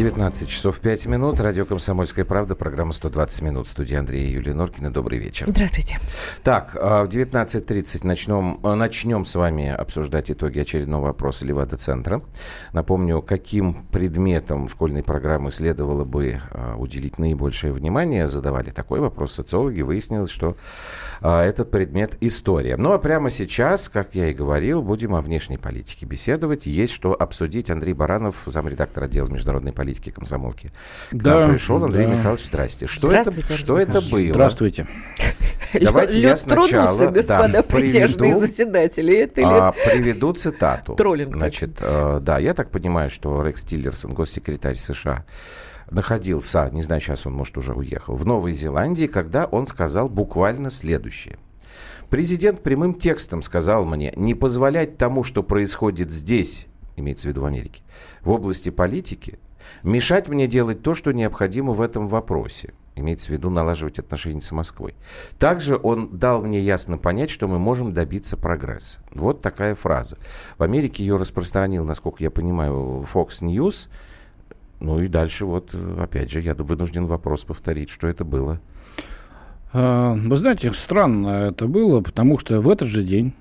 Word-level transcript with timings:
19 0.00 0.48
часов 0.48 0.80
5 0.80 1.06
минут. 1.08 1.40
Радио 1.40 1.66
«Комсомольская 1.66 2.24
правда». 2.24 2.54
Программа 2.54 2.92
«120 2.92 3.44
минут». 3.44 3.68
Студия 3.68 3.98
Андрея 3.98 4.30
Юлия 4.30 4.54
Норкина. 4.54 4.90
Добрый 4.90 5.18
вечер. 5.18 5.44
Здравствуйте. 5.46 5.98
Так, 6.42 6.74
а, 6.74 7.04
в 7.04 7.08
19.30 7.08 8.06
начнем, 8.06 8.60
э, 8.64 8.74
начнем 8.76 9.26
с 9.26 9.34
вами 9.34 9.68
обсуждать 9.68 10.30
итоги 10.30 10.58
очередного 10.58 11.10
опроса 11.10 11.44
Левада-центра. 11.44 12.22
Напомню, 12.72 13.20
каким 13.20 13.74
предметом 13.74 14.70
школьной 14.70 15.02
программы 15.02 15.50
следовало 15.50 16.04
бы 16.04 16.40
а, 16.50 16.76
уделить 16.78 17.18
наибольшее 17.18 17.74
внимание. 17.74 18.26
Задавали 18.26 18.70
такой 18.70 19.00
вопрос 19.00 19.34
социологи. 19.34 19.82
Выяснилось, 19.82 20.30
что 20.30 20.56
а, 21.20 21.44
этот 21.44 21.70
предмет– 21.70 22.16
история. 22.22 22.78
Ну, 22.78 22.92
а 22.92 22.98
прямо 22.98 23.28
сейчас, 23.28 23.90
как 23.90 24.14
я 24.14 24.30
и 24.30 24.32
говорил, 24.32 24.80
будем 24.80 25.14
о 25.14 25.20
внешней 25.20 25.58
политике 25.58 26.06
беседовать. 26.06 26.64
Есть 26.64 26.94
что 26.94 27.12
обсудить. 27.12 27.68
Андрей 27.68 27.92
Баранов, 27.92 28.36
замредактор 28.46 29.04
отдела 29.04 29.28
международной 29.28 29.74
политики 29.74 29.89
политики 29.90 30.10
комсомолки. 30.10 30.70
К 31.10 31.14
да, 31.14 31.40
нам 31.40 31.52
пришел 31.52 31.84
Андрей 31.84 32.06
да. 32.06 32.14
Михайлович, 32.14 32.46
здрасте. 32.46 32.86
Что 32.86 33.08
Здравствуйте, 33.08 33.40
это, 33.40 33.56
что 33.56 33.78
это 33.78 34.00
было? 34.00 34.30
Здравствуйте. 34.30 34.86
Давайте 35.80 36.20
я 36.20 36.36
сначала 36.36 37.10
господа 37.10 37.48
да, 37.48 37.62
присяжные 37.62 38.32
приведу, 38.32 38.40
заседатели. 38.40 39.16
Это 39.18 39.68
а, 39.68 39.72
приведу 39.72 40.32
цитату. 40.32 40.94
Троллинг. 40.94 41.36
Значит, 41.36 41.78
э, 41.80 42.20
да, 42.22 42.38
я 42.38 42.54
так 42.54 42.70
понимаю, 42.70 43.10
что 43.10 43.42
Рекс 43.42 43.62
Тиллерсон, 43.64 44.14
госсекретарь 44.14 44.76
США, 44.76 45.24
находился, 45.90 46.70
не 46.70 46.82
знаю, 46.82 47.00
сейчас 47.00 47.26
он, 47.26 47.32
может, 47.32 47.58
уже 47.58 47.72
уехал, 47.72 48.14
в 48.14 48.24
Новой 48.24 48.52
Зеландии, 48.52 49.06
когда 49.06 49.46
он 49.46 49.66
сказал 49.66 50.08
буквально 50.08 50.70
следующее. 50.70 51.38
Президент 52.10 52.62
прямым 52.62 52.94
текстом 52.94 53.42
сказал 53.42 53.84
мне 53.84 54.12
не 54.16 54.34
позволять 54.34 54.98
тому, 54.98 55.22
что 55.24 55.42
происходит 55.42 56.10
здесь, 56.10 56.66
имеется 56.96 57.28
в 57.28 57.30
виду 57.30 57.42
в 57.42 57.46
Америке, 57.46 57.82
в 58.22 58.30
области 58.30 58.70
политики, 58.70 59.38
мешать 59.82 60.28
мне 60.28 60.46
делать 60.46 60.82
то, 60.82 60.94
что 60.94 61.12
необходимо 61.12 61.72
в 61.72 61.80
этом 61.80 62.08
вопросе. 62.08 62.74
Имеется 62.96 63.28
в 63.28 63.30
виду 63.30 63.50
налаживать 63.50 63.98
отношения 63.98 64.42
с 64.42 64.52
Москвой. 64.52 64.94
Также 65.38 65.78
он 65.80 66.18
дал 66.18 66.42
мне 66.42 66.60
ясно 66.60 66.98
понять, 66.98 67.30
что 67.30 67.48
мы 67.48 67.58
можем 67.58 67.92
добиться 67.92 68.36
прогресса. 68.36 69.00
Вот 69.12 69.40
такая 69.40 69.74
фраза. 69.74 70.18
В 70.58 70.62
Америке 70.62 71.04
ее 71.04 71.16
распространил, 71.16 71.84
насколько 71.84 72.22
я 72.22 72.30
понимаю, 72.30 73.06
Fox 73.12 73.42
News. 73.42 73.88
Ну 74.80 75.00
и 75.02 75.08
дальше 75.08 75.46
вот, 75.46 75.74
опять 75.74 76.30
же, 76.30 76.40
я 76.40 76.54
вынужден 76.54 77.06
вопрос 77.06 77.44
повторить, 77.44 77.90
что 77.90 78.06
это 78.08 78.24
было. 78.24 78.60
А, 79.72 80.14
вы 80.14 80.36
знаете, 80.36 80.72
странно 80.72 81.28
это 81.48 81.66
было, 81.66 82.00
потому 82.00 82.38
что 82.38 82.60
в 82.60 82.68
этот 82.68 82.88
же 82.88 83.04
день 83.04 83.34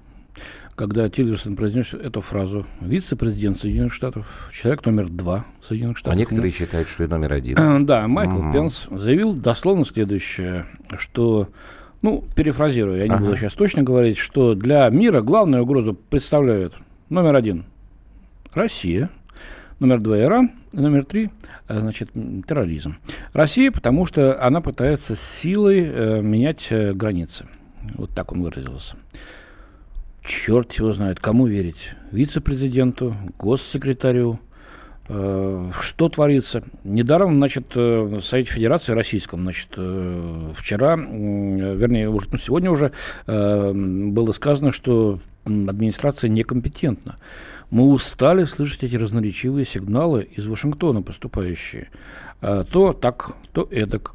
когда 0.80 1.09
Тиллерсон 1.09 1.58
произнес 1.58 1.94
эту 1.94 2.22
фразу. 2.22 2.66
Вице-президент 2.80 3.59
Соединенных 3.59 3.94
Штатов, 3.94 4.49
человек 4.53 4.85
номер 4.85 5.09
два 5.09 5.45
Соединенных 5.61 5.97
Штатов. 5.97 6.13
А 6.13 6.17
некоторые 6.17 6.53
считают, 6.53 6.88
что 6.88 7.03
и 7.03 7.08
номер 7.08 7.33
один. 7.33 7.85
Да, 7.85 8.08
Майкл 8.08 8.38
угу. 8.38 8.53
Пенс 8.53 8.88
заявил 8.89 9.33
дословно 9.33 9.83
следующее, 9.83 10.67
что, 10.97 11.50
ну, 12.02 12.23
перефразирую, 12.33 12.95
я 12.97 13.09
не 13.09 13.13
ага. 13.13 13.25
буду 13.25 13.35
сейчас 13.35 13.55
точно 13.55 13.83
говорить, 13.83 14.17
что 14.17 14.55
для 14.55 14.88
мира 14.88 15.19
главную 15.22 15.63
угрозу 15.63 15.95
представляют 15.95 16.75
номер 17.09 17.35
один– 17.35 17.66
Россия, 18.53 19.09
номер 19.80 20.00
два– 20.00 20.17
Иран, 20.22 20.52
и 20.72 20.77
номер 20.77 21.03
три 21.03 21.30
э,– 21.67 21.77
значит, 21.81 22.11
терроризм. 22.47 22.95
Россия, 23.33 23.69
потому 23.69 24.05
что 24.05 24.41
она 24.41 24.61
пытается 24.61 25.17
силой 25.17 25.81
э, 25.81 26.22
менять 26.22 26.67
э, 26.69 26.94
границы. 26.94 27.47
Вот 27.97 28.11
так 28.11 28.31
он 28.31 28.44
выразился 28.44 28.95
черт 30.29 30.73
его 30.73 30.94
знает, 30.94 31.19
кому 31.19 31.47
верить. 31.47 31.90
Вице-президенту, 32.12 33.16
госсекретарю, 33.40 34.40
э, 35.07 35.72
что 35.79 36.09
творится. 36.09 36.63
Недаром, 36.84 37.35
значит, 37.35 37.72
э, 37.75 38.01
в 38.01 38.22
Совете 38.22 38.51
Федерации 38.51 38.94
Российском, 38.94 39.41
значит, 39.41 39.69
э, 39.75 40.51
вчера, 40.56 40.94
э, 40.95 41.75
вернее, 41.75 42.09
уже, 42.09 42.28
ну, 42.31 42.38
сегодня 42.38 42.69
уже 42.69 42.91
э, 43.25 43.72
было 43.73 44.31
сказано, 44.31 44.72
что 44.72 45.19
администрация 45.45 46.29
некомпетентна. 46.29 47.17
Мы 47.72 47.88
устали 47.88 48.44
слышать 48.44 48.84
эти 48.84 48.96
разноречивые 48.96 49.66
сигналы 49.66 50.23
из 50.23 50.47
Вашингтона 50.47 51.01
поступающие. 51.01 51.90
Э, 52.41 52.63
то 52.72 52.94
так, 52.94 53.31
то 53.51 53.67
эдак. 53.72 54.13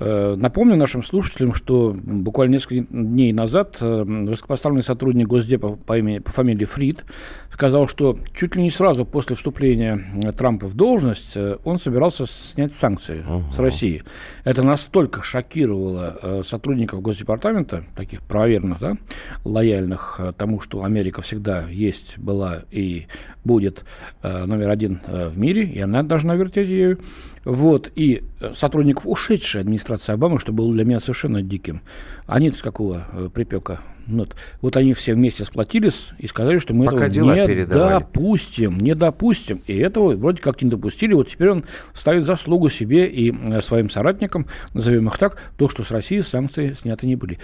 Э, 0.00 0.34
напомню 0.36 0.76
нашим 0.76 1.02
слушателям, 1.02 1.54
что 1.54 1.94
буквально 1.94 2.54
несколько 2.54 2.86
дней 2.90 3.32
назад 3.32 3.76
э, 3.80 4.04
высокопоставленный 4.04 4.82
сотрудник 4.82 5.28
Госдепа 5.28 5.76
по, 5.76 5.98
имени, 5.98 6.18
по 6.18 6.32
фамилии 6.32 6.64
Фрид 6.64 7.04
сказал, 7.52 7.86
что 7.86 8.18
чуть 8.34 8.56
ли 8.56 8.62
не 8.62 8.70
сразу 8.70 9.04
после 9.04 9.36
вступления 9.36 10.00
Трампа 10.36 10.66
в 10.66 10.74
должность 10.74 11.36
э, 11.36 11.58
он 11.64 11.78
собирался 11.78 12.26
снять 12.26 12.72
санкции 12.72 13.20
угу. 13.20 13.44
с 13.52 13.58
России. 13.58 14.02
Это 14.44 14.62
настолько 14.62 15.22
шокировало 15.22 16.42
сотрудников 16.44 17.00
Госдепартамента, 17.00 17.84
таких 17.96 18.22
проверенных, 18.22 18.80
да, 18.80 18.96
лояльных 19.44 20.20
тому, 20.36 20.60
что 20.60 20.84
Америка 20.84 21.22
всегда 21.22 21.64
есть, 21.68 22.18
была 22.18 22.62
и 22.70 23.06
будет 23.44 23.84
номер 24.22 24.70
один 24.70 25.00
в 25.06 25.38
мире, 25.38 25.64
и 25.64 25.80
она 25.80 26.02
должна 26.02 26.34
вертеть 26.34 26.68
ею. 26.68 26.98
Вот, 27.44 27.92
и 27.94 28.24
сотрудников 28.54 29.06
ушедшей 29.06 29.60
администрации 29.60 29.73
Обамы, 30.14 30.38
что 30.38 30.52
было 30.52 30.72
для 30.72 30.84
меня 30.84 31.00
совершенно 31.00 31.42
диким. 31.42 31.82
Они 32.26 32.50
с 32.50 32.62
какого 32.62 33.06
э, 33.12 33.28
припека? 33.32 33.80
Вот. 34.06 34.36
вот 34.60 34.76
они 34.76 34.92
все 34.92 35.14
вместе 35.14 35.44
сплотились 35.44 36.10
и 36.18 36.26
сказали, 36.26 36.58
что 36.58 36.74
мы 36.74 36.84
Пока 36.84 37.06
этого 37.06 37.34
не 37.34 37.46
передавали. 37.46 38.00
допустим, 38.00 38.78
не 38.78 38.94
допустим. 38.94 39.62
И 39.66 39.76
этого 39.78 40.14
вроде 40.14 40.42
как 40.42 40.60
не 40.60 40.68
допустили. 40.68 41.14
Вот 41.14 41.28
теперь 41.28 41.50
он 41.50 41.64
ставит 41.94 42.24
заслугу 42.24 42.68
себе 42.68 43.06
и 43.06 43.32
э, 43.32 43.62
своим 43.62 43.88
соратникам, 43.88 44.46
назовем 44.74 45.08
их 45.08 45.18
так, 45.18 45.40
то, 45.56 45.68
что 45.68 45.82
с 45.82 45.90
России 45.90 46.20
санкции 46.20 46.72
сняты 46.72 47.06
не 47.06 47.16
были 47.16 47.38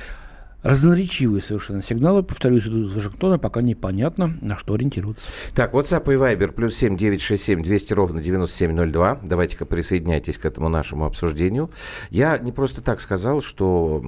разноречивые 0.62 1.43
совершенно 1.43 1.82
сигналы, 1.82 2.22
повторюсь, 2.22 2.66
идут 2.66 2.87
из 2.87 2.94
Вашингтона, 2.94 3.38
пока 3.38 3.62
непонятно, 3.62 4.37
на 4.41 4.56
что 4.56 4.75
ориентироваться. 4.75 5.25
Так, 5.54 5.75
WhatsApp 5.75 6.04
и 6.12 6.16
Viber, 6.16 6.53
плюс 6.53 6.75
семь 6.75 6.97
девять 6.97 7.22
шесть 7.22 7.44
семь 7.44 7.62
двести 7.62 7.93
ровно 7.93 8.22
девяносто 8.22 8.56
семь 8.56 8.72
ноль 8.72 8.93
два. 8.93 9.19
Давайте-ка 9.22 9.65
присоединяйтесь 9.65 10.38
к 10.38 10.44
этому 10.44 10.69
нашему 10.69 11.06
обсуждению. 11.06 11.70
Я 12.10 12.38
не 12.38 12.53
просто 12.53 12.82
так 12.82 13.00
сказал, 13.00 13.43
что 13.43 14.04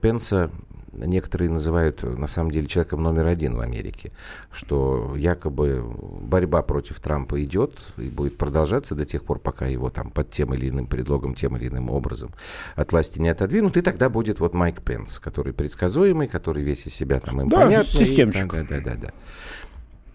Пенса 0.00 0.50
некоторые 0.96 1.50
называют 1.50 2.02
на 2.02 2.26
самом 2.26 2.50
деле 2.50 2.66
человеком 2.66 3.02
номер 3.02 3.26
один 3.26 3.56
в 3.56 3.60
Америке, 3.60 4.12
что 4.52 5.14
якобы 5.16 5.82
борьба 5.82 6.62
против 6.62 7.00
Трампа 7.00 7.42
идет 7.44 7.78
и 7.96 8.08
будет 8.08 8.38
продолжаться 8.38 8.94
до 8.94 9.04
тех 9.04 9.24
пор, 9.24 9.38
пока 9.38 9.66
его 9.66 9.90
там 9.90 10.10
под 10.10 10.30
тем 10.30 10.54
или 10.54 10.68
иным 10.68 10.86
предлогом, 10.86 11.34
тем 11.34 11.56
или 11.56 11.68
иным 11.68 11.90
образом 11.90 12.30
от 12.76 12.92
власти 12.92 13.18
не 13.18 13.28
отодвинут, 13.28 13.76
и 13.76 13.82
тогда 13.82 14.08
будет 14.08 14.40
вот 14.40 14.54
Майк 14.54 14.82
Пенс, 14.82 15.18
который 15.18 15.52
предсказуемый, 15.52 16.28
который 16.28 16.62
весь 16.62 16.86
из 16.86 16.94
себя 16.94 17.20
там 17.20 17.42
импонятный. 17.42 17.98
Да, 17.98 18.04
системщик. 18.06 18.52
Да, 18.52 18.64
да, 18.68 18.80
да, 18.80 18.94
да. 18.94 19.12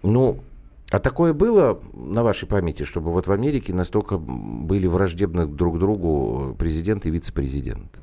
Ну, 0.02 0.44
а 0.92 1.00
такое 1.00 1.34
было 1.34 1.80
на 1.94 2.24
вашей 2.24 2.48
памяти, 2.48 2.84
чтобы 2.84 3.12
вот 3.12 3.28
в 3.28 3.32
Америке 3.32 3.74
настолько 3.74 4.18
были 4.18 4.88
враждебны 4.88 5.46
друг 5.46 5.78
другу 5.78 6.56
президент 6.58 7.06
и 7.06 7.12
вице-президент? 7.12 8.00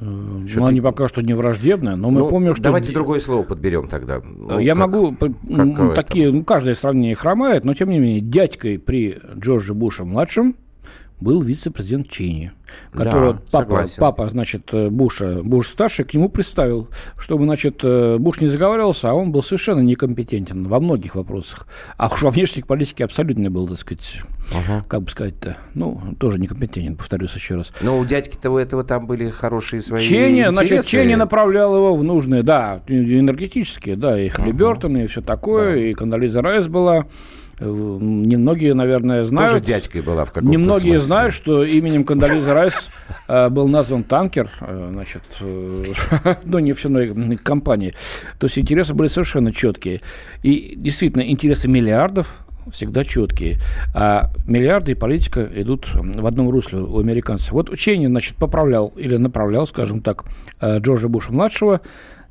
Что 0.00 0.60
ну, 0.60 0.66
они 0.66 0.80
пока 0.80 1.08
что 1.08 1.22
не 1.22 1.34
враждебные, 1.34 1.96
но 1.96 2.10
мы 2.10 2.20
ну, 2.20 2.28
помним, 2.28 2.54
что... 2.54 2.64
Давайте 2.64 2.92
другое 2.92 3.18
слово 3.18 3.42
подберем 3.42 3.88
тогда. 3.88 4.20
Ну, 4.24 4.58
Я 4.58 4.74
как, 4.74 4.80
могу... 4.80 5.16
Как 5.16 5.94
такие, 5.94 6.30
ну, 6.30 6.44
каждое 6.44 6.74
сравнение 6.76 7.16
хромает, 7.16 7.64
но 7.64 7.74
тем 7.74 7.90
не 7.90 7.98
менее, 7.98 8.20
дядькой 8.20 8.78
при 8.78 9.18
Джордже 9.36 9.74
Буше-младшем 9.74 10.54
был 11.20 11.42
вице-президент 11.42 12.08
Чини, 12.08 12.52
которого 12.92 13.34
да, 13.34 13.40
папа, 13.50 13.86
папа, 13.98 14.28
значит, 14.28 14.70
Буша, 14.72 15.42
Буш 15.42 15.68
старший, 15.68 16.04
к 16.04 16.14
нему 16.14 16.28
представил, 16.28 16.88
чтобы, 17.18 17.44
значит, 17.44 17.82
Буш 17.82 18.40
не 18.40 18.48
заговаривался, 18.48 19.10
а 19.10 19.14
он 19.14 19.32
был 19.32 19.42
совершенно 19.42 19.80
некомпетентен 19.80 20.68
во 20.68 20.78
многих 20.80 21.16
вопросах. 21.16 21.66
А 21.96 22.08
уж 22.12 22.22
во 22.22 22.30
внешней 22.30 22.62
политике 22.62 23.04
абсолютно 23.04 23.50
был, 23.50 23.66
так 23.68 23.80
сказать, 23.80 24.22
ага. 24.54 24.84
как 24.88 25.02
бы 25.02 25.10
сказать-то, 25.10 25.56
ну, 25.74 26.00
тоже 26.20 26.38
некомпетентен, 26.38 26.96
повторюсь 26.96 27.34
еще 27.34 27.56
раз. 27.56 27.72
Но 27.80 27.98
у 27.98 28.04
дядьки-то 28.04 28.50
у 28.50 28.56
этого 28.56 28.84
там 28.84 29.06
были 29.06 29.30
хорошие 29.30 29.82
свои 29.82 30.00
Чени, 30.00 30.40
интересы. 30.40 30.54
значит, 30.54 30.84
Чени 30.84 31.14
направлял 31.14 31.74
его 31.74 31.96
в 31.96 32.04
нужные, 32.04 32.42
да, 32.42 32.82
энергетические, 32.86 33.96
да, 33.96 34.20
и 34.20 34.28
Халибертон, 34.28 34.94
ага. 34.94 35.04
и 35.04 35.06
все 35.08 35.20
такое, 35.20 35.72
да. 35.72 35.80
и 35.80 35.94
Кондолиза 35.94 36.42
Райс 36.42 36.68
была. 36.68 37.06
Немногие, 37.60 38.74
наверное, 38.74 39.24
знают... 39.24 39.52
Тоже 39.52 39.64
дядькой 39.64 40.02
была 40.02 40.24
в 40.24 40.32
каком-то 40.32 40.52
Немногие 40.52 40.78
смысле. 40.78 40.98
знают, 41.00 41.34
что 41.34 41.64
именем 41.64 42.04
Кондолизы 42.04 42.52
Райс 42.52 42.90
э, 43.26 43.48
был 43.48 43.66
назван 43.68 44.04
танкер, 44.04 44.50
э, 44.60 44.90
значит, 44.92 45.22
э, 45.40 45.84
ну, 46.44 46.58
нефтяной 46.60 47.36
компании. 47.36 47.94
То 48.38 48.46
есть 48.46 48.58
интересы 48.58 48.94
были 48.94 49.08
совершенно 49.08 49.52
четкие. 49.52 50.02
И 50.42 50.74
действительно, 50.76 51.22
интересы 51.22 51.68
миллиардов 51.68 52.44
всегда 52.70 53.02
четкие. 53.04 53.58
А 53.94 54.30
миллиарды 54.46 54.92
и 54.92 54.94
политика 54.94 55.48
идут 55.54 55.88
в 55.94 56.26
одном 56.26 56.50
русле 56.50 56.80
у 56.80 57.00
американцев. 57.00 57.50
Вот 57.52 57.76
Чейни, 57.76 58.06
значит, 58.06 58.36
поправлял 58.36 58.92
или 58.96 59.16
направлял, 59.16 59.66
скажем 59.66 60.02
так, 60.02 60.26
Джорджа 60.62 61.08
Буша-младшего. 61.08 61.80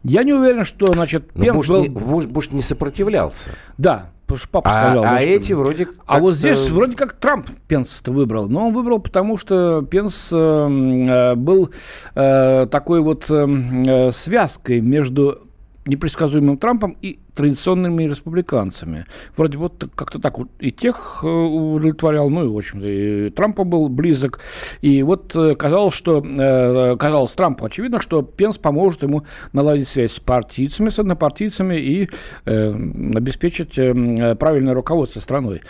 Я 0.03 0.23
не 0.23 0.33
уверен, 0.33 0.63
что, 0.63 0.93
значит, 0.93 1.31
Пенс 1.33 1.57
Буш, 1.57 1.67
был... 1.67 1.81
не, 1.81 1.89
Буш, 1.89 2.25
Буш 2.27 2.51
не 2.51 2.61
сопротивлялся. 2.61 3.49
Да, 3.77 4.11
потому 4.27 4.37
что 4.37 4.49
папа 4.49 4.69
а, 4.69 4.83
сказал. 4.83 5.03
А 5.05 5.21
эти 5.21 5.53
вроде 5.53 5.87
А 6.05 6.19
вот 6.19 6.35
здесь 6.35 6.69
вроде 6.69 6.95
как 6.95 7.13
Трамп 7.13 7.49
Пенс 7.67 8.01
выбрал. 8.05 8.49
Но 8.49 8.67
он 8.67 8.73
выбрал, 8.73 8.99
потому 8.99 9.37
что 9.37 9.85
Пенс 9.89 10.29
э, 10.31 10.35
э, 10.35 11.35
был 11.35 11.71
э, 12.13 12.67
такой 12.69 13.01
вот 13.01 13.29
э, 13.29 13.47
э 13.47 14.11
связкой 14.11 14.81
между 14.81 15.46
непредсказуемым 15.87 16.57
Трампом 16.57 16.97
и 17.01 17.19
традиционными 17.35 18.03
республиканцами. 18.03 19.05
Вроде 19.35 19.57
вот 19.57 19.89
как-то 19.95 20.19
так 20.19 20.39
вот 20.39 20.49
и 20.59 20.71
тех 20.71 21.19
э, 21.23 21.27
удовлетворял, 21.27 22.29
ну 22.29 22.45
и, 22.45 22.47
в 22.47 22.57
общем-то, 22.57 22.87
и 22.87 23.29
Трампа 23.29 23.63
был 23.63 23.89
близок. 23.89 24.39
И 24.81 25.03
вот 25.03 25.35
э, 25.35 25.55
казалось, 25.55 25.93
что, 25.93 26.23
э, 26.25 26.97
казалось 26.97 27.31
Трампу 27.31 27.65
очевидно, 27.65 28.01
что 28.01 28.21
Пенс 28.23 28.57
поможет 28.57 29.03
ему 29.03 29.23
наладить 29.53 29.87
связь 29.87 30.13
с 30.13 30.19
партийцами, 30.19 30.89
с 30.89 30.99
однопартийцами 30.99 31.75
и 31.75 32.09
э, 32.45 32.69
обеспечить 33.15 33.77
э, 33.77 34.35
правильное 34.35 34.73
руководство 34.73 35.19
страной. 35.19 35.61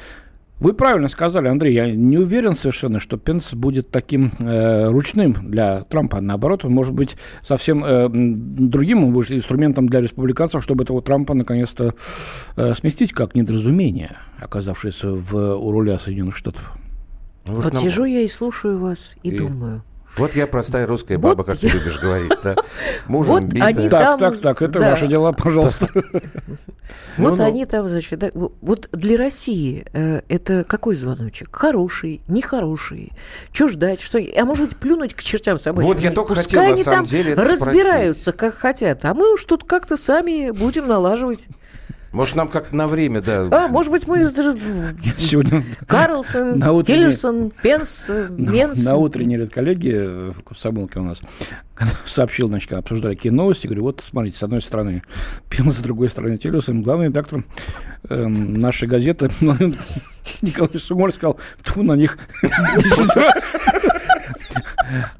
Вы 0.59 0.73
правильно 0.73 1.07
сказали, 1.07 1.47
Андрей, 1.47 1.73
я 1.73 1.91
не 1.91 2.17
уверен 2.17 2.55
совершенно, 2.55 2.99
что 2.99 3.17
Пенс 3.17 3.53
будет 3.53 3.91
таким 3.91 4.31
э, 4.39 4.89
ручным 4.89 5.33
для 5.51 5.83
Трампа. 5.83 6.19
Наоборот, 6.19 6.65
он 6.65 6.71
может 6.71 6.93
быть 6.93 7.15
совсем 7.43 7.83
э, 7.85 8.09
другим, 8.11 9.03
он 9.03 9.13
будет 9.13 9.31
инструментом 9.31 9.87
для 9.87 10.01
республиканцев, 10.01 10.63
чтобы 10.63 10.83
этого 10.83 11.03
Трампа 11.03 11.35
наконец-то 11.35 11.93
э, 12.55 12.73
сместить 12.73 13.13
как 13.13 13.35
недоразумение, 13.35 14.17
оказавшееся 14.39 15.11
в, 15.11 15.55
у 15.55 15.71
руля 15.71 15.99
Соединенных 15.99 16.35
Штатов. 16.35 16.73
Вот 17.45 17.73
нам... 17.73 17.83
сижу 17.83 18.05
я 18.05 18.21
и 18.21 18.27
слушаю 18.27 18.79
вас 18.79 19.15
и, 19.21 19.29
и 19.29 19.37
думаю. 19.37 19.83
Вот 20.17 20.35
я 20.35 20.47
простая 20.47 20.87
русская 20.87 21.17
баба, 21.17 21.37
вот 21.37 21.45
как 21.45 21.61
я... 21.61 21.69
ты 21.69 21.77
любишь 21.77 21.99
говорить, 21.99 22.33
да? 22.43 22.55
Мужем 23.07 23.35
вот 23.35 23.43
битая. 23.45 23.67
Они 23.69 23.89
так, 23.89 24.01
там... 24.01 24.19
так, 24.19 24.39
так, 24.39 24.61
это 24.61 24.79
да. 24.79 24.89
ваши 24.91 25.07
дела, 25.07 25.31
пожалуйста. 25.31 25.89
Вот 27.17 27.31
ну, 27.31 27.35
ну. 27.37 27.43
они 27.43 27.65
там, 27.65 27.89
значит, 27.89 28.31
вот 28.33 28.89
для 28.91 29.17
России 29.17 29.85
э, 29.91 30.21
это 30.29 30.63
какой 30.63 30.95
звоночек? 30.95 31.49
Хороший, 31.51 32.21
нехороший? 32.27 33.11
Что 33.51 33.67
ждать? 33.67 34.01
Что... 34.01 34.19
А 34.19 34.45
может 34.45 34.69
быть, 34.69 34.77
плюнуть 34.77 35.15
к 35.15 35.23
чертям 35.23 35.57
собачьим? 35.57 35.87
Вот 35.87 35.99
я 35.99 36.11
только 36.11 36.35
хотел, 36.35 36.61
на 36.61 36.77
самом 36.77 37.05
деле, 37.05 37.33
разбираются, 37.33 38.31
как 38.31 38.55
хотят, 38.55 39.03
а 39.03 39.13
мы 39.15 39.33
уж 39.33 39.43
тут 39.45 39.63
как-то 39.63 39.97
сами 39.97 40.51
будем 40.51 40.87
налаживать. 40.87 41.47
Может, 42.11 42.35
нам 42.35 42.47
как 42.47 42.71
на 42.71 42.87
время, 42.87 43.21
да. 43.21 43.47
А, 43.51 43.67
может 43.67 43.91
быть, 43.91 44.07
мы 44.07 44.31
сегодня 45.17 45.63
Карлсон, 45.87 46.59
на 46.59 46.83
Тиллерсон, 46.83 47.51
Пенс, 47.61 48.09
Менс. 48.31 48.83
На 48.85 48.95
утренней 48.95 49.37
редколлегии 49.37 50.31
в 50.31 50.41
Комсомолке 50.43 50.99
у 50.99 51.03
нас 51.03 51.19
сообщил, 52.05 52.47
значит, 52.47 52.71
обсуждали 52.73 53.15
какие 53.15 53.31
новости, 53.31 53.67
говорю, 53.67 53.83
вот, 53.83 54.03
смотрите, 54.07 54.37
с 54.37 54.43
одной 54.43 54.61
стороны 54.61 55.03
Пенс, 55.49 55.75
с 55.75 55.79
другой 55.79 56.09
стороны 56.09 56.37
Тиллерсон, 56.37 56.83
главный 56.83 57.07
редактор 57.07 57.43
э, 58.09 58.27
нашей 58.27 58.87
газеты 58.87 59.29
Николай 60.41 60.79
Сумоль 60.79 61.13
сказал, 61.13 61.39
тьфу 61.63 61.83
на 61.83 61.93
них 61.93 62.17
10 62.41 63.15
раз. 63.15 63.53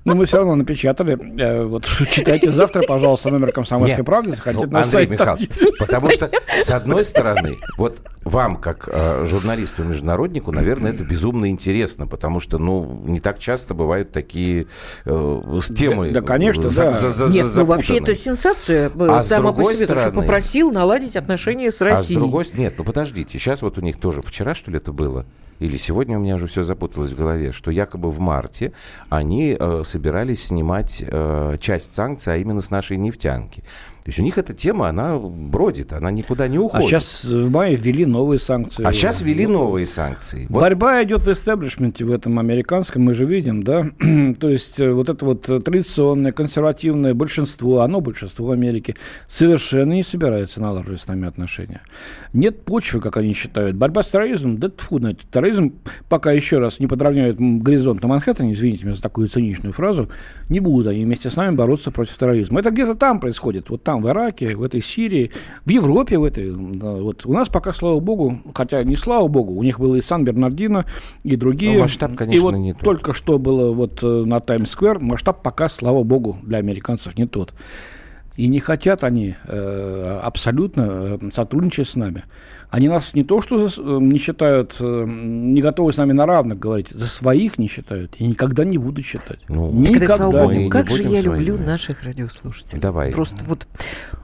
Но 0.08 0.16
мы 0.16 0.24
все 0.24 0.38
равно 0.38 0.56
напечатали. 0.56 1.20
Э, 1.38 1.64
вот 1.66 1.86
читайте 2.12 2.50
завтра, 2.50 2.82
пожалуйста, 2.84 3.30
номер 3.30 3.52
«Комсомольской 3.52 4.06
правды», 4.06 4.30
заходите 4.30 4.66
ну, 4.66 4.72
на 4.72 4.80
Андрей 4.80 4.92
сайт. 4.92 5.10
Михайлович, 5.10 5.50
потому 5.78 6.10
что, 6.12 6.32
с 6.62 6.72
одной 6.72 7.04
стороны, 7.04 7.58
вот 7.78 8.00
вам, 8.28 8.58
как 8.58 8.90
э, 8.92 9.26
журналисту-международнику, 9.26 10.52
наверное, 10.52 10.94
это 10.94 11.04
безумно 11.04 11.50
интересно, 11.50 12.08
потому 12.08 12.40
что, 12.40 12.58
ну, 12.58 13.02
не 13.06 13.20
так 13.20 13.40
часто 13.40 13.74
бывают 13.74 14.12
такие 14.12 14.68
э, 15.06 15.60
темы. 15.76 16.12
Да, 16.12 16.22
да 16.22 16.28
конечно, 16.28 16.70
за, 16.70 16.86
да. 16.86 16.92
За, 16.92 17.10
за, 17.10 17.28
Нет, 17.28 17.48
ну 17.56 17.66
вообще 17.66 17.98
это 17.98 18.16
сенсация. 18.16 18.92
А 18.98 19.24
Сама 19.24 19.54
по 19.54 19.64
себе, 19.74 19.86
стороны, 19.86 20.02
что 20.02 20.12
попросил 20.12 20.72
наладить 20.72 21.16
отношения 21.16 21.72
с 21.72 21.82
Россией. 21.82 22.18
А 22.18 22.20
с 22.20 22.24
другой 22.24 22.46
нет, 22.54 22.76
ну 22.78 22.84
подождите, 22.84 23.38
сейчас 23.38 23.62
вот 23.62 23.78
у 23.78 23.82
них 23.82 23.98
тоже 24.00 24.22
вчера, 24.22 24.56
что 24.56 24.72
ли, 24.72 24.78
это 24.78 24.92
было? 24.92 25.26
или 25.60 25.78
сегодня 25.78 26.18
у 26.18 26.22
меня 26.22 26.36
уже 26.36 26.48
все 26.48 26.64
запуталось 26.64 27.12
в 27.12 27.18
голове, 27.18 27.52
что 27.52 27.72
якобы 27.72 28.12
в 28.12 28.20
марте 28.20 28.74
они 29.10 29.58
э, 29.60 29.82
собирались 29.84 30.46
снимать 30.46 31.04
э, 31.06 31.58
часть 31.60 31.94
санкций, 31.94 32.34
а 32.34 32.38
именно 32.38 32.62
с 32.62 32.70
нашей 32.70 32.98
нефтянки. 32.98 33.64
То 34.08 34.12
есть 34.12 34.20
у 34.20 34.24
них 34.24 34.38
эта 34.38 34.54
тема, 34.54 34.88
она 34.88 35.18
бродит, 35.20 35.92
она 35.92 36.12
никуда 36.12 36.48
не 36.48 36.58
уходит. 36.58 36.86
А 36.86 37.02
сейчас 37.02 37.26
в 37.26 37.52
мае 37.52 37.76
ввели 37.76 38.06
новые 38.06 38.40
санкции. 38.40 38.86
А 38.86 38.94
сейчас 38.94 39.20
ввели 39.20 39.46
новые 39.46 39.86
санкции. 39.86 40.46
Вот. 40.48 40.62
Борьба 40.62 41.04
идет 41.04 41.24
в 41.24 41.28
истеблишменте, 41.30 42.06
в 42.06 42.14
этом 42.14 42.40
американском, 42.40 43.02
мы 43.02 43.14
же 43.14 43.26
видим, 43.26 43.64
да. 43.64 43.86
То 44.40 44.48
есть 44.48 44.80
э, 44.80 44.94
вот 44.94 45.10
это 45.10 45.26
вот 45.26 45.42
традиционное, 45.42 46.32
консервативное 46.32 47.14
большинство, 47.16 47.82
оно 47.82 48.00
большинство 48.00 48.48
в 48.48 48.52
Америке, 48.52 48.96
совершенно 49.28 49.92
не 49.92 50.04
собирается 50.04 50.62
налаживать 50.62 51.02
с 51.02 51.08
нами 51.08 51.28
отношения. 51.28 51.82
Нет 52.32 52.64
почвы, 52.64 53.02
как 53.02 53.18
они 53.18 53.34
считают. 53.34 53.76
Борьба 53.76 54.04
с 54.04 54.08
терроризмом, 54.08 54.58
да 54.58 54.70
тьфу 54.70 55.00
на. 55.00 55.16
Терроризм, 55.16 55.74
пока 56.08 56.32
еще 56.32 56.60
раз 56.60 56.80
не 56.80 56.88
подравняют 56.88 57.40
горизонт 57.42 58.02
на 58.04 58.08
Манхэттене, 58.08 58.54
извините 58.54 58.86
меня 58.86 58.96
за 58.96 59.02
такую 59.02 59.28
циничную 59.28 59.74
фразу, 59.74 60.10
не 60.48 60.62
будут 60.62 60.88
они 60.88 61.04
вместе 61.04 61.30
с 61.30 61.36
нами 61.36 61.56
бороться 61.56 61.92
против 61.92 62.18
терроризма. 62.18 62.62
Это 62.62 62.72
где-то 62.72 62.96
там 62.96 63.20
происходит, 63.20 63.70
вот 63.70 63.84
там 63.84 63.97
там, 63.98 64.04
в 64.04 64.10
Ираке, 64.10 64.56
в 64.56 64.64
этой 64.64 64.82
Сирии, 64.82 65.32
в 65.66 65.70
Европе 65.70 66.18
в 66.18 66.24
этой. 66.24 66.52
Да, 66.52 66.94
вот 66.94 67.26
у 67.26 67.34
нас 67.34 67.50
пока, 67.50 67.74
слава 67.74 68.00
богу, 68.00 68.40
хотя 68.54 68.84
не 68.84 68.96
слава 68.96 69.28
богу, 69.28 69.54
у 69.54 69.64
них 69.64 69.80
было 69.80 69.96
и 69.96 70.02
Сан-Бернардино, 70.02 70.86
и 71.24 71.36
другие. 71.36 71.76
Но 71.76 71.82
масштаб, 71.82 72.16
конечно, 72.16 72.38
и 72.38 72.40
вот 72.40 72.56
не 72.56 72.74
тот. 72.74 72.84
только 72.84 73.14
что 73.14 73.40
было 73.40 73.74
вот 73.74 74.00
э, 74.04 74.24
на 74.26 74.40
Таймс-сквер, 74.40 75.00
масштаб 75.00 75.42
пока, 75.42 75.70
слава 75.70 76.04
богу, 76.04 76.38
для 76.44 76.60
американцев 76.60 77.18
не 77.18 77.26
тот. 77.28 77.54
И 78.36 78.48
не 78.48 78.60
хотят 78.60 79.04
они 79.04 79.36
э, 79.48 80.20
абсолютно 80.24 80.82
э, 81.22 81.30
сотрудничать 81.34 81.90
с 81.90 81.96
нами. 81.96 82.24
Они 82.70 82.90
нас 82.90 83.14
не 83.14 83.24
то 83.24 83.42
что 83.42 83.68
за, 83.68 83.82
э, 83.82 83.98
не 84.02 84.20
считают, 84.20 84.76
э, 84.80 85.06
не 85.08 85.62
готовы 85.62 85.94
с 85.94 85.98
нами 85.98 86.12
на 86.12 86.26
равных 86.26 86.60
говорить, 86.60 86.90
за 86.90 87.08
своих 87.08 87.58
не 87.58 87.68
считают 87.68 88.16
и 88.18 88.26
никогда 88.26 88.66
не 88.66 88.78
будут 88.78 89.06
считать. 89.06 89.40
Ну, 89.48 89.72
никогда. 89.72 90.30
Богу, 90.30 90.52
не 90.52 90.70
как 90.70 90.90
же 90.90 91.04
я 91.04 91.22
люблю 91.22 91.56
своими. 91.56 91.66
наших 91.66 92.04
радиослушателей. 92.04 92.82
Давай. 92.82 93.12
Просто 93.12 93.44
вот 93.46 93.68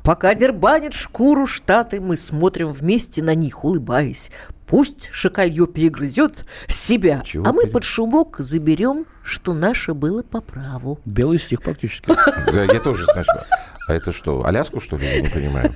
пока 0.03 0.35
дербанит 0.35 0.93
шкуру 0.93 1.47
Штаты, 1.47 2.01
мы 2.01 2.17
смотрим 2.17 2.71
вместе 2.71 3.23
на 3.23 3.33
них, 3.33 3.63
улыбаясь. 3.63 4.29
Пусть 4.67 5.09
шакалье 5.11 5.67
перегрызет 5.67 6.45
себя, 6.67 7.21
Чего 7.23 7.45
а 7.47 7.53
мы 7.53 7.63
пере... 7.63 7.73
под 7.73 7.83
шумок 7.83 8.37
заберем, 8.39 9.05
что 9.23 9.53
наше 9.53 9.93
было 9.93 10.23
по 10.23 10.41
праву. 10.41 10.99
Белый 11.05 11.39
стих 11.39 11.61
практически. 11.61 12.11
Да, 12.51 12.63
я 12.63 12.79
тоже, 12.79 13.05
знаешь, 13.05 13.27
а 13.87 13.93
это 13.93 14.11
что, 14.11 14.45
Аляску, 14.45 14.79
что 14.79 14.97
ли, 14.97 15.05
я 15.05 15.21
не 15.21 15.29
понимаю? 15.29 15.75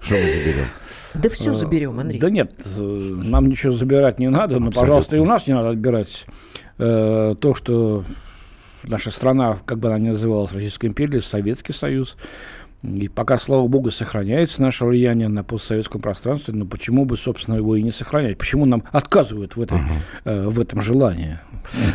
Что 0.00 0.14
мы 0.14 0.30
заберем? 0.30 0.66
Да 1.14 1.28
все 1.30 1.54
заберем, 1.54 1.98
Андрей. 1.98 2.20
Да 2.20 2.30
нет, 2.30 2.52
э, 2.64 2.80
нам 2.80 3.48
ничего 3.48 3.72
забирать 3.72 4.18
не 4.18 4.28
надо, 4.28 4.58
но, 4.60 4.70
пожалуйста, 4.70 5.16
и 5.16 5.20
у 5.20 5.24
нас 5.24 5.46
не 5.46 5.54
надо 5.54 5.70
отбирать 5.70 6.26
э, 6.78 7.34
то, 7.40 7.54
что 7.54 8.04
наша 8.82 9.10
страна, 9.10 9.58
как 9.64 9.78
бы 9.78 9.88
она 9.88 9.98
ни 9.98 10.08
называлась, 10.10 10.52
Российская 10.52 10.88
империя, 10.88 11.20
Советский 11.20 11.72
Союз, 11.72 12.16
и 12.82 13.08
пока, 13.08 13.38
слава 13.38 13.66
богу, 13.66 13.90
сохраняется 13.90 14.62
наше 14.62 14.84
влияние 14.84 15.28
на 15.28 15.42
постсоветском 15.42 16.00
пространстве, 16.00 16.54
но 16.54 16.66
почему 16.66 17.04
бы, 17.04 17.16
собственно, 17.16 17.56
его 17.56 17.74
и 17.74 17.82
не 17.82 17.90
сохранять? 17.90 18.38
Почему 18.38 18.64
нам 18.64 18.84
отказывают 18.92 19.56
в, 19.56 19.62
этой, 19.62 19.78
uh-huh. 19.78 19.82
э, 20.24 20.48
в 20.48 20.60
этом 20.60 20.80
желании? 20.80 21.38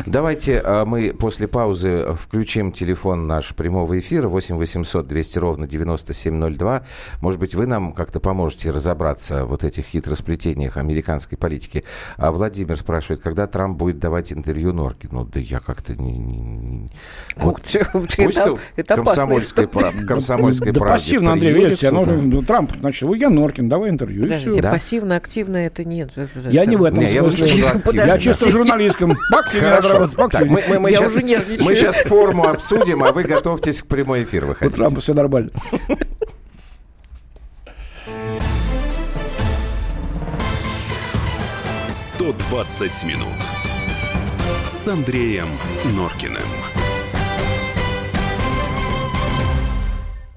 Давайте 0.06 0.60
э, 0.62 0.84
мы 0.84 1.14
после 1.14 1.48
паузы 1.48 2.14
включим 2.14 2.72
телефон 2.72 3.26
наш 3.26 3.54
прямого 3.54 3.98
эфира 3.98 4.28
8 4.28 4.56
800 4.56 5.06
200 5.06 5.38
ровно 5.38 5.66
9702. 5.66 6.82
Может 7.20 7.40
быть, 7.40 7.54
вы 7.54 7.66
нам 7.66 7.92
как-то 7.92 8.20
поможете 8.20 8.70
разобраться 8.70 9.46
в 9.46 9.52
вот 9.52 9.64
этих 9.64 9.86
хитросплетениях 9.86 10.76
американской 10.76 11.38
политики. 11.38 11.84
А 12.16 12.32
Владимир 12.32 12.76
спрашивает, 12.76 13.22
когда 13.22 13.46
Трамп 13.46 13.78
будет 13.78 13.98
давать 13.98 14.32
интервью 14.32 14.72
Норкину? 14.72 15.24
Да 15.24 15.40
я 15.40 15.60
как-то 15.60 15.94
не... 15.94 16.18
не, 16.18 16.36
не... 16.36 16.88
Вот, 17.36 17.62
это, 17.74 18.58
это 18.76 18.94
комсомольская, 18.96 19.66
комсомольская 20.08 20.71
да 20.72 20.80
пассивно, 20.80 21.32
Андрей, 21.32 21.52
видите, 21.52 21.88
оно, 21.88 22.04
ну, 22.04 22.42
Трамп, 22.42 22.72
значит, 22.80 23.08
я 23.16 23.30
Норкин, 23.30 23.68
давай 23.68 23.90
интервью. 23.90 24.22
Подождите, 24.22 24.62
да? 24.62 24.70
пассивно-активно 24.72 25.56
это 25.58 25.84
нет. 25.84 26.10
Я 26.50 26.64
не 26.64 26.76
в 26.76 26.84
этом 26.84 27.04
не, 27.04 27.10
смысле. 27.10 27.64
Я, 27.92 28.06
я 28.06 28.18
чисто 28.18 28.50
журналистском. 28.50 29.16
Хорошо. 29.16 30.08
Так, 30.28 30.46
мы, 30.46 30.62
мы, 30.68 30.78
мы, 30.78 30.90
я 30.90 30.98
сейчас, 30.98 31.12
уже 31.12 31.22
нервничаю. 31.22 31.64
Мы 31.64 31.74
сейчас 31.74 31.96
форму 31.98 32.48
обсудим, 32.48 33.02
а 33.04 33.12
вы 33.12 33.24
готовьтесь 33.24 33.82
к 33.82 33.86
прямой 33.86 34.24
эфир 34.24 34.46
выходить. 34.46 34.74
У 34.74 34.76
Трампа 34.76 35.00
все 35.00 35.14
нормально. 35.14 35.50
«120 42.18 43.06
минут» 43.06 43.28
с 44.82 44.88
Андреем 44.88 45.46
Норкиным. 45.96 46.42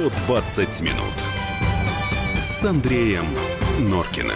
«120 0.00 0.82
минут» 0.82 1.12
с 2.42 2.64
Андреем 2.64 3.26
Норкиным. 3.80 4.32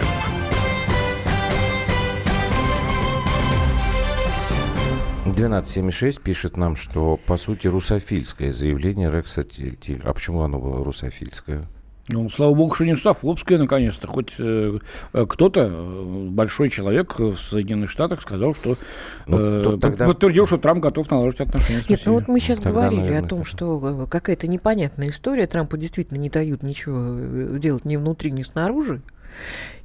1276 5.23 6.21
пишет 6.21 6.55
нам, 6.55 6.75
что, 6.75 7.17
по 7.17 7.35
сути, 7.37 7.65
русофильское 7.65 8.51
заявление 8.51 9.09
Рекса 9.09 9.41
Тильера. 9.41 10.11
А 10.11 10.13
почему 10.13 10.43
оно 10.43 10.59
было 10.59 10.85
русофильское? 10.85 11.67
Ну, 12.07 12.29
слава 12.29 12.53
богу, 12.53 12.75
что 12.75 12.85
не 12.85 12.93
русофобское, 12.93 13.57
наконец-то. 13.57 14.07
Хоть 14.07 14.33
э, 14.37 14.77
э 15.13 15.25
кто-то, 15.27 15.71
э, 15.71 16.27
большой 16.29 16.69
человек 16.69 17.17
в 17.17 17.35
Соединенных 17.37 17.89
Штатах 17.89 18.21
сказал, 18.21 18.53
что 18.53 18.77
ну, 19.25 19.37
э, 19.39 19.77
тогда... 19.81 20.05
подтвердил, 20.05 20.45
что 20.45 20.59
Трамп 20.59 20.83
готов 20.83 21.09
наладить 21.09 21.39
отношения 21.39 21.81
с 21.81 21.89
Нет, 21.89 22.01
ну 22.05 22.13
вот 22.13 22.27
мы 22.27 22.39
сейчас 22.39 22.59
тогда, 22.59 22.81
говорили 22.81 22.99
наверное, 22.99 23.25
о 23.25 23.27
том, 23.27 23.43
что 23.43 24.03
э, 24.03 24.07
какая-то 24.07 24.47
непонятная 24.47 25.09
история. 25.09 25.47
Трампу 25.47 25.77
действительно 25.77 26.19
не 26.19 26.29
дают 26.29 26.61
ничего 26.61 27.57
делать 27.57 27.85
ни 27.85 27.95
внутри, 27.95 28.31
ни 28.31 28.43
снаружи. 28.43 29.01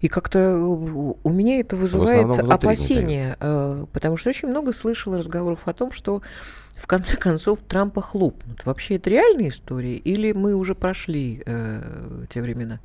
И 0.00 0.08
как-то 0.08 0.58
у 0.58 1.30
меня 1.30 1.58
это 1.58 1.74
вызывает 1.74 2.38
опасения, 2.38 3.36
потому 3.92 4.16
что 4.16 4.28
очень 4.28 4.48
много 4.48 4.72
слышала 4.72 5.18
разговоров 5.18 5.60
о 5.64 5.72
том, 5.72 5.90
что 5.90 6.22
в 6.80 6.86
конце 6.86 7.16
концов 7.16 7.58
Трампа 7.68 8.00
хлопнут. 8.00 8.64
Вообще 8.64 8.96
это 8.96 9.10
реальная 9.10 9.48
история 9.48 9.96
или 9.96 10.32
мы 10.32 10.54
уже 10.54 10.74
прошли 10.74 11.42
э, 11.44 12.24
те 12.30 12.40
времена? 12.40 12.80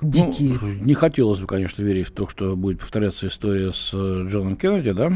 Дикие. 0.00 0.58
Ну, 0.62 0.68
не 0.68 0.94
хотелось 0.94 1.40
бы, 1.40 1.48
конечно, 1.48 1.82
верить 1.82 2.06
в 2.06 2.12
то, 2.12 2.28
что 2.28 2.54
будет 2.54 2.78
повторяться 2.78 3.26
история 3.26 3.72
с 3.72 3.90
э, 3.92 4.26
Джоном 4.28 4.56
Кеннеди, 4.56 4.92
да? 4.92 5.12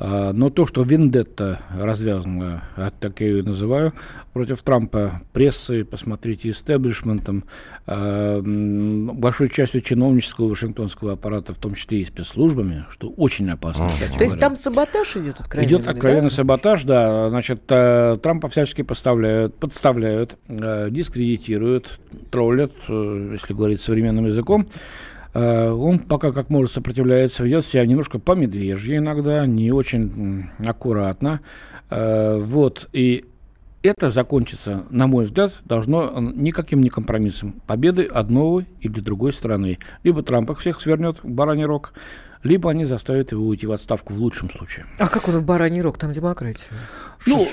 А, 0.00 0.32
но 0.32 0.48
то, 0.50 0.66
что 0.66 0.82
вендетта 0.82 1.60
развязана, 1.76 2.64
так 3.00 3.20
я 3.20 3.26
ее 3.26 3.42
называю, 3.42 3.92
против 4.32 4.62
Трампа 4.62 5.22
прессы, 5.32 5.84
посмотрите, 5.84 6.50
истеблишментом, 6.50 7.44
а, 7.86 8.40
большой 8.42 9.48
частью 9.48 9.80
чиновнического 9.80 10.48
вашингтонского 10.48 11.14
аппарата, 11.14 11.52
в 11.52 11.56
том 11.56 11.74
числе 11.74 12.02
и 12.02 12.04
спецслужбами, 12.04 12.86
что 12.90 13.08
очень 13.08 13.50
опасно. 13.50 13.88
То 14.16 14.24
есть 14.24 14.38
там 14.38 14.54
саботаж 14.54 15.16
идет 15.16 15.40
откровенный? 15.40 15.68
Идет 15.68 15.88
откровенный 15.88 16.30
да? 16.30 16.36
саботаж, 16.36 16.84
да. 16.84 17.28
Значит, 17.30 17.62
э, 17.68 18.18
Трампа 18.22 18.48
всячески 18.48 18.82
поставляют, 18.82 19.56
подставляют, 19.56 20.38
э, 20.48 20.88
дискредитируют, 20.90 21.98
троллят, 22.30 22.72
э, 22.88 23.30
если 23.32 23.52
говорить 23.52 23.80
современным 23.80 24.26
языком. 24.26 24.68
Э, 25.38 25.70
он 25.70 26.00
пока 26.00 26.32
как 26.32 26.50
может 26.50 26.72
сопротивляется, 26.72 27.44
ведет 27.44 27.64
себя 27.64 27.86
немножко 27.86 28.18
по 28.18 28.32
медвежьи 28.32 28.96
иногда, 28.96 29.46
не 29.46 29.70
очень 29.70 30.50
аккуратно. 30.66 31.40
Э, 31.90 32.38
вот, 32.38 32.88
и 32.92 33.24
это 33.82 34.10
закончится, 34.10 34.84
на 34.90 35.06
мой 35.06 35.26
взгляд, 35.26 35.52
должно 35.64 36.18
никаким 36.18 36.82
не 36.82 36.88
компромиссом. 36.88 37.60
Победы 37.68 38.04
одной 38.04 38.66
или 38.80 38.98
другой 38.98 39.32
стороны. 39.32 39.78
Либо 40.02 40.22
Трамп 40.22 40.50
их 40.50 40.58
всех 40.58 40.80
свернет 40.80 41.18
бараний 41.22 41.64
рог, 41.64 41.92
либо 42.42 42.70
они 42.70 42.84
заставят 42.84 43.32
его 43.32 43.46
уйти 43.46 43.66
в 43.66 43.72
отставку 43.72 44.12
в 44.12 44.18
лучшем 44.18 44.50
случае. 44.50 44.86
А 44.98 45.08
как 45.08 45.28
он 45.28 45.36
в 45.36 45.42
бараний 45.42 45.80
рог? 45.80 45.98
Там 45.98 46.12
демократия. 46.12 46.68
Ну, 47.26 47.46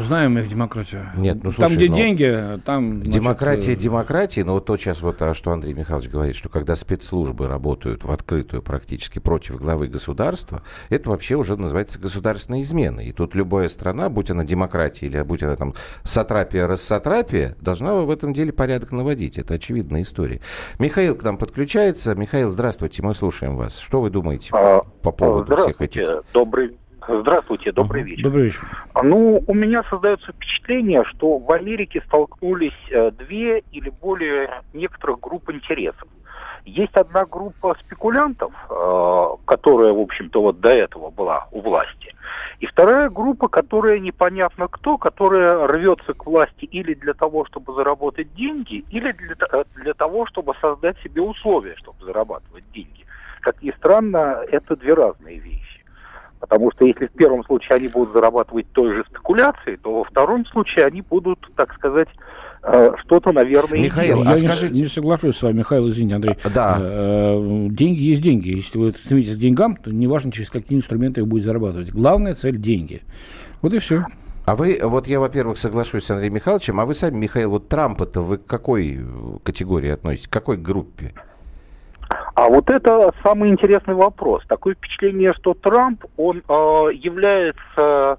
знаем 0.00 0.38
их 0.38 0.48
демократию. 0.48 1.06
Нет, 1.16 1.42
ну 1.42 1.52
слушай, 1.52 1.68
Там, 1.68 1.76
где 1.76 1.88
ну, 1.88 1.94
деньги, 1.94 2.60
там... 2.64 3.02
Демократия 3.02 3.64
значит, 3.64 3.80
э, 3.80 3.84
демократии, 3.84 4.40
но 4.40 4.54
вот 4.54 4.66
то 4.66 4.76
сейчас 4.76 5.02
вот, 5.02 5.22
а 5.22 5.34
что 5.34 5.52
Андрей 5.52 5.74
Михайлович 5.74 6.08
говорит, 6.08 6.34
что 6.34 6.48
когда 6.48 6.74
спецслужбы 6.74 7.46
работают 7.46 8.04
в 8.04 8.10
открытую 8.10 8.62
практически 8.62 9.18
против 9.18 9.58
главы 9.58 9.86
государства, 9.86 10.62
это 10.88 11.10
вообще 11.10 11.36
уже 11.36 11.56
называется 11.56 11.98
государственная 11.98 12.62
измена. 12.62 13.00
И 13.00 13.12
тут 13.12 13.34
любая 13.34 13.68
страна, 13.68 14.08
будь 14.08 14.30
она 14.30 14.44
демократия 14.44 15.06
или 15.06 15.22
будь 15.22 15.42
она 15.42 15.56
там 15.56 15.74
сатрапия, 16.02 16.66
рассатрапия, 16.66 17.56
должна 17.60 17.94
в 17.94 18.10
этом 18.10 18.34
деле 18.34 18.52
порядок 18.52 18.92
наводить. 18.92 19.38
Это 19.38 19.54
очевидная 19.54 20.02
история. 20.02 20.40
Михаил 20.78 21.14
к 21.14 21.22
нам 21.22 21.38
подключается. 21.38 22.14
Михаил, 22.14 22.48
здравствуйте, 22.48 23.02
мы 23.02 23.14
слушаем 23.14 23.56
вас. 23.56 23.76
Что 23.92 24.00
вы 24.00 24.08
думаете 24.08 24.48
а, 24.54 24.80
по 25.02 25.12
поводу 25.12 25.54
всех 25.54 25.78
этих... 25.82 26.24
Добрый, 26.32 26.78
Здравствуйте, 27.06 27.72
добрый 27.72 28.02
вечер. 28.04 28.22
Добрый 28.22 28.44
вечер. 28.44 28.62
Ну, 29.02 29.44
у 29.46 29.52
меня 29.52 29.84
создается 29.90 30.32
впечатление, 30.32 31.04
что 31.04 31.36
в 31.36 31.52
Америке 31.52 32.02
столкнулись 32.06 32.72
э, 32.90 33.10
две 33.10 33.58
или 33.70 33.90
более 33.90 34.62
некоторых 34.72 35.20
групп 35.20 35.50
интересов. 35.50 36.08
Есть 36.64 36.94
одна 36.94 37.26
группа 37.26 37.76
спекулянтов, 37.80 38.54
э, 38.70 39.26
которая, 39.44 39.92
в 39.92 40.00
общем-то, 40.00 40.40
вот 40.40 40.60
до 40.60 40.70
этого 40.70 41.10
была 41.10 41.48
у 41.50 41.60
власти. 41.60 42.14
И 42.60 42.66
вторая 42.66 43.10
группа, 43.10 43.48
которая 43.48 43.98
непонятно 43.98 44.68
кто, 44.68 44.96
которая 44.96 45.66
рвется 45.66 46.14
к 46.14 46.24
власти 46.24 46.64
или 46.64 46.94
для 46.94 47.12
того, 47.12 47.44
чтобы 47.44 47.74
заработать 47.74 48.32
деньги, 48.32 48.86
или 48.88 49.12
для, 49.12 49.36
э, 49.52 49.64
для 49.74 49.92
того, 49.92 50.24
чтобы 50.24 50.54
создать 50.62 50.96
себе 51.00 51.20
условия, 51.20 51.74
чтобы 51.76 52.02
зарабатывать 52.06 52.64
деньги. 52.72 53.04
Как 53.42 53.60
ни 53.62 53.72
странно, 53.72 54.38
это 54.50 54.76
две 54.76 54.94
разные 54.94 55.38
вещи. 55.38 55.84
Потому 56.38 56.72
что 56.72 56.86
если 56.86 57.06
в 57.06 57.12
первом 57.12 57.44
случае 57.44 57.76
они 57.76 57.88
будут 57.88 58.14
зарабатывать 58.14 58.66
той 58.72 58.94
же 58.94 59.04
спекуляцией, 59.08 59.76
то 59.76 59.98
во 59.98 60.04
втором 60.04 60.46
случае 60.46 60.86
они 60.86 61.02
будут, 61.02 61.38
так 61.56 61.72
сказать, 61.74 62.08
э, 62.62 62.92
что-то, 63.04 63.32
наверное, 63.32 63.80
Михаил, 63.80 64.24
я 64.24 64.30
а 64.30 64.36
скажите... 64.36 64.72
не, 64.74 64.82
не 64.82 64.86
соглашусь 64.88 65.36
с 65.36 65.42
вами, 65.42 65.58
Михаил, 65.58 65.88
извините, 65.88 66.16
Андрей. 66.16 66.36
Да. 66.54 66.78
Э, 66.80 67.66
деньги 67.70 68.02
есть 68.02 68.22
деньги. 68.22 68.50
Если 68.50 68.78
вы 68.78 68.92
стремитесь 68.92 69.36
к 69.36 69.38
деньгам, 69.38 69.76
то 69.76 69.92
неважно, 69.92 70.32
через 70.32 70.50
какие 70.50 70.78
инструменты 70.78 71.22
вы 71.22 71.28
будете 71.28 71.46
зарабатывать. 71.46 71.92
Главная 71.92 72.34
цель– 72.34 72.56
деньги. 72.58 73.02
Вот 73.60 73.72
и 73.72 73.78
все. 73.78 74.04
А 74.44 74.56
вы, 74.56 74.80
вот 74.82 75.06
я, 75.06 75.20
во-первых, 75.20 75.58
соглашусь 75.58 76.04
с 76.04 76.10
Андреем 76.10 76.34
Михайловичем, 76.34 76.80
а 76.80 76.86
вы 76.86 76.94
сами, 76.94 77.16
Михаил, 77.16 77.50
вот 77.50 77.68
Трампа-то 77.68 78.20
вы 78.20 78.38
к 78.38 78.46
какой 78.46 79.00
категории 79.44 79.90
относитесь, 79.90 80.26
к 80.26 80.32
какой 80.32 80.56
группе? 80.56 81.12
А 82.34 82.48
вот 82.48 82.70
это 82.70 83.12
самый 83.22 83.50
интересный 83.50 83.94
вопрос. 83.94 84.42
Такое 84.46 84.74
впечатление, 84.74 85.34
что 85.34 85.54
Трамп, 85.54 86.04
он 86.16 86.38
э, 86.38 86.52
является 86.94 88.18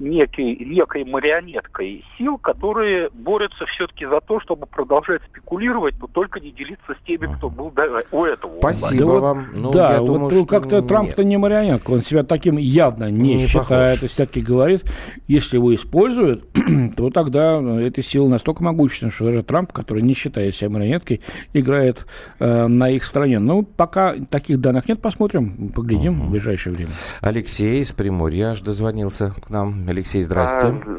некой, 0.00 0.56
некой 0.56 1.04
марионеткой 1.04 2.04
сил, 2.16 2.38
которые 2.38 3.10
борются 3.10 3.66
все-таки 3.66 4.06
за 4.06 4.20
то, 4.20 4.40
чтобы 4.40 4.66
продолжать 4.66 5.22
спекулировать, 5.30 5.94
но 6.00 6.06
только 6.06 6.40
не 6.40 6.50
делиться 6.50 6.94
с 7.00 7.06
теми, 7.06 7.32
кто 7.34 7.50
был 7.50 7.70
до, 7.70 8.02
у 8.10 8.24
этого. 8.24 8.58
Спасибо 8.58 9.12
да 9.12 9.20
вам. 9.20 9.46
Ну, 9.54 9.70
да, 9.70 9.94
я 9.94 10.00
вот 10.00 10.06
думаю, 10.06 10.46
как-то 10.46 10.82
Трамп-то 10.82 11.22
не 11.22 11.36
марионетка, 11.36 11.90
он 11.90 12.02
себя 12.02 12.24
таким 12.24 12.56
явно 12.56 13.10
не, 13.10 13.34
не 13.34 13.46
считает, 13.46 14.02
и 14.02 14.06
все-таки 14.06 14.40
говорит, 14.40 14.90
если 15.28 15.56
его 15.56 15.74
используют, 15.74 16.48
то 16.96 17.10
тогда 17.10 17.60
эти 17.80 18.00
силы 18.00 18.28
настолько 18.28 18.62
могущественны, 18.62 19.12
что 19.12 19.26
даже 19.26 19.42
Трамп, 19.42 19.72
который 19.72 20.02
не 20.02 20.14
считает 20.14 20.56
себя 20.56 20.70
марионеткой, 20.70 21.20
играет 21.52 22.06
э, 22.38 22.66
на 22.66 22.90
их 22.90 23.04
стороне. 23.04 23.38
Ну, 23.38 23.62
пока 23.62 24.14
таких 24.30 24.60
данных 24.60 24.88
нет, 24.88 25.02
посмотрим, 25.02 25.68
поглядим 25.74 26.20
угу. 26.20 26.28
в 26.28 26.30
ближайшее 26.30 26.74
время. 26.74 26.90
Алексей 27.20 27.82
из 27.82 27.92
Приморья 27.92 28.50
аж 28.50 28.62
дозвонился 28.62 29.34
к 29.44 29.50
нам. 29.50 29.89
Алексей, 29.90 30.22
здрасте. 30.22 30.68
А, 30.68 30.98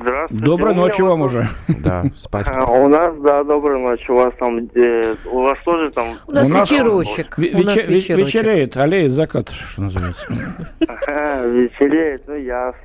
здравствуйте. 0.00 0.44
Доброй 0.44 0.74
ночи 0.74 1.02
вам 1.02 1.22
уже. 1.22 1.48
Да, 1.68 2.04
спать. 2.16 2.46
А, 2.48 2.64
у 2.70 2.88
нас, 2.88 3.14
да, 3.16 3.42
доброй 3.42 3.80
ночи. 3.80 4.10
У 4.10 4.14
вас 4.14 4.32
там, 4.38 4.58
э, 4.74 5.14
у 5.26 5.42
вас 5.42 5.58
тоже 5.64 5.90
там... 5.90 6.06
У 6.28 6.32
нас 6.32 6.48
вечерочек. 6.48 7.34
У 7.36 7.62
нас 7.62 7.88
вечереет, 7.88 8.76
аллеет 8.76 9.10
закат, 9.10 9.50
что 9.50 9.82
называется. 9.82 10.32
Вечереет, 10.80 12.22
ну 12.28 12.34
ясно. 12.36 12.80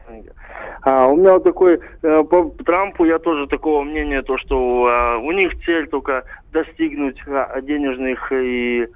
А, 0.82 1.08
у 1.08 1.17
меня 1.17 1.34
вот 1.34 1.44
такой, 1.44 1.79
э, 2.01 2.24
по 2.24 2.51
Трампу 2.65 3.06
я 3.06 3.20
тоже 3.20 3.46
такого 3.48 3.84
мнения, 3.84 4.24
то, 4.24 4.38
что 4.39 4.88
а, 4.89 5.17
у 5.17 5.32
них 5.32 5.51
цель 5.65 5.88
только 5.88 6.24
достигнуть 6.51 7.17
денежных 7.63 8.32
и 8.32 8.88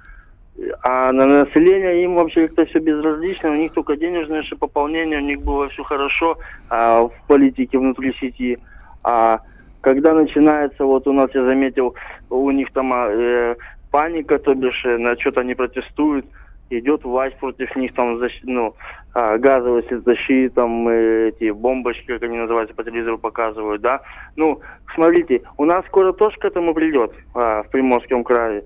а 0.82 1.12
на 1.12 1.26
население 1.26 2.04
им 2.04 2.14
вообще 2.14 2.46
как-то 2.46 2.66
все 2.66 2.78
безразлично, 2.78 3.50
у 3.50 3.54
них 3.54 3.72
только 3.72 3.96
денежное 3.96 4.42
же 4.42 4.54
пополнение, 4.56 5.18
у 5.18 5.24
них 5.24 5.42
было 5.42 5.68
все 5.68 5.82
хорошо 5.82 6.38
а, 6.68 7.02
в 7.02 7.12
политике 7.26 7.78
внутри 7.78 8.12
сети. 8.14 8.58
А 9.02 9.40
когда 9.80 10.12
начинается, 10.14 10.84
вот 10.84 11.06
у 11.08 11.12
нас 11.12 11.30
я 11.34 11.44
заметил, 11.44 11.94
у 12.30 12.50
них 12.50 12.70
там 12.72 12.92
а, 12.92 13.08
э, 13.10 13.56
паника, 13.90 14.38
то 14.38 14.54
бишь 14.54 14.84
э, 14.84 14.98
на 14.98 15.16
что-то 15.18 15.40
они 15.40 15.54
протестуют, 15.54 16.26
идет 16.70 17.04
власть 17.04 17.36
против 17.38 17.74
них, 17.76 17.94
там, 17.94 18.18
защ... 18.18 18.40
ну, 18.42 18.74
а, 19.14 19.38
газовая 19.38 19.84
защита, 20.04 20.54
там, 20.54 20.88
э, 20.88 21.28
эти 21.28 21.50
бомбочки, 21.50 22.06
как 22.06 22.22
они 22.22 22.38
называются, 22.38 22.74
по 22.74 22.84
телевизору 22.84 23.18
показывают, 23.18 23.82
да. 23.82 24.02
Ну, 24.36 24.60
смотрите, 24.94 25.42
у 25.58 25.64
нас 25.64 25.84
скоро 25.86 26.12
тоже 26.12 26.38
к 26.38 26.44
этому 26.44 26.74
придет 26.74 27.12
а, 27.34 27.62
в 27.62 27.70
Приморском 27.70 28.24
крае. 28.24 28.64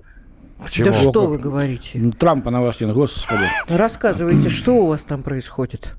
Почему? 0.61 0.87
Да 0.87 0.93
что 0.93 1.27
вы 1.27 1.37
говорите? 1.37 1.99
Трампа 2.19 2.49
на 2.49 2.61
вас 2.61 2.79
нет, 2.81 2.91
господи. 2.93 3.45
Рассказывайте, 3.69 4.49
что 4.49 4.73
у 4.73 4.87
вас 4.87 5.03
там 5.03 5.23
происходит? 5.23 5.95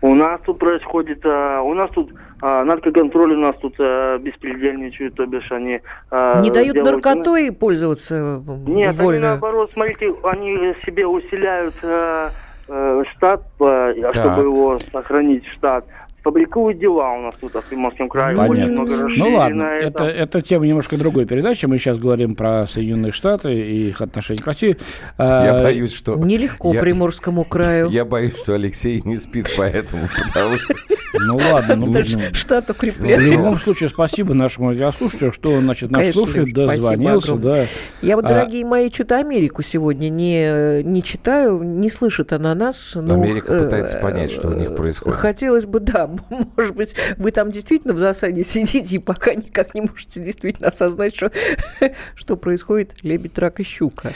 У 0.00 0.14
нас 0.14 0.40
тут 0.46 0.60
происходит, 0.60 1.20
а, 1.24 1.60
у 1.62 1.74
нас 1.74 1.90
тут 1.90 2.12
а, 2.40 2.62
наркоконтроль 2.62 3.34
у 3.34 3.38
нас 3.40 3.56
тут 3.60 3.74
а, 3.80 4.16
беспредельничают, 4.18 5.16
то 5.16 5.26
бишь 5.26 5.50
они... 5.50 5.80
А, 6.10 6.40
Не 6.40 6.52
дают 6.52 6.74
делают... 6.74 7.04
наркотой 7.04 7.50
пользоваться 7.50 8.40
Нет, 8.66 8.94
вольно? 8.94 9.10
они 9.10 9.20
наоборот, 9.20 9.70
смотрите, 9.72 10.14
они 10.22 10.72
себе 10.86 11.04
усиляют 11.04 11.74
а, 11.82 12.30
а, 12.68 13.02
штат, 13.16 13.42
а, 13.58 13.92
чтобы 14.12 14.42
его 14.42 14.78
сохранить 14.92 15.44
штат 15.48 15.84
фабрикуют 16.28 16.78
дела 16.78 17.12
у 17.14 17.22
нас 17.22 17.34
тут 17.40 17.54
в 17.54 17.62
Приморском 17.62 18.08
крае. 18.08 18.36
Понятно. 18.36 18.84
Ну 18.84 19.34
ладно, 19.34 19.62
это. 19.62 20.04
Это, 20.04 20.04
это 20.04 20.42
тема 20.42 20.66
немножко 20.66 20.98
другой 20.98 21.24
передачи. 21.24 21.64
Мы 21.64 21.78
сейчас 21.78 21.98
говорим 21.98 22.36
про 22.36 22.66
Соединенные 22.66 23.12
Штаты 23.12 23.54
и 23.54 23.88
их 23.88 24.00
отношения 24.02 24.42
к 24.42 24.46
России. 24.46 24.76
Я 25.18 25.58
а, 25.58 25.62
боюсь, 25.62 25.94
что... 25.94 26.16
Нелегко 26.16 26.74
я, 26.74 26.80
Приморскому 26.80 27.44
краю. 27.44 27.88
Я 27.98 28.04
боюсь, 28.04 28.36
что 28.36 28.54
Алексей 28.54 29.00
не 29.04 29.16
спит 29.16 29.52
поэтому, 29.56 30.08
потому 30.26 30.56
что... 30.56 30.74
Ну 31.14 31.36
ладно, 31.36 31.76
ну, 31.76 31.86
ну 31.86 32.02
штат 32.32 32.68
укрепляет. 32.68 33.18
В 33.18 33.22
любом 33.22 33.58
случае, 33.58 33.88
спасибо 33.88 34.34
нашему 34.34 34.70
радиослушателю, 34.70 35.32
что 35.32 35.52
он, 35.52 35.62
значит, 35.62 35.90
нас 35.90 36.00
Конечно, 36.00 36.20
слушает, 36.20 36.52
дозвонился, 36.52 37.36
да. 37.36 37.64
Я 38.02 38.16
вот, 38.16 38.26
а 38.26 38.28
дорогие 38.28 38.66
мои, 38.66 38.90
что-то 38.90 39.16
Америку 39.16 39.62
сегодня 39.62 40.10
не, 40.10 40.82
не 40.82 41.02
читаю, 41.02 41.62
не 41.62 41.88
слышит 41.88 42.32
она 42.32 42.54
нас. 42.54 42.94
Америка 42.94 43.64
пытается 43.64 43.98
понять, 43.98 44.30
что 44.30 44.48
у 44.48 44.52
них 44.52 44.76
происходит. 44.76 45.18
Хотелось 45.18 45.66
бы, 45.66 45.80
да, 45.80 46.10
может 46.56 46.74
быть, 46.74 46.94
вы 47.16 47.30
там 47.30 47.50
действительно 47.50 47.94
в 47.94 47.98
засаде 47.98 48.42
сидите 48.42 48.96
и 48.96 48.98
пока 48.98 49.34
никак 49.34 49.74
не 49.74 49.82
можете 49.82 50.22
действительно 50.22 50.68
осознать, 50.68 51.14
что, 51.14 51.30
что 52.14 52.36
происходит 52.36 53.02
лебедь, 53.02 53.38
рак 53.38 53.60
и 53.60 53.62
щука. 53.62 54.12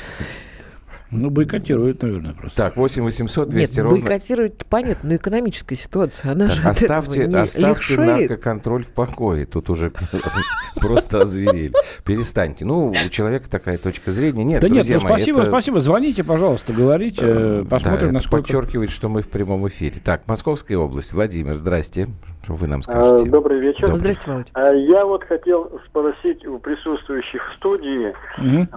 Ну, 1.12 1.28
бойкотируют, 1.28 2.02
наверное, 2.02 2.32
просто. 2.32 2.56
Так, 2.56 2.76
8 2.76 3.04
800 3.04 3.48
200 3.50 3.74
Нет, 3.74 3.84
ровно... 3.84 3.98
бойкотируют, 3.98 4.64
понятно, 4.66 5.10
но 5.10 5.16
экономическая 5.16 5.76
ситуация, 5.76 6.32
она 6.32 6.46
так, 6.46 6.54
же 6.54 6.68
Оставьте, 6.68 7.24
оставьте 7.26 8.00
наркоконтроль 8.00 8.84
в 8.84 8.88
покое, 8.88 9.44
тут 9.44 9.68
уже 9.68 9.92
просто 10.76 11.20
озверели. 11.20 11.72
Перестаньте. 12.04 12.64
Ну, 12.64 12.90
у 12.92 13.08
человека 13.10 13.50
такая 13.50 13.76
точка 13.76 14.10
зрения. 14.10 14.42
Нет, 14.42 14.62
Да 14.62 14.70
нет, 14.70 14.86
ну, 14.88 15.00
спасибо, 15.00 15.44
спасибо. 15.46 15.80
Звоните, 15.80 16.24
пожалуйста, 16.24 16.72
говорите, 16.72 17.22
э, 17.22 17.64
посмотрим, 17.68 18.14
насколько... 18.14 18.42
подчеркивает, 18.42 18.90
что 18.90 19.10
мы 19.10 19.20
в 19.20 19.28
прямом 19.28 19.68
эфире. 19.68 19.96
Так, 20.02 20.26
Московская 20.26 20.76
область. 20.76 21.12
Владимир, 21.12 21.54
здрасте. 21.54 22.08
Вы 22.48 22.66
нам 22.66 22.82
скажете? 22.82 23.28
Добрый 23.28 23.60
вечер. 23.60 23.82
Добрый. 23.82 23.98
Здрасте, 23.98 24.30
Володь. 24.30 24.48
А, 24.54 24.72
я 24.72 25.04
вот 25.04 25.24
хотел 25.24 25.80
спросить 25.86 26.44
у 26.46 26.58
присутствующих 26.58 27.52
в 27.52 27.56
студии, 27.56 28.14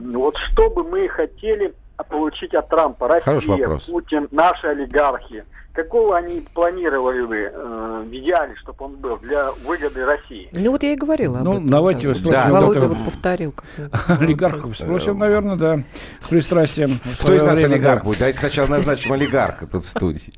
вот 0.02 0.38
что 0.38 0.70
бы 0.70 0.84
мы 0.84 1.08
хотели 1.08 1.74
получить 2.04 2.54
от 2.54 2.70
Трампа? 2.70 3.08
Россия, 3.08 3.78
Путин, 3.88 4.28
наши 4.32 4.68
олигархи. 4.68 5.46
Какого 5.76 6.16
они 6.16 6.42
планировали 6.54 7.26
бы 7.26 7.36
э, 7.36 8.04
в 8.06 8.10
идеале, 8.10 8.56
чтобы 8.56 8.86
он 8.86 8.96
был 8.96 9.18
для 9.18 9.52
выгоды 9.66 10.06
России? 10.06 10.48
Ну 10.54 10.72
вот 10.72 10.84
я 10.84 10.94
и 10.94 10.96
говорила 10.96 11.40
ну, 11.40 11.56
этом. 11.56 11.68
давайте 11.68 12.08
да. 12.08 12.16
спросим. 12.16 12.32
Да, 12.32 12.50
Володя 12.50 12.88
вот 12.88 12.98
повторил. 13.04 13.54
Олигархов 14.08 14.78
спросим, 14.78 15.20
наверное, 15.20 15.58
да, 15.58 15.84
с 16.24 16.30
пристрастием. 16.30 16.92
Кто 17.20 17.34
из 17.34 17.44
нас 17.44 17.62
олигарх 17.62 18.06
будет? 18.06 18.20
Давайте 18.20 18.40
сначала 18.40 18.68
назначим 18.68 19.12
олигарха 19.12 19.68
тут 19.68 19.84
в 19.84 19.90
студии. 19.90 20.34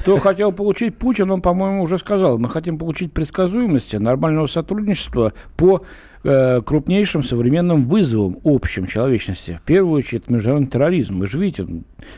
Что 0.00 0.18
хотел 0.18 0.52
получить 0.52 0.96
Путин, 0.96 1.32
он, 1.32 1.42
по-моему, 1.42 1.82
уже 1.82 1.98
сказал. 1.98 2.38
Мы 2.38 2.48
хотим 2.48 2.78
получить 2.78 3.12
предсказуемости, 3.12 3.96
нормального 3.96 4.46
сотрудничества 4.46 5.32
по 5.56 5.82
Э, 6.28 6.60
крупнейшим 6.60 7.22
современным 7.22 7.86
вызовом 7.86 8.38
общим 8.42 8.88
человечности. 8.88 9.60
В 9.62 9.64
первую 9.64 9.98
очередь, 9.98 10.24
это 10.24 10.32
международный 10.32 10.68
терроризм. 10.68 11.20
Вы 11.20 11.28
же 11.28 11.38
видите, 11.38 11.68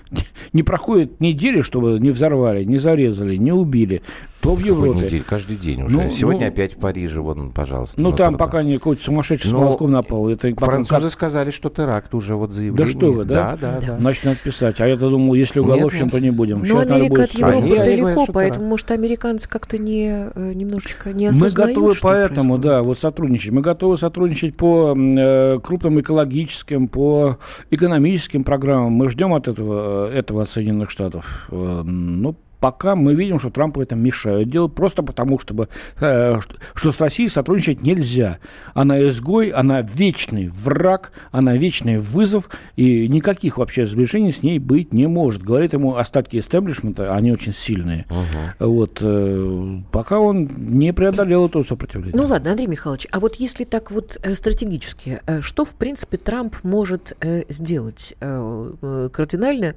не 0.54 0.62
проходит 0.62 1.20
недели, 1.20 1.60
чтобы 1.60 2.00
не 2.00 2.10
взорвали, 2.10 2.57
не 2.64 2.78
зарезали, 2.78 3.36
не 3.36 3.52
убили. 3.52 4.02
То 4.40 4.54
в 4.54 4.60
Европе. 4.60 5.06
Недель, 5.06 5.22
каждый 5.26 5.56
день 5.56 5.82
уже. 5.82 5.96
Ну, 5.96 6.10
Сегодня 6.10 6.46
ну, 6.46 6.52
опять 6.52 6.76
в 6.76 6.78
Париже, 6.78 7.20
вон, 7.20 7.50
пожалуйста. 7.50 8.00
Ну, 8.00 8.12
там 8.12 8.36
пока 8.36 8.62
не 8.62 8.78
какой-то 8.78 9.02
сумасшедший 9.02 9.50
с 9.50 9.52
молотком 9.52 9.90
напал. 9.90 10.28
Это 10.28 10.54
французы 10.54 11.02
как... 11.02 11.12
сказали, 11.12 11.50
что 11.50 11.70
теракт 11.70 12.14
уже 12.14 12.36
вот 12.36 12.52
заявление. 12.52 12.86
Да 12.86 12.98
что 12.98 13.12
вы, 13.12 13.24
да? 13.24 13.56
Да, 13.60 13.80
да, 13.80 13.86
да. 13.86 13.98
Значит, 13.98 14.24
надо 14.24 14.38
писать. 14.42 14.80
А 14.80 14.86
я-то 14.86 15.10
думал, 15.10 15.34
если 15.34 15.58
уголовщин, 15.58 16.08
то 16.08 16.20
не 16.20 16.30
будем. 16.30 16.62
Но 16.62 16.78
Америка 16.78 17.24
от 17.24 17.32
Европы 17.32 17.58
Они, 17.58 17.74
далеко, 17.74 18.02
говорят, 18.02 18.28
поэтому, 18.32 18.66
может, 18.66 18.90
американцы 18.92 19.48
как-то 19.48 19.76
не, 19.76 20.30
э, 20.32 20.52
немножечко 20.54 21.12
не 21.12 21.26
осознают, 21.26 21.58
Мы 21.58 21.66
готовы 21.66 21.94
поэтому, 22.00 22.58
да, 22.58 22.82
вот 22.84 22.98
сотрудничать. 22.98 23.50
Мы 23.50 23.60
готовы 23.60 23.96
сотрудничать 23.96 24.56
по 24.56 24.96
э, 24.96 25.58
крупным 25.60 25.98
экологическим, 25.98 26.86
по 26.86 27.38
экономическим 27.70 28.44
программам. 28.44 28.92
Мы 28.92 29.10
ждем 29.10 29.34
от 29.34 29.48
этого, 29.48 30.10
э, 30.10 30.18
этого 30.18 30.42
от 30.42 30.50
Соединенных 30.50 30.90
Штатов. 30.90 31.48
Э, 31.50 31.82
ну, 31.84 32.36
пока 32.60 32.96
мы 32.96 33.14
видим, 33.14 33.38
что 33.38 33.50
Трампу 33.50 33.80
это 33.80 33.94
мешает 33.94 34.50
делать, 34.50 34.74
просто 34.74 35.02
потому, 35.02 35.38
чтобы, 35.38 35.68
э, 36.00 36.38
что 36.74 36.92
с 36.92 37.00
Россией 37.00 37.28
сотрудничать 37.28 37.82
нельзя. 37.82 38.38
Она 38.74 39.06
изгой, 39.08 39.50
она 39.50 39.82
вечный 39.82 40.48
враг, 40.48 41.12
она 41.30 41.56
вечный 41.56 41.98
вызов, 41.98 42.48
и 42.76 43.08
никаких 43.08 43.58
вообще 43.58 43.86
сближений 43.86 44.32
с 44.32 44.42
ней 44.42 44.58
быть 44.58 44.92
не 44.92 45.06
может. 45.06 45.42
Говорит 45.42 45.72
ему 45.72 45.96
остатки 45.96 46.38
истеблишмента, 46.38 47.14
они 47.14 47.32
очень 47.32 47.52
сильные. 47.52 48.06
Угу. 48.10 48.68
Вот, 48.68 48.98
э, 49.00 49.80
пока 49.92 50.18
он 50.18 50.48
не 50.56 50.92
преодолел 50.92 51.46
этого 51.46 51.62
сопротивления. 51.62 52.16
Ну 52.16 52.26
ладно, 52.26 52.50
Андрей 52.50 52.66
Михайлович, 52.66 53.06
а 53.10 53.20
вот 53.20 53.36
если 53.36 53.64
так 53.64 53.90
вот 53.90 54.18
э, 54.22 54.34
стратегически, 54.34 55.20
э, 55.26 55.40
что, 55.40 55.64
в 55.64 55.74
принципе, 55.74 56.16
Трамп 56.16 56.56
может 56.62 57.16
э, 57.20 57.44
сделать 57.48 58.14
э, 58.20 58.72
э 58.82 59.08
кардинально 59.12 59.74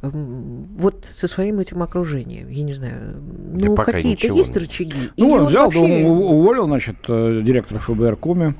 вот 0.00 1.06
со 1.08 1.26
своим 1.26 1.58
этим 1.58 1.82
окружением, 1.82 2.48
я 2.48 2.62
не 2.62 2.72
знаю, 2.72 3.20
ну 3.60 3.74
какие-то 3.74 4.28
есть 4.28 4.56
рычаги? 4.56 5.10
Ну, 5.16 5.30
он 5.32 5.44
взял, 5.46 5.66
вообще... 5.66 6.04
уволил, 6.06 6.66
значит, 6.66 6.96
э, 7.08 7.42
директора 7.42 7.80
ФБР 7.80 8.16
Коми, 8.16 8.54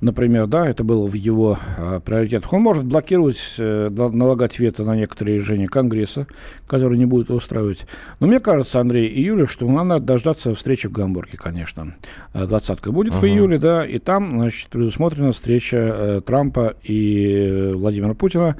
например, 0.00 0.46
да, 0.46 0.66
это 0.68 0.84
было 0.84 1.06
в 1.06 1.14
его 1.14 1.58
э, 1.76 2.00
приоритетах. 2.04 2.52
Он 2.52 2.62
может 2.62 2.84
блокировать, 2.84 3.38
э, 3.58 3.88
налагать 3.90 4.58
вето 4.58 4.84
на 4.84 4.96
некоторые 4.96 5.38
решения 5.38 5.66
Конгресса, 5.66 6.26
которые 6.66 6.98
не 6.98 7.06
будут 7.06 7.30
устраивать. 7.30 7.86
Но 8.20 8.26
мне 8.26 8.40
кажется, 8.40 8.80
Андрей 8.80 9.06
и 9.06 9.22
Юля, 9.22 9.46
что 9.46 9.68
нам 9.68 9.88
надо 9.88 10.06
дождаться 10.06 10.54
встречи 10.54 10.88
в 10.88 10.92
Гамбурге, 10.92 11.36
конечно. 11.36 11.94
Э, 12.32 12.46
двадцатка 12.46 12.92
будет 12.92 13.14
uh-huh. 13.14 13.20
в 13.20 13.24
июле, 13.24 13.58
да, 13.58 13.84
и 13.84 13.98
там, 13.98 14.38
значит, 14.38 14.68
предусмотрена 14.68 15.32
встреча 15.32 15.76
э, 15.76 16.20
Трампа 16.24 16.74
и 16.82 17.72
Владимира 17.74 18.14
Путина 18.14 18.56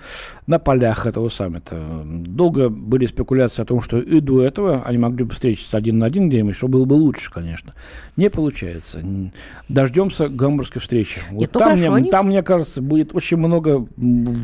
на 0.46 0.58
полях 0.58 1.06
этого 1.06 1.28
саммита. 1.28 1.76
Долго 2.04 2.68
были 2.68 3.06
спекуляции 3.06 3.62
о 3.62 3.66
том, 3.66 3.80
что 3.80 3.98
и 4.00 4.20
до 4.20 4.42
этого 4.42 4.82
они 4.84 4.98
могли 4.98 5.24
бы 5.24 5.34
встретиться 5.34 5.76
один 5.76 5.98
на 5.98 6.06
один 6.06 6.28
где-нибудь, 6.28 6.56
что 6.56 6.68
было 6.68 6.84
бы 6.84 6.94
лучше, 6.94 7.30
конечно. 7.30 7.74
Не 8.16 8.30
получается. 8.30 9.00
Дождемся 9.68 10.28
гамбургской 10.28 10.80
встречи. 10.80 11.20
Вот 11.30 11.40
Нет, 11.40 11.50
ну 11.52 11.60
там, 11.60 11.68
хорошо, 11.70 11.90
мне, 11.90 11.96
они... 11.96 12.10
там, 12.10 12.26
мне 12.26 12.42
кажется, 12.42 12.82
будет 12.82 13.14
очень 13.14 13.36
много 13.36 13.86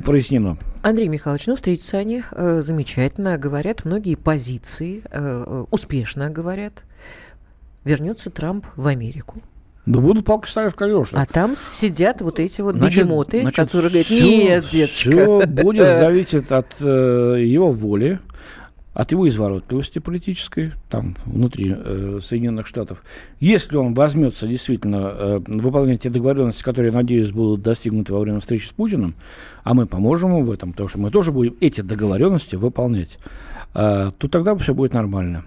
прояснено. 0.04 0.58
Андрей 0.82 1.08
Михайлович, 1.08 1.46
ну, 1.46 1.56
встретятся 1.56 1.98
они 1.98 2.22
э, 2.30 2.62
замечательно, 2.62 3.38
говорят 3.38 3.84
многие 3.84 4.16
позиции, 4.16 5.02
э, 5.10 5.44
э 5.46 5.64
успешно 5.70 6.30
говорят. 6.30 6.84
Вернется 7.84 8.30
Трамп 8.30 8.66
в 8.76 8.86
Америку. 8.86 9.42
Да 9.86 10.00
будут 10.00 10.24
палки 10.24 10.48
ставить 10.48 10.72
в 10.72 10.76
колеса. 10.76 11.20
А 11.20 11.26
там 11.26 11.54
сидят 11.56 12.22
вот 12.22 12.40
эти 12.40 12.62
вот 12.62 12.76
значит, 12.76 13.02
бегемоты, 13.02 13.42
значит, 13.42 13.56
которые 13.56 13.90
говорят, 13.90 14.10
нет, 14.10 14.68
деточка. 14.70 15.10
Все 15.10 15.46
будет 15.46 15.86
зависеть 15.98 16.50
от 16.50 16.74
э, 16.80 17.36
его 17.40 17.70
воли, 17.70 18.18
от 18.94 19.10
его 19.10 19.28
изворотливости 19.28 19.98
политической, 19.98 20.72
там, 20.88 21.16
внутри 21.26 21.74
э, 21.76 22.20
Соединенных 22.22 22.66
Штатов. 22.66 23.02
Если 23.40 23.76
он 23.76 23.92
возьмется 23.92 24.46
действительно 24.46 25.12
э, 25.12 25.40
выполнять 25.46 26.02
те 26.02 26.10
договоренности, 26.10 26.62
которые, 26.62 26.92
надеюсь, 26.92 27.32
будут 27.32 27.62
достигнуты 27.62 28.12
во 28.12 28.20
время 28.20 28.40
встречи 28.40 28.66
с 28.66 28.72
Путиным, 28.72 29.16
а 29.64 29.74
мы 29.74 29.86
поможем 29.86 30.30
ему 30.30 30.44
в 30.44 30.50
этом, 30.52 30.70
потому 30.70 30.88
что 30.88 30.98
мы 30.98 31.10
тоже 31.10 31.32
будем 31.32 31.56
эти 31.60 31.80
договоренности 31.80 32.54
выполнять, 32.54 33.18
э, 33.74 34.12
то 34.16 34.28
тогда 34.28 34.56
все 34.56 34.74
будет 34.74 34.94
нормально. 34.94 35.44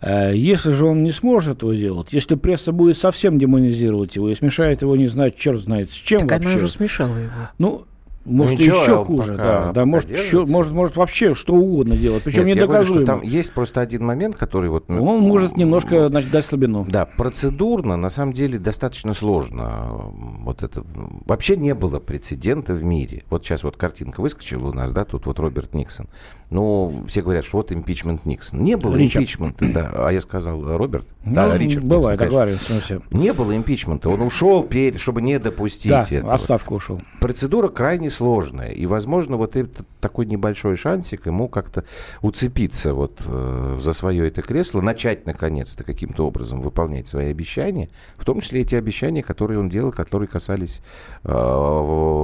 Э, 0.00 0.32
если 0.34 0.70
же 0.70 0.86
он 0.86 1.02
не 1.02 1.10
сможет 1.10 1.56
этого 1.56 1.74
делать, 1.74 2.12
если 2.12 2.36
пресса 2.36 2.70
будет 2.70 2.96
совсем 2.96 3.40
демонизировать 3.40 4.14
его 4.14 4.30
и 4.30 4.34
смешает 4.34 4.82
его, 4.82 4.94
не 4.94 5.08
знать, 5.08 5.36
черт 5.36 5.60
знает 5.60 5.90
с 5.90 5.94
чем 5.94 6.20
так 6.20 6.30
вообще. 6.30 6.46
она 6.46 6.56
уже 6.56 6.68
смешала 6.68 7.16
его. 7.16 7.32
Ну, 7.58 7.86
может, 8.24 8.58
ну, 8.58 8.64
еще 8.64 9.04
хуже, 9.04 9.36
да, 9.36 9.72
да 9.72 9.84
может, 9.84 10.10
еще, 10.10 10.44
может, 10.46 10.72
может 10.72 10.96
вообще 10.96 11.34
что 11.34 11.54
угодно 11.54 11.96
делать, 11.96 12.22
причем 12.22 12.46
Нет, 12.46 12.56
недоказуемо. 12.56 13.00
Я 13.00 13.06
говорю, 13.06 13.06
что 13.06 13.06
там 13.06 13.22
есть 13.22 13.52
просто 13.52 13.80
один 13.80 14.04
момент, 14.04 14.36
который 14.36 14.70
вот... 14.70 14.88
Ну, 14.88 15.04
Он 15.04 15.20
может 15.20 15.56
немножко 15.56 16.08
значит, 16.08 16.30
дать 16.30 16.44
слабину. 16.44 16.86
Да, 16.88 17.06
процедурно, 17.06 17.96
на 17.96 18.10
самом 18.10 18.32
деле, 18.32 18.58
достаточно 18.58 19.14
сложно. 19.14 20.10
Вот 20.42 20.62
это... 20.62 20.84
Вообще 21.26 21.56
не 21.56 21.74
было 21.74 21.98
прецедента 22.00 22.72
в 22.72 22.82
мире. 22.82 23.24
Вот 23.30 23.44
сейчас 23.44 23.62
вот 23.62 23.76
картинка 23.76 24.20
выскочила 24.20 24.68
у 24.68 24.72
нас, 24.72 24.92
да, 24.92 25.04
тут 25.04 25.26
вот 25.26 25.38
Роберт 25.38 25.74
Никсон. 25.74 26.08
Ну, 26.50 27.04
все 27.08 27.22
говорят, 27.22 27.44
что 27.44 27.58
вот 27.58 27.72
импичмент 27.72 28.26
Никсон. 28.26 28.60
Не 28.60 28.76
было 28.76 28.96
Ричард. 28.96 29.24
импичмента, 29.24 29.66
да. 29.72 29.90
А 29.94 30.10
я 30.10 30.20
сказал 30.20 30.76
Роберт? 30.76 31.06
Ну, 31.24 31.34
да, 31.34 31.58
Ричард. 31.58 31.84
Бывает, 31.84 32.18
договариваемся. 32.18 33.02
Не 33.10 33.32
было 33.32 33.56
импичмента. 33.56 34.08
Он 34.08 34.22
ушел, 34.22 34.66
чтобы 34.96 35.22
не 35.22 35.38
допустить 35.38 35.90
да, 35.90 36.06
этого. 36.08 36.32
отставку 36.32 36.76
ушел. 36.76 37.00
Процедура 37.20 37.68
крайне 37.68 38.10
сложная. 38.14 38.70
И, 38.70 38.86
возможно, 38.86 39.36
вот 39.36 39.56
этот 39.56 39.86
такой 40.00 40.26
небольшой 40.26 40.76
шансик 40.76 41.26
ему 41.26 41.48
как-то 41.48 41.84
уцепиться 42.22 42.94
вот 42.94 43.20
э, 43.26 43.78
за 43.80 43.92
свое 43.92 44.28
это 44.28 44.42
кресло, 44.42 44.80
начать, 44.80 45.26
наконец-то, 45.26 45.84
каким-то 45.84 46.26
образом 46.26 46.60
выполнять 46.60 47.08
свои 47.08 47.30
обещания, 47.30 47.88
в 48.16 48.24
том 48.24 48.40
числе 48.40 48.62
эти 48.62 48.74
обещания, 48.74 49.22
которые 49.22 49.58
он 49.60 49.68
делал, 49.68 49.92
которые 49.92 50.28
касались 50.28 50.80
э, 51.24 51.28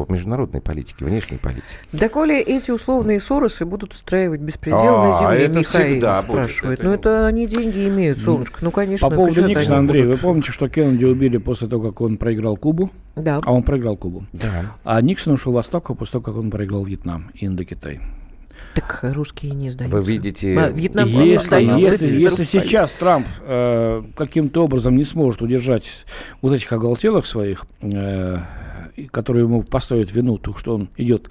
международной 0.09 0.61
политики, 0.61 1.05
внешней 1.05 1.39
политики. 1.39 1.65
Да, 1.93 2.09
коли 2.09 2.39
эти 2.39 2.71
условные 2.71 3.21
Соросы 3.21 3.65
будут 3.65 3.93
устраивать 3.93 4.41
беспредел 4.41 4.97
а, 4.97 5.05
на 5.05 5.19
земле, 5.19 5.49
Михаил 5.49 6.17
спрашивает. 6.23 6.83
Ну, 6.83 6.93
это 6.93 7.27
они 7.27 7.47
деньги 7.47 7.89
имеют, 7.89 8.19
солнышко. 8.19 8.59
Ну, 8.63 8.71
конечно. 8.71 9.09
По 9.09 9.15
поводу 9.15 9.47
Никсона, 9.47 9.79
Андрей, 9.79 10.05
будут... 10.05 10.17
вы 10.17 10.23
помните, 10.23 10.53
что 10.53 10.69
Кеннеди 10.69 11.05
убили 11.05 11.39
после 11.39 11.69
того, 11.69 11.89
как 11.89 12.01
он 12.01 12.17
проиграл 12.17 12.57
Кубу? 12.57 12.91
Да. 13.21 13.41
А 13.45 13.53
он 13.53 13.63
проиграл 13.63 13.97
Кубу. 13.97 14.27
Да. 14.33 14.77
А 14.85 15.01
Никсон 15.01 15.35
ушел 15.35 15.53
в 15.53 15.59
отставку 15.59 15.95
после 15.95 16.13
того, 16.13 16.25
как 16.25 16.37
он 16.37 16.51
проиграл 16.51 16.85
Вьетнам 16.85 17.31
и 17.35 17.47
Индокитай. 17.47 18.01
Так 18.75 19.01
русские 19.03 19.53
не 19.53 19.71
сдаются. 19.71 19.97
Вы 19.97 20.07
видите... 20.07 20.59
А, 20.59 20.71
Вьетнам 20.71 21.09
если, 21.09 21.81
если, 21.81 22.21
если 22.21 22.45
сейчас 22.45 22.93
Трамп 22.93 23.27
э, 23.41 24.03
каким-то 24.15 24.65
образом 24.65 24.97
не 24.97 25.05
сможет 25.05 25.43
удержать 25.43 25.85
вот 26.41 26.53
этих 26.53 26.73
оголтелых 26.73 27.27
своих, 27.27 27.65
э, 27.81 28.39
которые 29.11 29.45
ему 29.45 29.63
поставят 29.63 30.13
вину, 30.13 30.39
то, 30.39 30.57
что 30.57 30.77
он 30.77 30.89
идет 30.97 31.31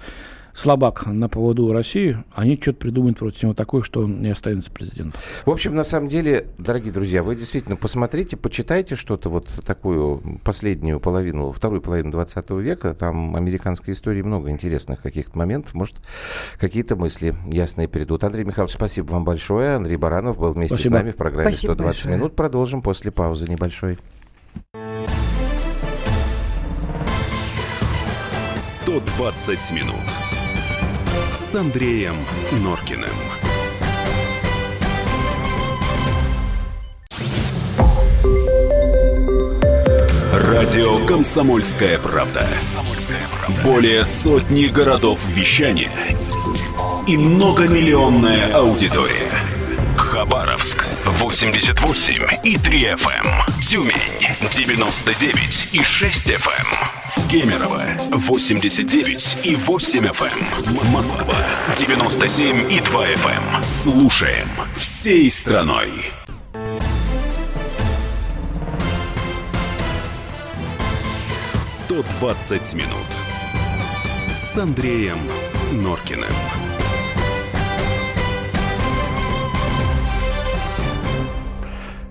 слабак 0.54 1.06
на 1.06 1.28
поводу 1.28 1.72
России, 1.72 2.22
они 2.34 2.58
что-то 2.60 2.78
придумают 2.78 3.18
против 3.18 3.42
него 3.42 3.54
такое, 3.54 3.82
что 3.82 4.00
он 4.00 4.22
не 4.22 4.30
останется 4.30 4.70
президентом. 4.70 5.20
В 5.44 5.50
общем, 5.50 5.74
на 5.74 5.84
самом 5.84 6.08
деле, 6.08 6.46
дорогие 6.58 6.92
друзья, 6.92 7.22
вы 7.22 7.36
действительно 7.36 7.76
посмотрите, 7.76 8.36
почитайте 8.36 8.94
что-то 8.94 9.30
вот 9.30 9.48
такую 9.64 10.40
последнюю 10.44 11.00
половину, 11.00 11.52
вторую 11.52 11.80
половину 11.80 12.10
20 12.10 12.50
века. 12.50 12.94
Там 12.94 13.36
американской 13.36 13.94
истории 13.94 14.22
много 14.22 14.50
интересных 14.50 15.02
каких-то 15.02 15.36
моментов. 15.38 15.74
Может, 15.74 15.96
какие-то 16.58 16.96
мысли 16.96 17.34
ясные 17.46 17.88
придут. 17.88 18.24
Андрей 18.24 18.44
Михайлович, 18.44 18.74
спасибо 18.74 19.12
вам 19.12 19.24
большое. 19.24 19.76
Андрей 19.76 19.96
Баранов 19.96 20.38
был 20.38 20.52
вместе 20.52 20.76
спасибо. 20.76 20.94
с 20.94 20.98
нами 20.98 21.10
в 21.12 21.16
программе 21.16 21.52
спасибо 21.52 21.72
120 21.72 21.86
большое. 21.86 22.16
минут. 22.16 22.36
Продолжим 22.36 22.82
после 22.82 23.10
паузы 23.10 23.46
небольшой. 23.46 23.98
120 28.56 29.70
минут 29.72 30.29
с 31.50 31.54
Андреем 31.56 32.14
Норкиным. 32.62 33.10
Радио 40.32 41.04
«Комсомольская 41.06 41.98
правда». 41.98 42.46
Более 43.64 44.04
сотни 44.04 44.66
городов 44.66 45.18
вещания 45.26 45.90
и 47.08 47.16
многомиллионная 47.16 48.54
аудитория. 48.54 49.32
Хабаровск 49.96 50.86
88 51.04 52.26
и 52.44 52.56
3 52.56 52.78
FM. 52.84 53.26
Эм. 53.26 53.60
Тюмень 53.60 53.92
99 54.52 55.70
и 55.72 55.82
6 55.82 56.30
FM. 56.30 56.99
Кемерово 57.28 57.82
89 58.12 59.38
и 59.44 59.56
8 59.56 60.06
FM. 60.06 60.86
Эм. 60.86 60.92
Москва 60.92 61.36
97 61.76 62.72
и 62.72 62.80
2 62.80 63.06
FM. 63.06 63.56
Эм. 63.56 63.64
Слушаем 63.64 64.48
всей 64.76 65.28
страной. 65.28 65.90
«120 71.88 72.74
минут» 72.74 73.06
с 74.36 74.56
Андреем 74.56 75.18
Норкиным. 75.72 76.69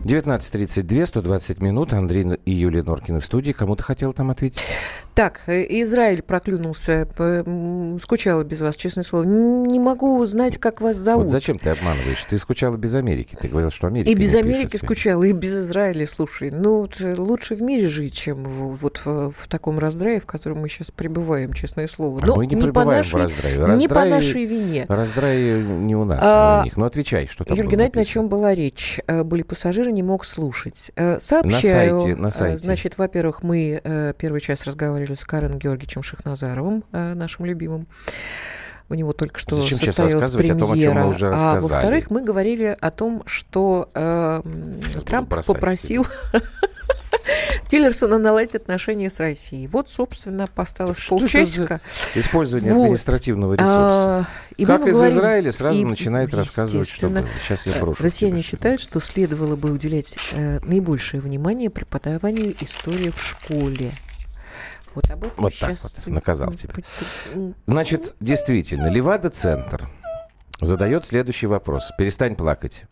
19.32, 0.10 1.06
120 1.06 1.62
минут. 1.62 1.94
Андрей 1.94 2.26
и 2.44 2.52
Юлия 2.52 2.82
Норкины 2.82 3.20
в 3.20 3.26
студии. 3.26 3.52
Кому-то 3.52 3.84
хотел 3.84 4.12
там 4.12 4.32
ответить? 4.32 4.64
Так, 5.14 5.42
э, 5.46 5.66
Израиль 5.82 6.24
проклюнулся. 6.24 7.08
Скучала 8.02 8.44
без 8.44 8.62
вас, 8.62 8.76
честное 8.76 9.04
слово. 9.04 9.24
Не 9.24 9.80
могу 9.80 10.18
узнать, 10.18 10.58
как 10.58 10.82
вас 10.82 10.98
зовут. 10.98 11.26
Вот 11.26 11.32
зачем 11.32 11.60
ты 11.60 11.70
обманываешь? 11.70 12.24
Ты 12.24 12.40
скучала 12.40 12.76
без 12.76 12.96
Америки. 12.96 13.38
Ты 13.40 13.50
говорил, 13.50 13.70
что 13.70 13.86
Америка 13.86 14.10
И 14.10 14.16
без 14.16 14.34
Америки 14.34 14.78
скучала, 14.78 15.24
и 15.24 15.32
без 15.32 15.56
Израиля. 15.58 16.08
Слушай, 16.08 16.50
ну 16.50 16.80
вот, 16.80 17.00
э, 17.02 17.14
лучше 17.16 17.54
в 17.54 17.62
мире 17.62 17.88
жить, 17.88 18.16
чем 18.16 18.44
вот 18.46 19.02
в, 19.06 19.32
в 19.32 19.48
таком 19.48 19.78
раздрае, 19.78 20.20
в 20.20 20.26
котором 20.26 20.62
мы 20.62 20.70
сейчас 20.70 20.90
пребываем, 20.90 21.54
честное 21.54 21.86
слово. 21.86 22.18
Но 22.26 22.36
мы 22.36 22.48
не, 22.48 22.56
не 22.56 22.62
пребываем 22.62 23.00
нашей, 23.00 23.12
в 23.12 23.16
раздрае. 23.16 23.58
раздрае. 23.58 23.78
Не 23.78 23.88
по 23.88 24.06
нашей 24.06 24.46
вине. 24.46 24.86
Раздрае 24.88 25.62
не 25.62 25.96
у 25.96 26.04
нас, 26.04 26.20
а, 26.24 26.62
у 26.62 26.64
них. 26.64 26.78
Ну, 26.78 26.86
отвечай, 26.86 27.28
что 27.28 27.44
там 27.44 27.56
Юрий 27.56 27.70
Геннадьевич, 27.70 28.08
о 28.08 28.12
чем 28.12 28.28
была 28.28 28.56
речь? 28.56 29.00
Э, 29.06 29.24
были 29.24 29.44
пассажиры, 29.44 29.92
не 30.00 30.04
мог 30.04 30.24
слушать. 30.24 30.92
Сообщаю. 30.96 31.96
На 31.96 32.00
сайте, 32.00 32.16
на 32.16 32.30
сайте. 32.30 32.60
Значит, 32.60 32.98
во-первых, 32.98 33.44
мы 33.44 33.82
первый 34.18 34.40
час 34.40 34.64
разговаривали 34.64 35.14
с 35.14 35.26
Карен 35.26 35.58
Георгиевичем 35.58 36.04
Шахназаровым, 36.04 36.86
э, 36.92 37.14
нашим 37.14 37.46
любимым. 37.46 37.88
У 38.88 38.96
него 38.96 39.14
только 39.14 39.38
что 39.40 39.56
Зачем 39.56 39.78
состоялась 39.78 40.34
премьера. 40.34 40.56
О 40.56 40.60
том, 40.60 40.72
о 40.72 40.78
чем 40.78 40.94
мы 40.96 41.08
уже 41.10 41.30
рассказали? 41.30 41.58
А 41.58 41.62
во-вторых, 41.62 42.10
мы 42.10 42.24
говорили 42.24 42.76
о 42.80 42.92
том, 42.92 43.24
что 43.28 43.90
э, 43.94 44.42
Трамп 45.06 45.30
попросил 45.46 46.08
Тиллерсона 47.68 48.18
наладить 48.18 48.56
отношения 48.56 49.10
с 49.10 49.20
Россией. 49.20 49.68
Вот, 49.68 49.90
собственно, 49.90 50.48
осталось 50.56 50.98
что 50.98 51.18
полчасика. 51.18 51.82
Использование 52.16 52.74
вот. 52.74 52.84
административного 52.84 53.54
ресурса. 53.54 53.76
А, 53.76 54.26
и 54.58 54.66
как 54.66 54.88
из 54.88 54.96
говорим, 54.96 55.12
Израиля 55.14 55.52
сразу 55.52 55.82
и, 55.82 55.86
начинает 55.86 56.34
рассказывать, 56.34 56.88
что 56.88 57.12
сейчас 57.44 57.66
я 57.66 57.74
брошу. 57.74 58.04
Россияне 58.04 58.42
считают, 58.42 58.82
что 58.82 59.00
следовало 59.00 59.56
бы 59.56 59.72
уделять 59.72 60.18
э, 60.32 60.60
наибольшее 60.62 61.22
внимание 61.22 61.70
преподаванию 61.70 62.56
истории 62.60 63.10
в 63.10 63.22
школе. 63.22 63.92
Вот 64.96 65.10
об 65.12 65.24
этом 65.24 65.44
Вот 65.44 65.54
так 65.60 65.78
вот, 65.82 66.08
наказал 66.08 66.52
тебя. 66.54 66.74
Значит, 67.68 68.16
действительно, 68.20 68.88
Левада-центр 68.88 69.88
задает 70.60 71.06
следующий 71.06 71.48
вопрос. 71.48 71.92
Перестань 71.98 72.36
плакать. 72.36 72.86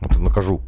Вот 0.00 0.18
накажу. 0.18 0.62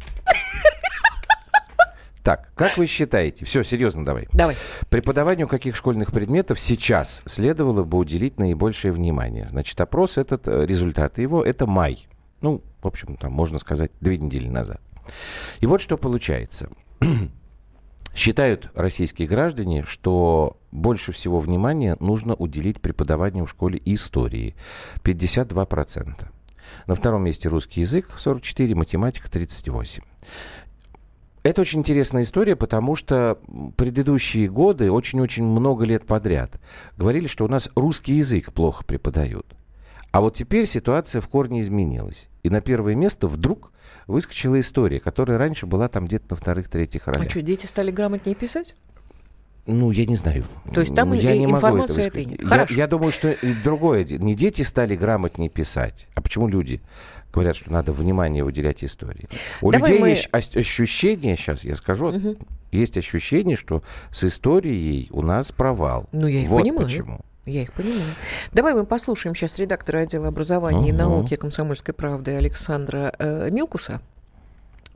Так, 2.23 2.51
как 2.55 2.77
вы 2.77 2.85
считаете, 2.85 3.45
все, 3.45 3.63
серьезно 3.63 4.05
давай. 4.05 4.27
Давай. 4.31 4.55
Преподаванию 4.89 5.47
каких 5.47 5.75
школьных 5.75 6.11
предметов 6.11 6.59
сейчас 6.59 7.23
следовало 7.25 7.83
бы 7.83 7.97
уделить 7.97 8.37
наибольшее 8.37 8.91
внимание? 8.91 9.47
Значит, 9.47 9.79
опрос 9.81 10.17
этот, 10.17 10.47
э, 10.47 10.65
результаты 10.65 11.23
его, 11.23 11.43
это 11.43 11.65
май. 11.65 12.07
Ну, 12.41 12.63
в 12.81 12.87
общем, 12.87 13.17
там 13.17 13.31
можно 13.31 13.57
сказать, 13.57 13.91
две 14.01 14.17
недели 14.17 14.47
назад. 14.47 14.81
И 15.59 15.65
вот 15.65 15.81
что 15.81 15.97
получается. 15.97 16.69
Считают 18.15 18.69
российские 18.75 19.27
граждане, 19.27 19.83
что 19.83 20.57
больше 20.71 21.11
всего 21.13 21.39
внимания 21.39 21.97
нужно 21.99 22.35
уделить 22.35 22.81
преподаванию 22.81 23.45
в 23.45 23.49
школе 23.49 23.81
истории. 23.85 24.55
52%. 25.03 26.27
На 26.87 26.95
втором 26.95 27.23
месте 27.23 27.49
русский 27.49 27.81
язык 27.81 28.09
44, 28.17 28.75
математика 28.75 29.29
38. 29.29 30.03
Это 31.43 31.61
очень 31.61 31.79
интересная 31.79 32.23
история, 32.23 32.55
потому 32.55 32.95
что 32.95 33.39
предыдущие 33.75 34.47
годы, 34.47 34.91
очень-очень 34.91 35.43
много 35.43 35.85
лет 35.85 36.05
подряд, 36.05 36.59
говорили, 36.97 37.27
что 37.27 37.45
у 37.45 37.47
нас 37.47 37.69
русский 37.75 38.13
язык 38.13 38.53
плохо 38.53 38.85
преподают. 38.85 39.55
А 40.11 40.21
вот 40.21 40.35
теперь 40.35 40.65
ситуация 40.65 41.21
в 41.21 41.27
корне 41.27 41.61
изменилась. 41.61 42.29
И 42.43 42.49
на 42.49 42.61
первое 42.61 42.95
место 42.95 43.27
вдруг 43.27 43.71
выскочила 44.07 44.59
история, 44.59 44.99
которая 44.99 45.37
раньше 45.37 45.65
была 45.65 45.87
там 45.87 46.05
где-то 46.05 46.25
на 46.31 46.35
вторых-третьих 46.35 47.07
ролях. 47.07 47.25
А 47.25 47.29
что, 47.29 47.41
дети 47.41 47.65
стали 47.65 47.91
грамотнее 47.91 48.35
писать? 48.35 48.75
Ну, 49.65 49.91
я 49.91 50.05
не 50.05 50.15
знаю. 50.15 50.43
То 50.73 50.81
есть 50.81 50.95
там 50.95 51.13
я 51.13 51.37
не 51.37 51.45
информации 51.45 52.07
этой 52.07 52.25
нет. 52.25 52.41
Я, 52.41 52.65
я 52.69 52.87
думаю, 52.87 53.11
что 53.11 53.35
другое. 53.63 54.03
Не 54.05 54.35
дети 54.35 54.63
стали 54.63 54.95
грамотнее 54.95 55.49
писать, 55.49 56.07
а 56.15 56.21
почему 56.21 56.47
люди 56.47 56.81
говорят, 57.31 57.55
что 57.55 57.71
надо 57.71 57.93
внимание 57.93 58.43
выделять 58.43 58.83
истории. 58.83 59.27
У 59.61 59.71
Давай 59.71 59.91
людей 59.91 60.01
мы... 60.01 60.09
есть 60.09 60.55
ощущение, 60.55 61.35
сейчас 61.37 61.63
я 61.63 61.75
скажу, 61.75 62.07
угу. 62.07 62.35
есть 62.71 62.97
ощущение, 62.97 63.55
что 63.55 63.83
с 64.11 64.23
историей 64.23 65.07
у 65.11 65.21
нас 65.21 65.51
провал. 65.51 66.09
Ну, 66.11 66.27
я 66.27 66.41
их 66.41 66.49
вот 66.49 66.61
понимаю. 66.61 66.87
почему. 66.87 67.19
Я 67.45 67.63
их 67.63 67.73
понимаю. 67.73 68.01
Давай 68.51 68.73
мы 68.73 68.85
послушаем 68.85 69.35
сейчас 69.35 69.57
редактора 69.59 69.99
отдела 69.99 70.27
образования 70.27 70.79
угу. 70.79 70.89
и 70.89 70.91
науки 70.91 71.35
комсомольской 71.35 71.93
правды 71.93 72.31
Александра 72.31 73.13
э, 73.17 73.49
Милкуса. 73.49 74.01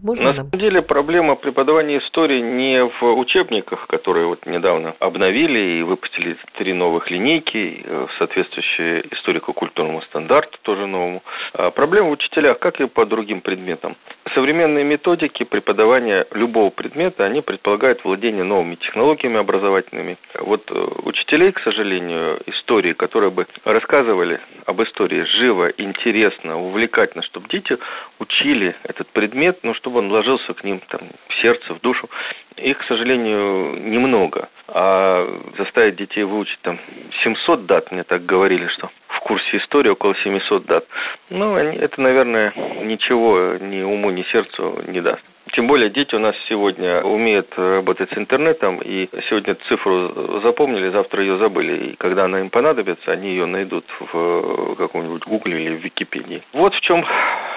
Можно 0.03 0.31
На 0.31 0.38
самом 0.38 0.51
деле 0.51 0.81
проблема 0.81 1.36
преподавания 1.36 1.99
истории 1.99 2.41
не 2.41 2.84
в 2.84 3.03
учебниках, 3.17 3.88
которые 3.88 4.27
вот 4.27 4.45
недавно 4.45 4.93
обновили 4.99 5.79
и 5.79 5.84
выпустили 5.84 6.38
три 6.58 6.73
новых 6.73 7.10
линейки, 7.10 7.81
э, 7.84 8.08
соответствующие 8.19 9.05
историко-культурному 9.13 10.01
стандарту, 10.03 10.58
тоже 10.63 10.86
новому. 10.86 11.23
А 11.53 11.71
проблема 11.71 12.10
в 12.10 12.12
учителях, 12.12 12.60
как 12.60 12.81
и 12.81 12.88
по 12.88 13.05
другим 13.05 13.39
предметам. 13.39 13.95
Современные 14.34 14.84
методики 14.84 15.43
преподавания 15.43 16.27
любого 16.31 16.71
предмета, 16.71 17.23
они 17.23 17.41
предполагают 17.41 18.03
владение 18.03 18.43
новыми 18.43 18.75
технологиями 18.75 19.39
образовательными. 19.39 20.17
Вот 20.39 20.69
э, 20.71 20.88
учителей, 21.03 21.53
к 21.53 21.60
сожалению, 21.62 22.41
истории, 22.47 22.91
которые 22.91 23.31
бы 23.31 23.47
рассказывали 23.63 24.41
об 24.65 24.81
истории 24.84 25.23
живо, 25.39 25.69
интересно, 25.77 26.60
увлекательно, 26.60 27.23
чтобы 27.23 27.47
дети 27.47 27.77
учили 28.19 28.75
этот 28.84 29.08
предмет, 29.08 29.60
ну, 29.63 29.73
чтобы 29.86 30.00
он 30.00 30.12
ложился 30.12 30.52
к 30.56 30.63
ним 30.63 30.82
там, 30.89 31.02
в 31.28 31.41
сердце, 31.43 31.74
в 31.76 31.80
душу. 31.80 32.10
Их, 32.58 32.76
к 32.80 32.84
сожалению, 32.86 33.78
немного. 33.80 34.50
А 34.67 35.28
заставить 35.60 35.98
детей 35.98 36.24
выучить 36.24 36.60
там 36.62 36.80
700 37.24 37.67
дат, 37.67 37.91
мне 37.91 38.04
так 38.04 38.26
говорили, 38.26 38.67
что 38.69 38.89
в 39.08 39.19
курсе 39.19 39.58
истории 39.58 39.89
около 39.89 40.15
700 40.15 40.65
дат. 40.65 40.86
Ну, 41.30 41.56
это, 41.56 42.02
наверное, 42.02 42.52
ничего 42.84 43.58
ни 43.62 43.84
уму, 43.84 44.10
ни 44.10 44.24
сердцу 44.32 44.82
не 44.88 45.02
даст. 45.02 45.21
Тем 45.53 45.67
более 45.67 45.89
дети 45.89 46.15
у 46.15 46.19
нас 46.19 46.36
сегодня 46.49 47.01
умеют 47.01 47.53
работать 47.55 48.10
с 48.12 48.17
интернетом, 48.17 48.81
и 48.84 49.08
сегодня 49.29 49.55
цифру 49.69 50.41
запомнили, 50.43 50.89
завтра 50.89 51.21
ее 51.21 51.38
забыли. 51.38 51.91
И 51.91 51.95
когда 51.95 52.25
она 52.25 52.39
им 52.39 52.49
понадобится, 52.49 53.12
они 53.12 53.29
ее 53.29 53.45
найдут 53.45 53.86
в 53.99 54.75
каком-нибудь 54.75 55.23
Гугле 55.25 55.63
или 55.63 55.75
в 55.75 55.84
Википедии. 55.84 56.43
Вот 56.53 56.73
в 56.73 56.81
чем, 56.81 57.05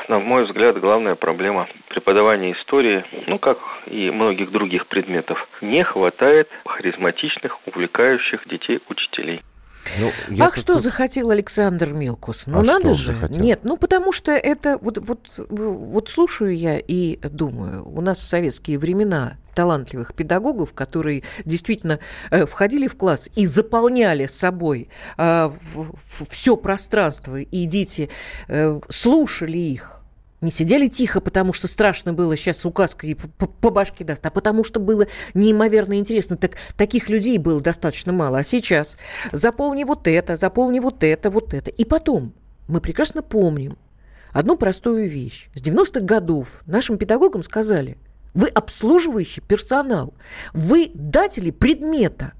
на 0.09 0.19
мой 0.19 0.45
взгляд, 0.45 0.79
главная 0.79 1.15
проблема 1.15 1.67
преподавания 1.89 2.53
истории, 2.53 3.05
ну, 3.27 3.39
как 3.39 3.59
и 3.87 4.11
многих 4.11 4.51
других 4.51 4.87
предметов. 4.87 5.49
Не 5.61 5.83
хватает 5.83 6.49
харизматичных, 6.67 7.59
увлекающих 7.67 8.47
детей 8.47 8.81
учителей. 8.89 9.41
Ну, 9.99 10.45
Ах, 10.45 10.57
что 10.57 10.75
тут... 10.75 10.83
захотел 10.83 11.31
Александр 11.31 11.93
Милкус? 11.93 12.45
Ну, 12.47 12.61
а 12.61 12.63
надо 12.63 12.95
же. 12.95 13.15
Захотел? 13.15 13.43
Нет, 13.43 13.61
ну, 13.63 13.77
потому 13.77 14.13
что 14.13 14.33
это... 14.33 14.79
Вот, 14.79 14.99
вот, 14.99 15.29
вот 15.49 16.09
слушаю 16.09 16.57
я 16.57 16.79
и 16.79 17.19
думаю, 17.29 17.89
у 17.89 18.01
нас 18.01 18.21
в 18.21 18.27
советские 18.27 18.79
времена 18.79 19.37
талантливых 19.55 20.15
педагогов, 20.15 20.73
которые 20.73 21.25
действительно 21.45 21.99
э, 22.31 22.47
входили 22.47 22.87
в 22.87 22.97
класс 22.97 23.29
и 23.35 23.45
заполняли 23.45 24.27
собой 24.27 24.89
э, 25.17 25.51
все 26.29 26.57
пространство, 26.57 27.41
и 27.41 27.67
дети 27.67 28.09
э, 28.47 28.81
слушали 28.89 29.59
их, 29.59 29.98
не 30.41 30.51
сидели 30.51 30.87
тихо, 30.89 31.21
потому 31.21 31.53
что 31.53 31.67
страшно 31.67 32.13
было 32.13 32.37
сейчас 32.37 32.65
указкой 32.65 33.17
по, 33.17 33.47
по 33.47 33.71
башке 33.71 34.05
даст, 34.05 34.25
а 34.25 34.31
потому 34.31 34.63
что 34.63 34.79
было 34.79 35.07
неимоверно 35.35 35.99
интересно. 35.99 36.37
Так, 36.37 36.53
таких 36.77 37.09
людей 37.09 37.39
было 37.39 37.61
достаточно 37.61 38.13
мало. 38.13 38.39
А 38.39 38.43
сейчас 38.43 38.97
заполни 39.33 39.85
вот 39.85 40.07
это, 40.07 40.37
заполни 40.37 40.79
вот 40.79 41.03
это, 41.03 41.31
вот 41.31 41.55
это. 41.55 41.71
И 41.71 41.85
потом 41.85 42.33
мы 42.69 42.81
прекрасно 42.81 43.23
помним 43.23 43.77
одну 44.33 44.57
простую 44.57 45.09
вещь. 45.09 45.49
С 45.55 45.63
90-х 45.63 46.01
годов 46.01 46.61
нашим 46.67 46.99
педагогам 46.99 47.43
сказали, 47.43 47.99
вы 48.35 48.49
обслуживающий 48.49 49.41
персонал, 49.41 50.15
вы 50.53 50.91
датели 50.95 51.51
предмета. 51.51 52.33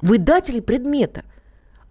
Вы 0.00 0.18
датели 0.18 0.60
предмета. 0.60 1.24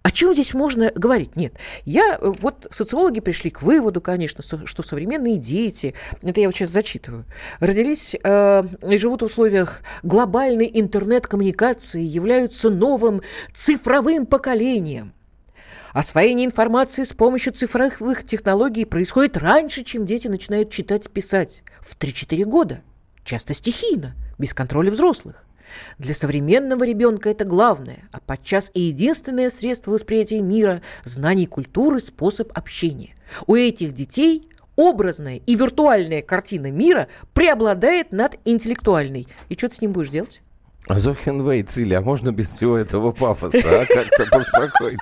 О 0.04 0.10
чем 0.10 0.34
здесь 0.34 0.52
можно 0.52 0.92
говорить? 0.94 1.34
Нет. 1.34 1.54
Я, 1.86 2.18
э, 2.20 2.32
вот 2.42 2.66
социологи 2.70 3.20
пришли 3.20 3.48
к 3.48 3.62
выводу, 3.62 4.02
конечно, 4.02 4.44
что 4.66 4.82
современные 4.82 5.38
дети, 5.38 5.94
это 6.20 6.42
я 6.42 6.48
вот 6.48 6.54
сейчас 6.54 6.68
зачитываю, 6.68 7.24
родились 7.58 8.14
э, 8.22 8.64
и 8.86 8.98
живут 8.98 9.22
в 9.22 9.24
условиях 9.24 9.80
глобальной 10.02 10.70
интернет-коммуникации, 10.74 12.02
являются 12.02 12.68
новым 12.68 13.22
цифровым 13.54 14.26
поколением. 14.26 15.14
Освоение 15.94 16.44
информации 16.44 17.04
с 17.04 17.14
помощью 17.14 17.54
цифровых 17.54 18.26
технологий 18.26 18.84
происходит 18.84 19.38
раньше, 19.38 19.84
чем 19.84 20.04
дети 20.04 20.28
начинают 20.28 20.68
читать 20.70 21.06
и 21.06 21.08
писать. 21.08 21.62
В 21.80 21.96
3-4 21.96 22.44
года. 22.44 22.82
Часто 23.24 23.54
стихийно, 23.54 24.14
без 24.36 24.52
контроля 24.52 24.90
взрослых. 24.90 25.43
Для 25.98 26.14
современного 26.14 26.84
ребенка 26.84 27.30
это 27.30 27.44
главное, 27.44 28.08
а 28.12 28.20
подчас 28.20 28.70
и 28.74 28.80
единственное 28.80 29.50
средство 29.50 29.92
восприятия 29.92 30.40
мира, 30.40 30.82
знаний 31.04 31.46
культуры, 31.46 32.00
способ 32.00 32.56
общения. 32.56 33.14
У 33.46 33.54
этих 33.54 33.92
детей 33.92 34.48
образная 34.76 35.40
и 35.46 35.54
виртуальная 35.54 36.22
картина 36.22 36.70
мира 36.70 37.08
преобладает 37.32 38.12
над 38.12 38.38
интеллектуальной. 38.44 39.26
И 39.48 39.54
что 39.54 39.68
ты 39.68 39.76
с 39.76 39.80
ним 39.80 39.92
будешь 39.92 40.10
делать? 40.10 40.40
Зохенвей, 40.88 41.62
Циля, 41.62 41.98
а 41.98 42.00
можно 42.02 42.30
без 42.30 42.48
всего 42.50 42.76
этого 42.76 43.12
пафоса, 43.12 43.82
а? 43.82 43.86
Как-то 43.86 44.26
поспокойнее. 44.30 44.98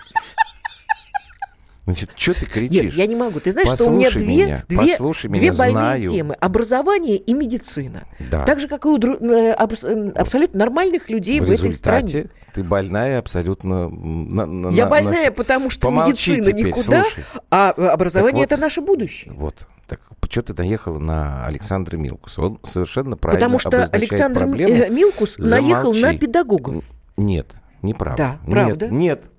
Значит, 1.84 2.10
что 2.14 2.34
ты 2.34 2.46
кричишь? 2.46 2.82
Нет, 2.82 2.92
я 2.92 3.06
не 3.06 3.16
могу. 3.16 3.40
Ты 3.40 3.50
знаешь, 3.50 3.68
послушай 3.68 3.84
что 3.84 3.92
у 3.92 3.96
меня 3.96 4.10
две, 4.10 4.44
меня, 4.44 4.64
две, 4.68 4.96
две 4.96 5.40
меня, 5.40 5.52
больные 5.52 5.72
знаю. 5.72 6.10
темы. 6.10 6.34
Образование 6.34 7.16
и 7.16 7.34
медицина. 7.34 8.04
Да. 8.30 8.44
Так 8.44 8.60
же, 8.60 8.68
как 8.68 8.84
и 8.84 8.88
у 8.88 8.98
э, 8.98 9.54
э, 9.56 10.10
абсолютно 10.14 10.58
нормальных 10.58 11.10
людей 11.10 11.40
в, 11.40 11.46
в 11.46 11.50
этой 11.50 11.72
стране. 11.72 12.26
ты 12.54 12.62
больная 12.62 13.18
абсолютно... 13.18 13.88
На, 13.88 14.46
на, 14.46 14.68
я 14.68 14.86
больная, 14.86 15.26
на... 15.26 15.32
потому 15.32 15.70
что 15.70 15.88
Помолчи 15.88 16.32
медицина 16.32 16.52
теперь, 16.52 16.66
никуда, 16.68 17.02
слушай. 17.02 17.24
а 17.50 17.70
образование 17.70 18.44
вот, 18.44 18.52
это 18.52 18.60
наше 18.60 18.80
будущее. 18.80 19.32
Вот. 19.34 19.66
Так 19.88 20.00
что 20.30 20.42
ты 20.42 20.54
наехала 20.54 20.98
на 20.98 21.44
Александра 21.46 21.96
Милкуса? 21.96 22.42
Он 22.42 22.60
совершенно 22.62 23.16
правильно 23.16 23.40
Потому 23.40 23.58
что 23.58 23.84
Александр 23.92 24.38
проблему. 24.38 24.72
Э, 24.72 24.88
Милкус 24.88 25.34
Замолчи. 25.36 25.62
наехал 25.64 25.94
на 25.94 26.16
педагогов. 26.16 26.84
Нет, 27.16 27.48
неправда. 27.82 28.38
Да, 28.46 28.50
правда. 28.50 28.88
Нет, 28.88 29.20
нет, 29.20 29.31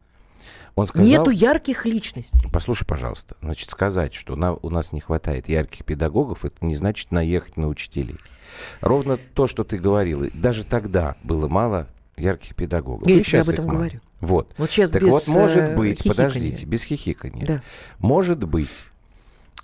он 0.76 0.88
сказал, 0.88 1.08
Нету 1.08 1.30
ярких 1.30 1.86
личностей. 1.86 2.48
Послушай, 2.52 2.86
пожалуйста, 2.86 3.36
значит, 3.42 3.70
сказать, 3.70 4.14
что 4.14 4.36
на, 4.36 4.54
у 4.54 4.70
нас 4.70 4.92
не 4.92 5.00
хватает 5.00 5.48
ярких 5.48 5.86
педагогов, 5.86 6.46
это 6.46 6.66
не 6.66 6.76
значит 6.76 7.12
наехать 7.12 7.58
на 7.58 7.68
учителей. 7.68 8.18
Ровно 8.82 9.18
то, 9.18 9.46
что 9.48 9.64
ты 9.64 9.78
говорила, 9.78 10.28
даже 10.34 10.64
тогда 10.64 11.16
было 11.24 11.48
мало 11.48 11.88
ярких 12.18 12.56
педагогов. 12.56 13.08
Я 13.08 13.24
сейчас 13.24 13.48
об 13.48 13.54
этом 13.54 13.68
говорю. 13.68 14.00
Вот. 14.20 14.54
Вот 14.58 14.72
сейчас 14.72 14.92
так 14.92 15.04
без 15.04 15.12
вот, 15.12 15.28
может 15.28 15.64
э, 15.64 15.76
быть, 15.76 15.98
хихикания. 15.98 16.30
подождите, 16.30 16.66
без 16.66 16.84
хихикания. 16.84 17.46
Да. 17.46 17.62
Может 18.00 18.44
быть, 18.44 18.70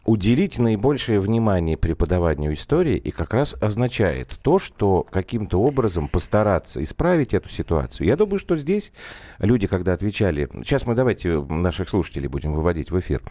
уделить 0.10 0.58
наибольшее 0.58 1.20
внимание 1.20 1.78
преподаванию 1.78 2.56
истории 2.56 2.98
и 2.98 3.12
как 3.12 3.36
раз 3.36 3.56
означает 3.62 4.40
то, 4.42 4.58
что 4.58 5.06
каким-то 5.12 5.62
образом 5.62 6.08
постараться 6.08 6.82
исправить 6.82 7.36
эту 7.36 7.48
ситуацию. 7.48 8.08
Я 8.08 8.16
думаю, 8.16 8.40
что 8.40 8.58
здесь 8.58 8.92
люди, 9.38 9.68
когда 9.68 9.94
отвечали... 9.94 10.50
Сейчас 10.64 10.88
мы 10.88 10.96
давайте 10.96 11.40
наших 11.40 11.90
слушателей 11.90 12.28
будем 12.28 12.54
выводить 12.54 12.90
в 12.90 13.00
эфир. 13.00 13.22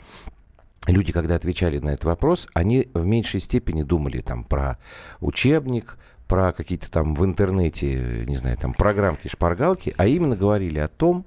Люди, 0.87 1.13
когда 1.13 1.35
отвечали 1.35 1.81
на 1.81 1.91
этот 1.91 2.05
вопрос, 2.05 2.47
они 2.55 2.89
в 2.95 3.05
меньшей 3.05 3.41
степени 3.41 3.83
думали 3.83 4.21
там 4.21 4.45
про 4.45 4.79
учебник, 5.19 5.99
про 6.29 6.53
какие-то 6.53 6.89
там 6.89 7.17
в 7.17 7.25
интернете, 7.25 8.25
не 8.25 8.37
знаю, 8.37 8.57
там 8.57 8.73
программки, 8.73 9.27
шпаргалки, 9.27 9.95
а 9.97 10.07
именно 10.07 10.37
говорили 10.37 10.79
о 10.79 10.87
том, 10.87 11.27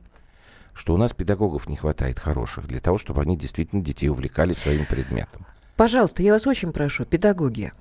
что 0.73 0.93
у 0.93 0.97
нас 0.97 1.13
педагогов 1.13 1.67
не 1.67 1.75
хватает 1.75 2.19
хороших 2.19 2.67
для 2.67 2.79
того, 2.79 2.97
чтобы 2.97 3.21
они 3.21 3.37
действительно 3.37 3.83
детей 3.83 4.09
увлекали 4.09 4.53
своим 4.53 4.85
предметом. 4.85 5.45
Пожалуйста, 5.75 6.21
я 6.23 6.33
вас 6.33 6.45
очень 6.47 6.71
прошу, 6.71 7.05
педагоги, 7.05 7.71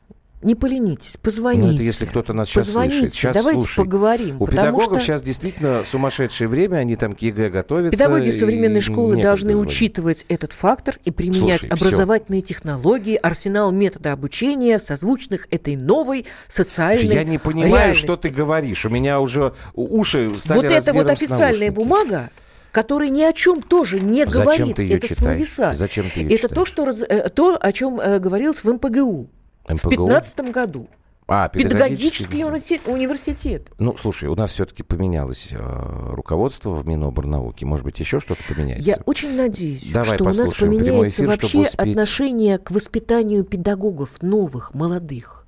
не 0.43 0.55
поленитесь, 0.55 1.19
позвоните. 1.19 1.67
Ну, 1.67 1.75
это 1.75 1.83
если 1.83 2.07
кто-то 2.07 2.33
нас 2.33 2.49
сейчас 2.49 2.65
позвоните, 2.65 2.99
слышит. 2.99 3.15
Сейчас 3.15 3.37
давайте 3.37 3.61
слушай. 3.61 3.77
поговорим. 3.77 4.37
У 4.41 4.47
педагогов 4.47 4.85
что... 4.85 5.01
сейчас 5.01 5.23
действительно 5.23 5.83
сумасшедшее 5.85 6.49
время, 6.49 6.77
они 6.77 6.97
там 6.97 7.13
к 7.13 7.21
ЕГЭ 7.21 7.51
готовятся. 7.51 7.91
Педагоги 7.91 8.31
современной 8.31 8.81
школы 8.81 9.21
должны 9.21 9.53
звонить. 9.53 9.71
учитывать 9.71 10.25
этот 10.29 10.53
фактор 10.53 10.99
и 11.05 11.11
применять 11.11 11.61
слушай, 11.61 11.73
образовательные 11.75 12.43
все. 12.43 12.55
технологии, 12.55 13.17
арсенал 13.17 13.71
метода 13.71 14.13
обучения, 14.13 14.79
созвучных 14.79 15.47
этой 15.51 15.77
новой 15.77 16.25
социальной 16.49 17.15
Я 17.15 17.25
не 17.25 17.37
понимаю, 17.37 17.75
реальности. 17.75 18.07
что 18.07 18.17
ты 18.17 18.31
говоришь. 18.31 18.87
У 18.87 18.89
меня 18.89 19.21
уже 19.21 19.53
уши 19.75 20.33
стали 20.39 20.57
Вот 20.57 20.73
эта 20.73 20.95
вот 20.95 21.07
официальная 21.09 21.71
бумага, 21.71 22.31
который 22.73 23.11
ни 23.11 23.23
о 23.23 23.33
чем 23.33 23.63
тоже 23.63 24.01
не 24.01 24.25
Зачем 24.25 24.45
говорит. 24.45 24.77
Ты 24.77 24.83
ее 24.83 24.97
это 24.97 25.09
читаешь? 25.09 25.49
словеса. 25.49 25.75
Зачем 25.75 26.05
ты 26.13 26.21
ее 26.21 26.27
Это 26.35 26.49
читаешь? 26.49 26.71
то, 26.71 26.91
что, 26.91 27.05
э, 27.07 27.29
то, 27.31 27.59
о 27.61 27.73
чем 27.73 28.01
э, 28.01 28.19
говорилось 28.19 28.63
в 28.63 28.73
МПГУ, 28.73 29.29
МПГУ? 29.69 30.07
в 30.07 30.09
2015 30.09 30.41
году. 30.53 30.89
А, 31.33 31.49
педагогический, 31.49 32.35
педагогический 32.35 32.45
университет, 32.45 32.81
университет. 32.87 33.73
Ну, 33.79 33.97
слушай, 33.97 34.29
у 34.29 34.35
нас 34.35 34.51
все-таки 34.51 34.83
поменялось 34.83 35.51
э, 35.53 36.13
руководство 36.13 36.71
в 36.71 36.89
Миноборнауке. 36.89 37.67
Может 37.67 37.85
быть, 37.85 38.01
еще 38.01 38.19
что-то 38.19 38.43
поменяется? 38.49 38.91
Я 38.91 38.97
очень 39.07 39.37
надеюсь, 39.37 39.93
Давай 39.93 40.17
что 40.17 40.25
у 40.25 40.33
нас 40.33 40.55
поменяется 40.55 41.23
эфир, 41.23 41.29
вообще 41.29 41.63
отношение 41.77 42.59
к 42.59 42.73
воспитанию 42.73 43.45
педагогов 43.45 44.23
новых, 44.23 44.75
молодых. 44.75 45.47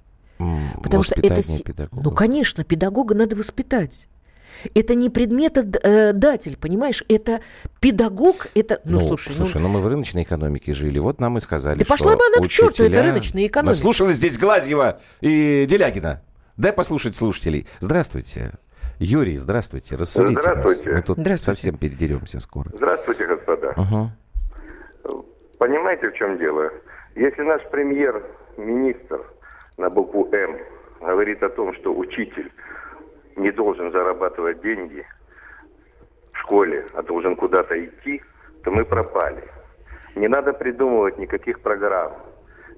Потому 0.82 1.02
что 1.02 1.20
это... 1.20 1.42
Педагогов. 1.64 2.04
Ну, 2.04 2.11
конечно, 2.12 2.62
педагога 2.62 3.16
надо 3.16 3.35
воспитать. 3.35 4.08
Это 4.75 4.94
не 4.94 5.11
предметодатель, 5.11 6.57
понимаешь? 6.57 7.05
Это 7.09 7.40
педагог, 7.81 8.46
это... 8.55 8.81
Ну, 8.85 9.01
ну 9.01 9.07
слушай, 9.07 9.33
слушай 9.33 9.59
ну... 9.59 9.68
ну 9.68 9.75
мы 9.75 9.81
в 9.81 9.87
рыночной 9.87 10.22
экономике 10.22 10.72
жили. 10.72 10.98
Вот 10.98 11.20
нам 11.20 11.38
и 11.38 11.40
сказали, 11.40 11.81
да 11.81 11.85
что 11.85 11.94
пошла 11.94 12.16
бы 12.16 12.22
она 12.27 12.44
к 12.44 12.48
черту, 12.48 12.85
это 12.85 13.03
рыночная 13.03 13.46
экономика. 13.46 13.70
Мы 13.70 13.75
слушали 13.75 14.12
здесь 14.12 14.38
Глазьева 14.38 15.01
и 15.20 15.66
Делягина. 15.68 16.22
Дай 16.57 16.72
послушать 16.72 17.16
слушателей. 17.16 17.66
Здравствуйте. 17.81 18.53
Юрий, 18.98 19.37
здравствуйте. 19.37 19.96
Рассудите 19.96 20.40
здравствуйте. 20.40 20.90
Нас. 20.90 20.96
Мы 20.96 21.03
тут 21.03 21.18
здравствуйте. 21.18 21.44
совсем 21.44 21.77
передеремся 21.77 22.40
скоро. 22.40 22.70
Здравствуйте, 22.75 23.27
господа. 23.27 23.75
Угу. 23.77 24.11
Понимаете, 25.59 26.11
в 26.11 26.14
чем 26.14 26.38
дело? 26.38 26.70
Если 27.14 27.42
наш 27.42 27.62
премьер-министр 27.70 29.20
на 29.77 29.90
букву 29.90 30.29
«М» 30.33 30.59
говорит 31.01 31.42
о 31.42 31.48
том, 31.48 31.75
что 31.75 31.94
учитель 31.94 32.51
не 33.36 33.50
должен 33.50 33.92
зарабатывать 33.92 34.60
деньги 34.62 35.04
в 36.32 36.38
школе, 36.38 36.86
а 36.94 37.02
должен 37.02 37.36
куда-то 37.36 37.74
идти, 37.84 38.22
то 38.64 38.70
мы 38.70 38.84
пропали. 38.84 39.44
Не 40.14 40.28
надо 40.28 40.52
придумывать 40.52 41.18
никаких 41.18 41.60
программ, 41.60 42.12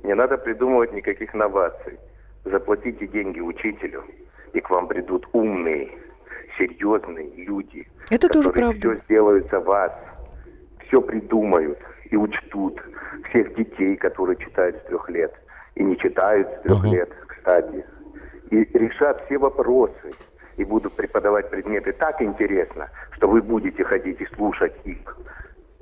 не 0.03 0.15
надо 0.15 0.39
придумывать 0.39 0.93
никаких 0.93 1.35
новаций. 1.35 1.99
Заплатите 2.45 3.07
деньги 3.07 3.41
учителю, 3.41 4.05
и 4.53 4.61
к 4.61 4.69
вам 4.71 4.87
придут 4.87 5.27
умные, 5.33 5.91
серьезные 6.59 7.31
люди, 7.37 7.89
Это 8.11 8.29
которые 8.29 8.43
тоже 8.43 8.51
правда. 8.53 8.79
все 8.79 8.95
сделают 9.05 9.51
за 9.51 9.61
вас, 9.61 9.93
все 10.87 11.01
придумают 11.01 11.79
и 12.11 12.17
учтут 12.17 12.81
всех 13.31 13.55
детей, 13.57 13.97
которые 13.97 14.37
читают 14.37 14.77
с 14.77 14.87
трех 14.87 15.09
лет 15.09 15.33
и 15.75 15.83
не 15.83 15.97
читают 15.97 16.49
с 16.49 16.63
трех 16.63 16.85
uh-huh. 16.85 16.91
лет, 16.91 17.13
кстати, 17.27 17.85
и 18.51 18.57
решат 18.79 19.25
все 19.25 19.39
вопросы 19.39 20.13
и 20.57 20.65
будут 20.65 20.95
преподавать 20.95 21.51
предметы 21.51 21.93
так 21.93 22.21
интересно, 22.23 22.89
что 23.13 23.29
вы 23.29 23.43
будете 23.43 23.85
ходить 23.85 24.21
и 24.21 24.27
слушать 24.35 24.75
их. 24.85 25.17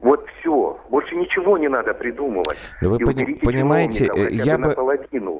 Вот 0.03 0.27
все. 0.41 0.81
Больше 0.91 1.15
ничего 1.15 1.57
не 1.57 1.69
надо 1.69 1.95
придумывать. 1.95 2.59
Вы 2.81 2.99
пони- 2.99 3.39
понимаете, 3.41 4.11
я 4.33 4.59
бы, 4.59 4.77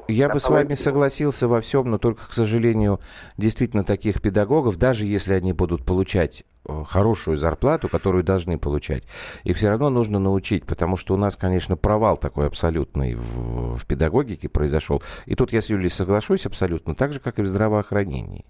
я 0.07 0.29
бы 0.29 0.39
с 0.39 0.49
вами 0.49 0.75
согласился 0.75 1.49
во 1.49 1.59
всем, 1.59 1.91
но 1.91 1.97
только, 1.97 2.29
к 2.29 2.31
сожалению, 2.31 3.01
действительно 3.37 3.83
таких 3.83 4.21
педагогов, 4.21 4.77
даже 4.77 5.05
если 5.05 5.33
они 5.33 5.51
будут 5.51 5.85
получать 5.85 6.45
э, 6.65 6.83
хорошую 6.87 7.35
зарплату, 7.35 7.89
которую 7.89 8.23
должны 8.23 8.57
получать, 8.57 9.03
их 9.43 9.57
все 9.57 9.67
равно 9.67 9.89
нужно 9.89 10.17
научить, 10.17 10.65
потому 10.65 10.95
что 10.95 11.13
у 11.13 11.17
нас, 11.17 11.35
конечно, 11.35 11.75
провал 11.75 12.15
такой 12.15 12.47
абсолютный 12.47 13.15
в, 13.15 13.75
в 13.75 13.85
педагогике 13.85 14.47
произошел. 14.47 15.03
И 15.25 15.35
тут 15.35 15.51
я 15.51 15.59
с 15.59 15.69
Юлией 15.69 15.89
соглашусь 15.89 16.45
абсолютно, 16.45 16.95
так 16.95 17.11
же, 17.11 17.19
как 17.19 17.37
и 17.37 17.41
в 17.41 17.47
здравоохранении. 17.47 18.45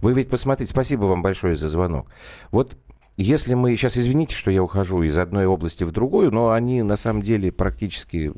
Вы 0.00 0.12
ведь 0.12 0.30
посмотрите, 0.30 0.70
спасибо 0.70 1.06
вам 1.06 1.22
большое 1.22 1.56
за 1.56 1.68
звонок. 1.68 2.08
Вот 2.50 2.76
если 3.16 3.54
мы, 3.54 3.74
сейчас 3.76 3.96
извините, 3.96 4.34
что 4.34 4.50
я 4.50 4.62
ухожу 4.62 5.02
из 5.02 5.16
одной 5.16 5.46
области 5.46 5.84
в 5.84 5.90
другую, 5.90 6.30
но 6.32 6.50
они 6.50 6.82
на 6.82 6.96
самом 6.96 7.22
деле 7.22 7.50
практически 7.50 8.32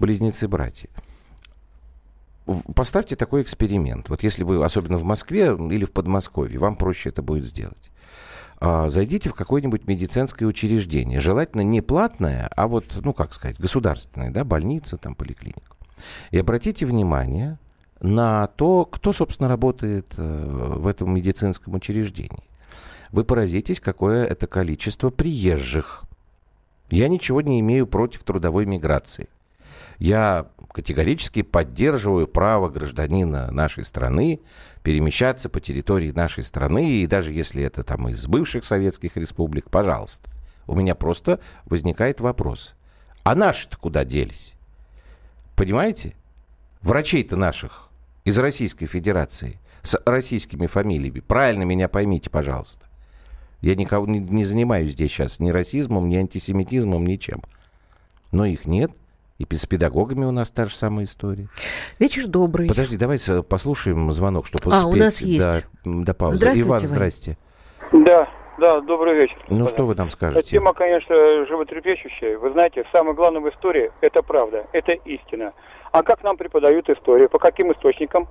близнецы-братья. 0.00 0.90
Поставьте 2.74 3.14
такой 3.14 3.42
эксперимент. 3.42 4.08
Вот 4.08 4.22
если 4.22 4.42
вы, 4.42 4.64
особенно 4.64 4.96
в 4.96 5.04
Москве 5.04 5.54
или 5.70 5.84
в 5.84 5.92
Подмосковье, 5.92 6.58
вам 6.58 6.76
проще 6.76 7.10
это 7.10 7.22
будет 7.22 7.44
сделать. 7.44 7.90
А, 8.60 8.88
зайдите 8.88 9.28
в 9.28 9.34
какое-нибудь 9.34 9.86
медицинское 9.86 10.46
учреждение. 10.46 11.20
Желательно 11.20 11.60
не 11.60 11.80
платное, 11.80 12.50
а 12.56 12.66
вот, 12.66 12.86
ну 13.04 13.12
как 13.12 13.34
сказать, 13.34 13.60
государственное, 13.60 14.30
да, 14.30 14.44
больница, 14.44 14.96
там, 14.96 15.14
поликлиника. 15.14 15.76
И 16.30 16.38
обратите 16.38 16.86
внимание 16.86 17.58
на 18.00 18.46
то, 18.46 18.84
кто, 18.84 19.12
собственно, 19.12 19.48
работает 19.48 20.14
э, 20.16 20.74
в 20.76 20.86
этом 20.86 21.14
медицинском 21.14 21.74
учреждении 21.74 22.48
вы 23.10 23.24
поразитесь, 23.24 23.80
какое 23.80 24.24
это 24.24 24.46
количество 24.46 25.10
приезжих. 25.10 26.04
Я 26.90 27.08
ничего 27.08 27.40
не 27.40 27.60
имею 27.60 27.86
против 27.86 28.24
трудовой 28.24 28.66
миграции. 28.66 29.28
Я 29.98 30.48
категорически 30.72 31.42
поддерживаю 31.42 32.28
право 32.28 32.68
гражданина 32.68 33.50
нашей 33.50 33.84
страны 33.84 34.40
перемещаться 34.82 35.48
по 35.48 35.60
территории 35.60 36.12
нашей 36.12 36.44
страны, 36.44 36.88
и 36.88 37.06
даже 37.06 37.32
если 37.32 37.62
это 37.62 37.82
там 37.82 38.08
из 38.08 38.26
бывших 38.26 38.64
советских 38.64 39.16
республик, 39.16 39.70
пожалуйста. 39.70 40.30
У 40.66 40.74
меня 40.74 40.94
просто 40.94 41.40
возникает 41.64 42.20
вопрос. 42.20 42.74
А 43.24 43.34
наши-то 43.34 43.76
куда 43.76 44.04
делись? 44.04 44.54
Понимаете? 45.56 46.14
Врачей-то 46.80 47.36
наших 47.36 47.87
из 48.28 48.38
Российской 48.38 48.86
Федерации 48.86 49.58
с 49.82 50.00
российскими 50.04 50.66
фамилиями. 50.66 51.20
Правильно 51.20 51.62
меня 51.62 51.88
поймите, 51.88 52.28
пожалуйста. 52.28 52.86
Я 53.62 53.74
никого 53.74 54.06
не, 54.06 54.18
не 54.18 54.44
занимаюсь 54.44 54.92
здесь 54.92 55.10
сейчас 55.10 55.40
ни 55.40 55.50
расизмом, 55.50 56.08
ни 56.08 56.16
антисемитизмом, 56.16 57.06
ничем. 57.06 57.42
Но 58.30 58.44
их 58.44 58.66
нет. 58.66 58.92
И 59.38 59.46
с 59.54 59.66
педагогами 59.66 60.24
у 60.24 60.30
нас 60.30 60.50
та 60.50 60.66
же 60.66 60.74
самая 60.74 61.06
история. 61.06 61.48
Вечер 61.98 62.26
добрый. 62.26 62.68
Подожди, 62.68 62.96
давай 62.96 63.18
послушаем 63.48 64.12
звонок, 64.12 64.46
чтобы 64.46 64.66
успеть. 64.66 64.82
А, 64.82 64.86
у 64.86 64.94
нас 64.94 65.20
есть. 65.22 65.64
До, 65.84 66.04
до 66.04 66.12
паузы. 66.12 66.36
Здравствуйте, 66.36 66.68
Иван, 66.68 66.86
здрасте. 66.86 67.38
Да, 67.92 68.28
да, 68.58 68.80
добрый 68.80 69.14
вечер. 69.14 69.38
Ну, 69.48 69.66
что 69.68 69.86
вы 69.86 69.94
там 69.94 70.10
скажете? 70.10 70.42
Тема, 70.42 70.74
конечно, 70.74 71.14
животрепещущая. 71.46 72.36
Вы 72.36 72.50
знаете, 72.50 72.84
самое 72.92 73.14
главное 73.14 73.40
в 73.40 73.48
истории– 73.48 73.90
это 74.02 74.22
правда, 74.22 74.66
это 74.72 74.92
истина. 74.92 75.52
А 75.92 76.02
как 76.02 76.22
нам 76.22 76.36
преподают 76.36 76.88
историю? 76.90 77.28
По 77.28 77.38
каким 77.38 77.72
источникам? 77.72 78.28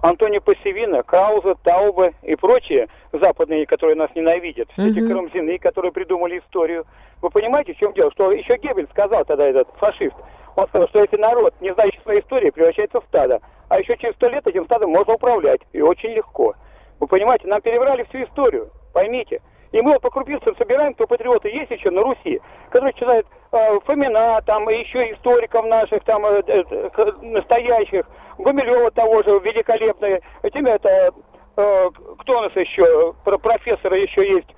Антонио 0.00 0.40
Пассивина, 0.40 1.02
Крауза, 1.02 1.56
Таубе 1.64 2.14
и 2.22 2.36
прочие 2.36 2.88
западные, 3.12 3.66
которые 3.66 3.96
нас 3.96 4.10
ненавидят, 4.14 4.70
все 4.72 4.90
эти 4.90 5.06
карамзины, 5.06 5.58
которые 5.58 5.90
придумали 5.90 6.38
историю. 6.38 6.86
Вы 7.20 7.30
понимаете, 7.30 7.74
в 7.74 7.78
чем 7.78 7.92
дело? 7.94 8.12
Что 8.12 8.30
еще 8.30 8.58
Геббель 8.58 8.86
сказал 8.92 9.24
тогда, 9.24 9.44
этот 9.44 9.68
фашист, 9.76 10.14
он 10.54 10.68
сказал, 10.68 10.88
что 10.88 11.00
если 11.00 11.16
народ, 11.16 11.52
не 11.60 11.74
знающий 11.74 12.00
своей 12.02 12.20
истории, 12.20 12.50
превращается 12.50 13.00
в 13.00 13.04
стадо, 13.06 13.40
а 13.68 13.80
еще 13.80 13.96
через 13.96 14.14
сто 14.14 14.28
лет 14.28 14.46
этим 14.46 14.66
стадом 14.66 14.90
можно 14.90 15.14
управлять, 15.14 15.62
и 15.72 15.80
очень 15.80 16.10
легко. 16.10 16.54
Вы 17.00 17.06
понимаете, 17.08 17.48
нам 17.48 17.60
переврали 17.60 18.04
всю 18.04 18.22
историю, 18.22 18.70
поймите. 18.92 19.40
И 19.72 19.82
мы 19.82 19.92
вот 19.92 20.02
по 20.02 20.10
крупицам 20.10 20.56
собираем, 20.56 20.94
кто 20.94 21.06
патриоты 21.06 21.48
есть 21.48 21.70
еще 21.70 21.90
на 21.90 22.02
Руси, 22.02 22.40
которые 22.70 22.94
читают 22.94 23.26
э, 23.52 23.80
Фомина, 23.84 24.40
там, 24.46 24.68
еще 24.68 25.12
историков 25.12 25.66
наших, 25.66 26.04
там, 26.04 26.24
э, 26.24 26.42
э, 26.46 27.12
настоящих, 27.22 28.06
Гумилева 28.38 28.90
того 28.92 29.22
же, 29.22 29.30
великолепные. 29.40 30.22
Этим 30.42 30.66
это, 30.66 31.12
э, 31.56 31.90
кто 32.18 32.38
у 32.38 32.42
нас 32.42 32.56
еще, 32.56 33.14
про 33.24 33.36
профессора 33.36 33.96
еще 33.96 34.26
есть, 34.26 34.48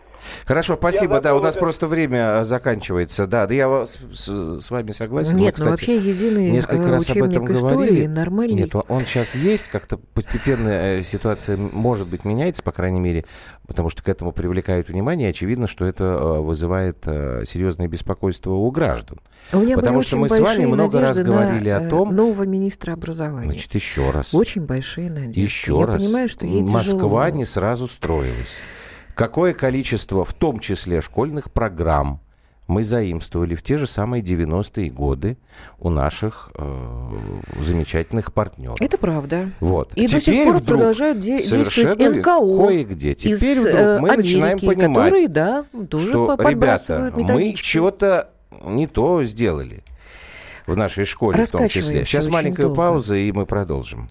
Хорошо, 0.45 0.77
спасибо. 0.77 1.17
Я 1.17 1.21
да, 1.21 1.35
у 1.35 1.41
нас 1.41 1.57
просто 1.57 1.87
время 1.87 2.41
э, 2.41 2.45
заканчивается. 2.45 3.27
Да, 3.27 3.47
да 3.47 3.55
я 3.55 3.85
с, 3.85 3.99
с, 4.13 4.61
с 4.61 4.71
вами 4.71 4.91
согласен. 4.91 5.37
Нет, 5.37 5.59
Мы, 5.59 5.65
ну 5.65 5.71
вообще 5.73 5.97
единый 5.97 6.51
несколько 6.51 6.89
э, 6.89 6.91
раз 6.91 7.11
об 7.11 7.23
этом 7.23 7.53
истории 7.53 7.75
говорили. 7.75 8.07
нормальный. 8.07 8.55
Нет, 8.55 8.75
он, 8.75 9.01
сейчас 9.03 9.35
есть, 9.35 9.69
как-то 9.69 9.99
постепенно 9.99 11.03
ситуация 11.05 11.57
может 11.57 12.09
быть 12.09 12.25
меняется, 12.25 12.63
по 12.63 12.73
крайней 12.73 13.01
мере, 13.01 13.25
потому 13.67 13.89
что 13.89 14.03
к 14.03 14.09
этому 14.09 14.33
привлекают 14.33 14.89
внимание. 14.89 15.31
Очевидно, 15.31 15.67
что 15.67 15.85
это 15.85 16.05
вызывает 16.41 17.05
серьезное 17.05 17.89
беспокойство 17.89 18.53
у 18.53 18.71
граждан. 18.71 19.19
У 19.53 19.59
меня 19.59 19.77
потому 19.77 20.03
что 20.03 20.17
мы 20.17 20.29
с 20.29 20.39
вами 20.39 20.67
много 20.67 21.01
раз 21.01 21.19
говорили 21.19 21.69
о 21.69 21.89
том... 21.89 22.15
нового 22.15 22.45
министра 22.45 22.93
образования. 22.93 23.51
Значит, 23.53 23.75
еще 23.75 24.11
раз. 24.11 24.35
Очень 24.35 24.65
большие 24.65 25.11
надежды. 25.11 25.41
Еще 25.41 25.79
Я 25.79 25.87
раз. 25.87 26.03
понимаю, 26.03 26.29
что 26.29 26.47
ей 26.47 26.63
Москва 26.63 27.27
тяжело. 27.27 27.39
не 27.39 27.45
сразу 27.45 27.87
строилась. 27.89 28.61
Какое 29.21 29.53
количество, 29.53 30.25
в 30.25 30.33
том 30.33 30.61
числе 30.61 31.03
школьных 31.03 31.53
программ, 31.53 32.23
мы 32.67 32.83
заимствовали 32.83 33.55
в 33.55 33.63
те 33.63 33.77
же 33.77 33.87
самые 33.87 34.23
90-е 34.23 34.89
годы 34.89 35.37
у 35.79 35.91
наших 35.91 36.51
э, 36.55 37.19
замечательных 37.61 38.33
партнеров. 38.33 38.81
Это 38.81 38.97
правда. 38.97 39.51
Вот. 39.61 39.93
И 39.95 40.07
Теперь 40.07 40.09
до 40.09 40.21
сих 40.25 40.45
пор 40.45 40.63
продолжают 40.63 41.21
де- 41.21 41.37
действовать 41.39 42.17
НКО. 42.17 42.67
Кое-где. 42.67 43.15
Теперь 43.15 43.59
из, 43.59 43.61
вдруг 43.61 43.75
мы 43.75 44.09
Америки, 44.09 44.17
начинаем 44.17 44.59
понимать, 44.59 45.05
которые, 45.05 45.29
да, 45.29 45.65
тоже 45.91 46.09
что, 46.09 46.37
ребята, 46.39 47.13
мы 47.15 47.55
что-то 47.55 48.31
не 48.65 48.87
то 48.87 49.23
сделали 49.25 49.85
в 50.67 50.79
нашей 50.79 51.05
школе 51.05 51.45
в 51.45 51.51
том 51.51 51.69
числе. 51.69 52.07
Сейчас 52.07 52.27
маленькая 52.29 52.63
долго. 52.63 52.77
пауза, 52.79 53.17
и 53.17 53.31
мы 53.33 53.45
продолжим. 53.45 54.09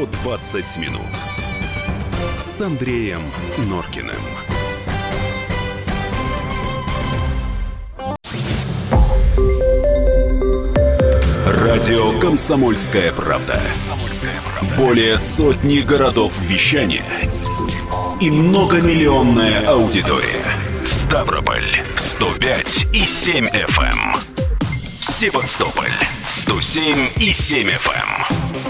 120 0.00 0.78
минут 0.78 1.02
с 2.38 2.58
Андреем 2.62 3.20
Норкиным. 3.68 4.16
Радио 11.44 12.18
«Комсомольская 12.18 13.12
правда». 13.12 13.60
Более 14.78 15.18
сотни 15.18 15.80
городов 15.80 16.32
вещания 16.40 17.04
и 18.22 18.30
многомиллионная 18.30 19.68
аудитория. 19.68 20.46
Ставрополь 20.82 21.82
105 21.96 22.86
и 22.94 23.04
7 23.04 23.44
FM. 23.48 23.82
Эм. 23.82 24.14
Севастополь 24.98 25.92
107 26.24 27.08
и 27.16 27.32
7 27.32 27.68
FM. 27.68 28.19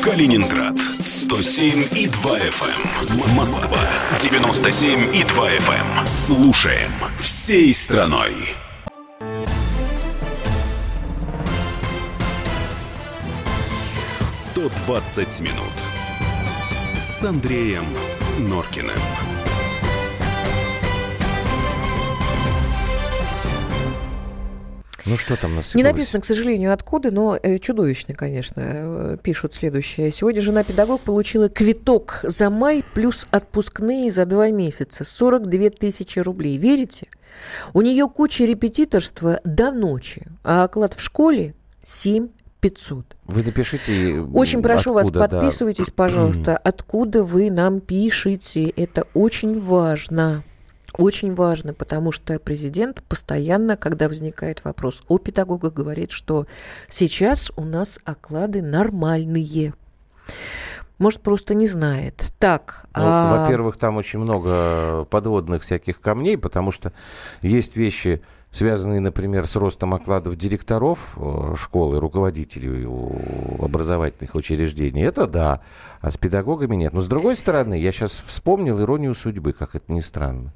Калининград 0.03 0.79
107 1.05 1.89
и 1.95 2.07
2 2.07 2.39
FM. 2.39 3.29
Эм. 3.29 3.37
Москва 3.37 3.81
97 4.19 5.15
и 5.15 5.25
2 5.25 5.51
FM. 5.51 5.99
Эм. 5.99 6.07
Слушаем 6.07 6.93
всей 7.19 7.73
страной. 7.73 8.35
«120 14.55 15.43
минут» 15.43 15.73
с 17.21 17.25
Андреем 17.25 17.85
Норкиным. 18.39 18.91
Ну 25.11 25.17
что 25.17 25.37
там 25.37 25.57
насыпалось? 25.57 25.75
Не 25.75 25.83
написано, 25.83 26.21
к 26.21 26.25
сожалению, 26.25 26.73
откуда, 26.73 27.11
но 27.11 27.37
э, 27.37 27.59
чудовищно, 27.59 28.15
конечно. 28.15 28.63
Э, 28.65 29.17
пишут 29.21 29.53
следующее. 29.53 30.13
Сегодня 30.13 30.41
жена-педагог 30.41 31.01
получила 31.01 31.49
квиток 31.49 32.21
за 32.23 32.49
май 32.49 32.85
плюс 32.95 33.27
отпускные 33.33 34.13
за 34.13 34.25
два 34.25 34.51
месяца. 34.51 35.05
42 35.05 35.71
тысячи 35.71 36.21
рублей. 36.21 36.57
Верите? 36.59 37.07
У 37.73 37.83
нее 37.83 38.09
куча 38.09 38.45
репетиторства 38.45 39.41
до 39.43 39.73
ночи, 39.73 40.27
а 40.45 40.63
оклад 40.63 40.95
в 40.95 41.01
школе 41.01 41.55
7 41.83 42.29
500. 42.61 43.17
Вы 43.25 43.43
напишите. 43.43 44.21
Очень 44.33 44.63
прошу 44.63 44.97
откуда, 44.97 45.19
вас, 45.19 45.31
подписывайтесь, 45.31 45.87
да. 45.87 45.93
пожалуйста, 45.97 46.57
откуда 46.57 47.25
вы 47.25 47.51
нам 47.51 47.81
пишете. 47.81 48.69
Это 48.69 49.07
очень 49.15 49.59
важно 49.59 50.45
очень 51.01 51.35
важно, 51.35 51.75
потому 51.75 52.13
что 52.13 52.39
президент 52.39 53.03
постоянно, 53.05 53.77
когда 53.77 54.09
возникает 54.09 54.65
вопрос 54.65 55.03
о 55.09 55.19
педагогах, 55.19 55.73
говорит, 55.73 56.11
что 56.11 56.47
сейчас 56.89 57.51
у 57.57 57.65
нас 57.65 57.99
оклады 58.05 58.63
нормальные. 58.63 59.75
Может, 60.99 61.23
просто 61.23 61.55
не 61.55 61.67
знает. 61.67 62.33
Так. 62.39 62.85
Ну, 62.95 63.03
а... 63.03 63.43
Во-первых, 63.43 63.79
там 63.79 63.97
очень 63.97 64.19
много 64.19 65.07
подводных 65.07 65.63
всяких 65.63 65.99
камней, 65.99 66.37
потому 66.37 66.71
что 66.71 66.93
есть 67.41 67.75
вещи, 67.75 68.21
связанные, 68.53 69.01
например, 69.01 69.47
с 69.47 69.57
ростом 69.57 69.95
окладов 69.95 70.37
директоров 70.37 71.17
э, 71.17 71.55
школы, 71.57 72.01
руководителей 72.01 72.87
образовательных 73.59 74.35
учреждений. 74.35 75.03
Это 75.03 75.27
да, 75.27 75.63
а 76.03 76.11
с 76.11 76.19
педагогами 76.19 76.77
нет. 76.77 76.93
Но 76.93 77.01
с 77.01 77.07
другой 77.07 77.35
стороны, 77.35 77.81
я 77.81 77.93
сейчас 77.93 78.23
вспомнил 78.27 78.79
иронию 78.79 79.15
судьбы, 79.15 79.55
как 79.55 79.75
это 79.75 79.91
ни 79.91 80.01
странно. 80.01 80.53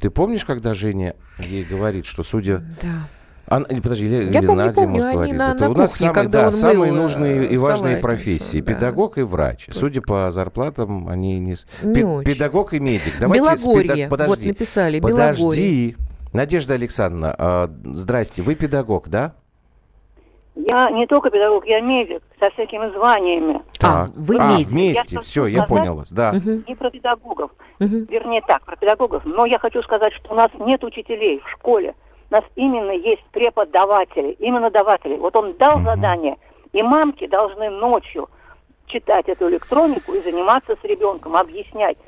Ты 0.00 0.10
помнишь, 0.10 0.44
когда 0.44 0.74
Женя 0.74 1.14
ей 1.38 1.64
говорит, 1.64 2.06
что 2.06 2.22
судя... 2.22 2.62
Да. 2.82 3.08
Она, 3.46 3.64
подожди, 3.64 4.06
Я 4.06 4.22
или 4.24 4.46
помню, 4.46 4.64
Надя, 4.66 4.74
помню, 4.74 4.90
может, 4.90 5.12
говорит. 5.14 5.36
На, 5.36 5.52
это 5.52 5.64
на 5.64 5.70
у 5.70 5.74
нас 5.74 5.92
кухне, 5.92 6.06
самые, 6.08 6.28
да, 6.28 6.52
самые 6.52 6.92
нужные 6.92 7.46
и 7.46 7.56
важные 7.56 7.96
профессии. 7.96 8.60
Да. 8.60 8.74
Педагог 8.74 9.16
и 9.16 9.22
врач. 9.22 9.68
Судя 9.70 10.02
по 10.02 10.30
зарплатам, 10.30 11.08
они 11.08 11.38
не... 11.38 11.56
не 11.82 11.94
Пе- 11.94 12.24
педагог 12.24 12.74
и 12.74 12.78
медик. 12.78 13.14
Давайте 13.18 13.44
Белогорье, 13.44 13.82
педаг... 13.94 14.10
подожди, 14.10 14.48
вот 14.48 14.58
написали, 14.58 15.00
Подожди. 15.00 15.42
Белогорье. 15.42 15.96
Надежда 16.34 16.74
Александровна, 16.74 17.34
э, 17.38 17.68
здрасте, 17.94 18.42
вы 18.42 18.54
педагог, 18.54 19.08
да? 19.08 19.34
Я 20.66 20.90
не 20.90 21.06
только 21.06 21.30
педагог, 21.30 21.64
я 21.66 21.80
медик 21.80 22.20
со 22.40 22.50
всякими 22.50 22.90
званиями. 22.90 23.62
Так. 23.78 23.90
А, 23.90 24.10
вы 24.16 24.38
а, 24.38 24.48
медик. 24.48 24.68
вместе, 24.68 25.16
я 25.16 25.20
все, 25.20 25.46
я 25.46 25.62
понял 25.62 25.94
вас, 25.94 26.12
да. 26.12 26.32
Не 26.32 26.74
про 26.74 26.90
педагогов, 26.90 27.52
угу. 27.78 27.96
вернее 28.08 28.42
так, 28.42 28.64
про 28.64 28.74
педагогов, 28.74 29.22
но 29.24 29.46
я 29.46 29.60
хочу 29.60 29.82
сказать, 29.82 30.12
что 30.14 30.32
у 30.32 30.34
нас 30.34 30.50
нет 30.58 30.82
учителей 30.82 31.40
в 31.44 31.48
школе. 31.50 31.94
У 32.30 32.34
нас 32.34 32.44
именно 32.56 32.90
есть 32.90 33.22
преподаватели, 33.30 34.32
именно 34.40 34.68
даватели. 34.70 35.16
Вот 35.16 35.36
он 35.36 35.52
дал 35.54 35.76
угу. 35.76 35.84
задание, 35.84 36.36
и 36.72 36.82
мамки 36.82 37.28
должны 37.28 37.70
ночью 37.70 38.28
читать 38.86 39.28
эту 39.28 39.48
электронику 39.48 40.12
и 40.12 40.22
заниматься 40.22 40.76
с 40.80 40.84
ребенком, 40.84 41.36
объяснять. 41.36 41.98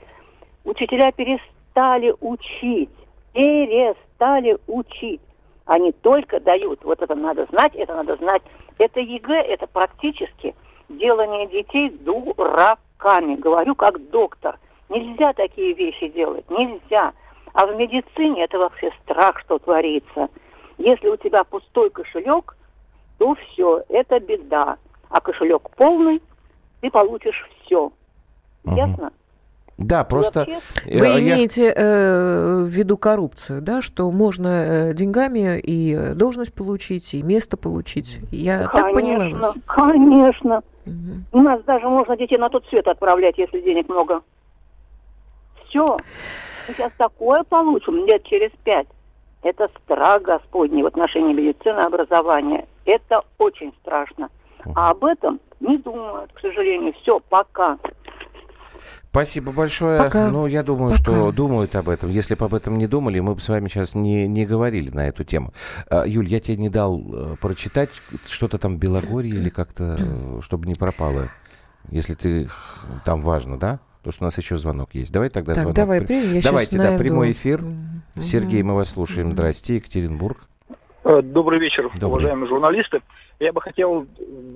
Учителя 0.64 1.12
перестали 1.12 2.14
учить, 2.20 2.90
перестали 3.32 4.58
учить. 4.66 5.20
Они 5.70 5.92
только 5.92 6.40
дают. 6.40 6.82
Вот 6.82 7.00
это 7.00 7.14
надо 7.14 7.46
знать, 7.46 7.76
это 7.76 7.94
надо 7.94 8.16
знать. 8.16 8.42
Это 8.78 8.98
ЕГЭ, 8.98 9.40
это 9.40 9.68
практически 9.68 10.56
делание 10.88 11.46
детей 11.46 11.90
дураками. 11.90 13.36
Говорю 13.36 13.76
как 13.76 14.10
доктор. 14.10 14.58
Нельзя 14.88 15.32
такие 15.32 15.72
вещи 15.74 16.08
делать, 16.08 16.44
нельзя. 16.50 17.12
А 17.52 17.66
в 17.66 17.76
медицине 17.76 18.42
это 18.42 18.58
вообще 18.58 18.90
страх, 19.04 19.38
что 19.38 19.60
творится. 19.60 20.28
Если 20.78 21.06
у 21.06 21.16
тебя 21.16 21.44
пустой 21.44 21.90
кошелек, 21.90 22.56
то 23.18 23.36
все, 23.36 23.84
это 23.90 24.18
беда. 24.18 24.76
А 25.08 25.20
кошелек 25.20 25.70
полный, 25.76 26.20
ты 26.80 26.90
получишь 26.90 27.48
все. 27.62 27.92
Угу. 28.64 28.74
Ясно? 28.74 29.12
Да, 29.80 30.04
просто... 30.04 30.46
Вы 30.84 31.06
я... 31.06 31.18
имеете 31.20 31.72
э, 31.74 32.62
в 32.64 32.68
виду 32.68 32.98
коррупцию, 32.98 33.62
да, 33.62 33.80
что 33.80 34.10
можно 34.10 34.48
э, 34.90 34.94
деньгами 34.94 35.58
и 35.58 36.14
должность 36.14 36.54
получить, 36.54 37.14
и 37.14 37.22
место 37.22 37.56
получить. 37.56 38.20
Я 38.30 38.68
конечно, 38.68 38.82
так 38.82 38.92
поняла 38.92 39.38
вас? 39.38 39.54
Конечно. 39.66 40.62
Угу. 40.84 40.92
У 41.32 41.40
нас 41.40 41.62
даже 41.64 41.88
можно 41.88 42.16
детей 42.16 42.36
на 42.36 42.50
тот 42.50 42.66
свет 42.66 42.86
отправлять, 42.88 43.38
если 43.38 43.60
денег 43.60 43.88
много. 43.88 44.20
Все. 45.68 45.96
Мы 46.68 46.74
сейчас 46.74 46.92
такое 46.98 47.42
получим 47.44 48.06
лет 48.06 48.22
через 48.24 48.50
пять. 48.62 48.86
Это 49.42 49.70
страх 49.82 50.22
Господний 50.22 50.82
в 50.82 50.86
отношении 50.86 51.32
медицины 51.32 51.80
и 51.80 51.84
образования. 51.84 52.66
Это 52.84 53.22
очень 53.38 53.72
страшно. 53.80 54.28
А 54.74 54.90
об 54.90 55.04
этом 55.06 55.40
не 55.60 55.78
думают, 55.78 56.30
к 56.34 56.40
сожалению. 56.40 56.92
Все, 57.00 57.18
пока. 57.30 57.78
Спасибо 59.10 59.52
большое. 59.52 60.02
Пока. 60.02 60.30
Ну, 60.30 60.46
я 60.46 60.62
думаю, 60.62 60.92
Пока. 60.92 61.02
что 61.02 61.32
думают 61.32 61.74
об 61.76 61.88
этом. 61.88 62.10
Если 62.10 62.34
бы 62.34 62.44
об 62.44 62.54
этом 62.54 62.78
не 62.78 62.86
думали, 62.86 63.20
мы 63.20 63.34
бы 63.34 63.40
с 63.40 63.48
вами 63.48 63.68
сейчас 63.68 63.94
не, 63.94 64.26
не 64.28 64.46
говорили 64.46 64.90
на 64.90 65.08
эту 65.08 65.24
тему. 65.24 65.52
А, 65.88 66.04
Юль, 66.06 66.28
я 66.28 66.40
тебе 66.40 66.56
не 66.56 66.68
дал 66.68 67.00
э, 67.00 67.36
прочитать 67.40 67.90
что-то 68.26 68.58
там 68.58 68.78
Белогорье 68.78 69.34
или 69.34 69.48
как-то, 69.48 69.96
э, 69.98 70.40
чтобы 70.42 70.66
не 70.66 70.74
пропало. 70.74 71.30
Если 71.90 72.14
ты 72.14 72.48
там 73.04 73.20
важно, 73.20 73.58
да? 73.58 73.80
Потому 73.98 74.12
что 74.12 74.24
у 74.24 74.26
нас 74.26 74.38
еще 74.38 74.56
звонок 74.56 74.94
есть. 74.94 75.12
Давай 75.12 75.28
тогда 75.28 75.54
так, 75.54 75.62
звонок. 75.62 75.76
Давай, 75.76 76.00
при... 76.00 76.36
я 76.36 76.42
Давайте, 76.42 76.78
да, 76.78 76.84
найду. 76.84 76.98
прямой 76.98 77.32
эфир. 77.32 77.62
Угу. 77.62 78.22
Сергей, 78.22 78.62
мы 78.62 78.74
вас 78.74 78.90
слушаем. 78.90 79.32
Здрасте, 79.32 79.76
Екатеринбург. 79.76 80.38
Э, 81.04 81.22
добрый 81.22 81.58
вечер, 81.58 81.90
Добрый. 81.94 82.08
уважаемые 82.08 82.48
журналисты. 82.48 83.00
Я 83.38 83.52
бы 83.52 83.60
хотел 83.60 84.06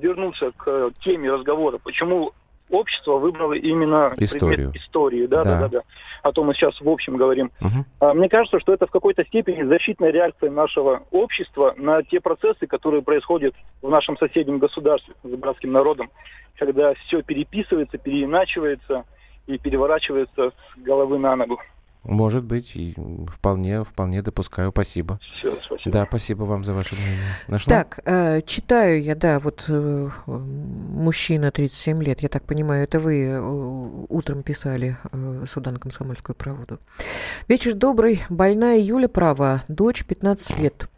вернуться 0.00 0.52
к 0.56 0.90
теме 1.02 1.30
разговора. 1.30 1.78
Почему 1.78 2.32
общество 2.70 3.18
выбрало 3.18 3.52
именно 3.52 4.12
историю. 4.16 4.70
предмет 4.70 4.76
истории, 4.76 5.26
да, 5.26 5.44
да, 5.44 5.60
да, 5.60 5.68
да, 5.68 5.80
О 6.22 6.32
том 6.32 6.46
мы 6.46 6.54
сейчас 6.54 6.80
в 6.80 6.88
общем 6.88 7.16
говорим. 7.16 7.50
Угу. 7.60 8.14
Мне 8.14 8.28
кажется, 8.28 8.58
что 8.60 8.72
это 8.72 8.86
в 8.86 8.90
какой-то 8.90 9.24
степени 9.24 9.62
защитная 9.62 10.10
реакция 10.10 10.50
нашего 10.50 11.02
общества 11.10 11.74
на 11.76 12.02
те 12.02 12.20
процессы, 12.20 12.66
которые 12.66 13.02
происходят 13.02 13.54
в 13.82 13.90
нашем 13.90 14.16
соседнем 14.16 14.58
государстве 14.58 15.14
с 15.22 15.28
братским 15.28 15.72
народом, 15.72 16.10
когда 16.58 16.94
все 16.94 17.22
переписывается, 17.22 17.98
переиначивается 17.98 19.04
и 19.46 19.58
переворачивается 19.58 20.50
с 20.50 20.78
головы 20.78 21.18
на 21.18 21.36
ногу. 21.36 21.60
Может 22.04 22.44
быть, 22.44 22.76
и 22.76 22.94
вполне, 23.28 23.82
вполне 23.82 24.22
допускаю. 24.22 24.70
Спасибо. 24.70 25.18
Все, 25.36 25.56
спасибо. 25.64 25.90
Да, 25.90 26.06
спасибо 26.06 26.44
вам 26.44 26.62
за 26.62 26.74
ваше 26.74 26.94
мнение. 26.96 27.18
Нашла? 27.48 27.70
Так, 27.70 28.00
э, 28.04 28.42
читаю 28.42 29.02
я, 29.02 29.14
да, 29.14 29.38
вот 29.40 29.64
э, 29.68 30.10
мужчина 30.26 31.50
37 31.50 32.02
лет, 32.02 32.20
я 32.20 32.28
так 32.28 32.44
понимаю, 32.44 32.84
это 32.84 32.98
вы 32.98 33.24
э, 33.24 33.40
утром 34.08 34.42
писали 34.42 34.96
э, 35.12 35.44
сюда 35.46 35.72
на 35.72 35.78
Комсомольскую 35.78 36.36
правду. 36.36 36.78
Вечер 37.48 37.74
добрый, 37.74 38.22
больная 38.28 38.78
Юля 38.78 39.08
права, 39.08 39.62
дочь 39.68 40.04
15 40.04 40.58
лет 40.58 40.88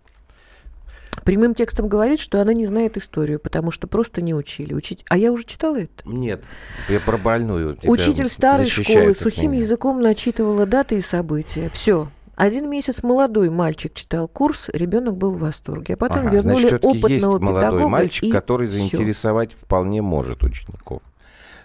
прямым 1.27 1.55
текстом 1.55 1.89
говорит, 1.89 2.21
что 2.21 2.41
она 2.41 2.55
не 2.55 2.65
знает 2.65 2.97
историю, 2.97 3.39
потому 3.39 3.71
что 3.71 3.87
просто 3.87 4.23
не 4.23 4.33
учили. 4.33 4.73
Учить... 4.73 5.05
А 5.11 5.19
я 5.19 5.33
уже 5.33 5.45
читала 5.45 5.77
это? 5.77 6.07
Нет, 6.07 6.43
я 6.89 7.01
про 7.01 7.19
больную. 7.19 7.77
Учитель 7.85 8.31
старой 8.31 8.67
школы 8.67 9.13
сухим 9.13 9.53
языком 9.53 10.01
начитывала 10.01 10.65
даты 10.65 10.97
и 10.97 11.01
события. 11.01 11.69
Все. 11.71 12.09
Один 12.37 12.69
месяц 12.71 13.03
молодой 13.03 13.51
мальчик 13.51 13.95
читал 13.95 14.29
курс, 14.29 14.69
ребенок 14.73 15.17
был 15.17 15.33
в 15.33 15.41
восторге. 15.41 15.95
А 15.95 15.97
потом 15.97 16.27
ага, 16.27 16.37
вернули 16.37 16.69
значит, 16.69 16.85
опытного 16.85 17.09
есть 17.13 17.27
молодой 17.27 17.89
мальчик, 17.89 18.31
который 18.31 18.67
заинтересовать 18.67 19.53
все. 19.53 19.65
вполне 19.65 20.03
может 20.03 20.45
учеников. 20.45 21.01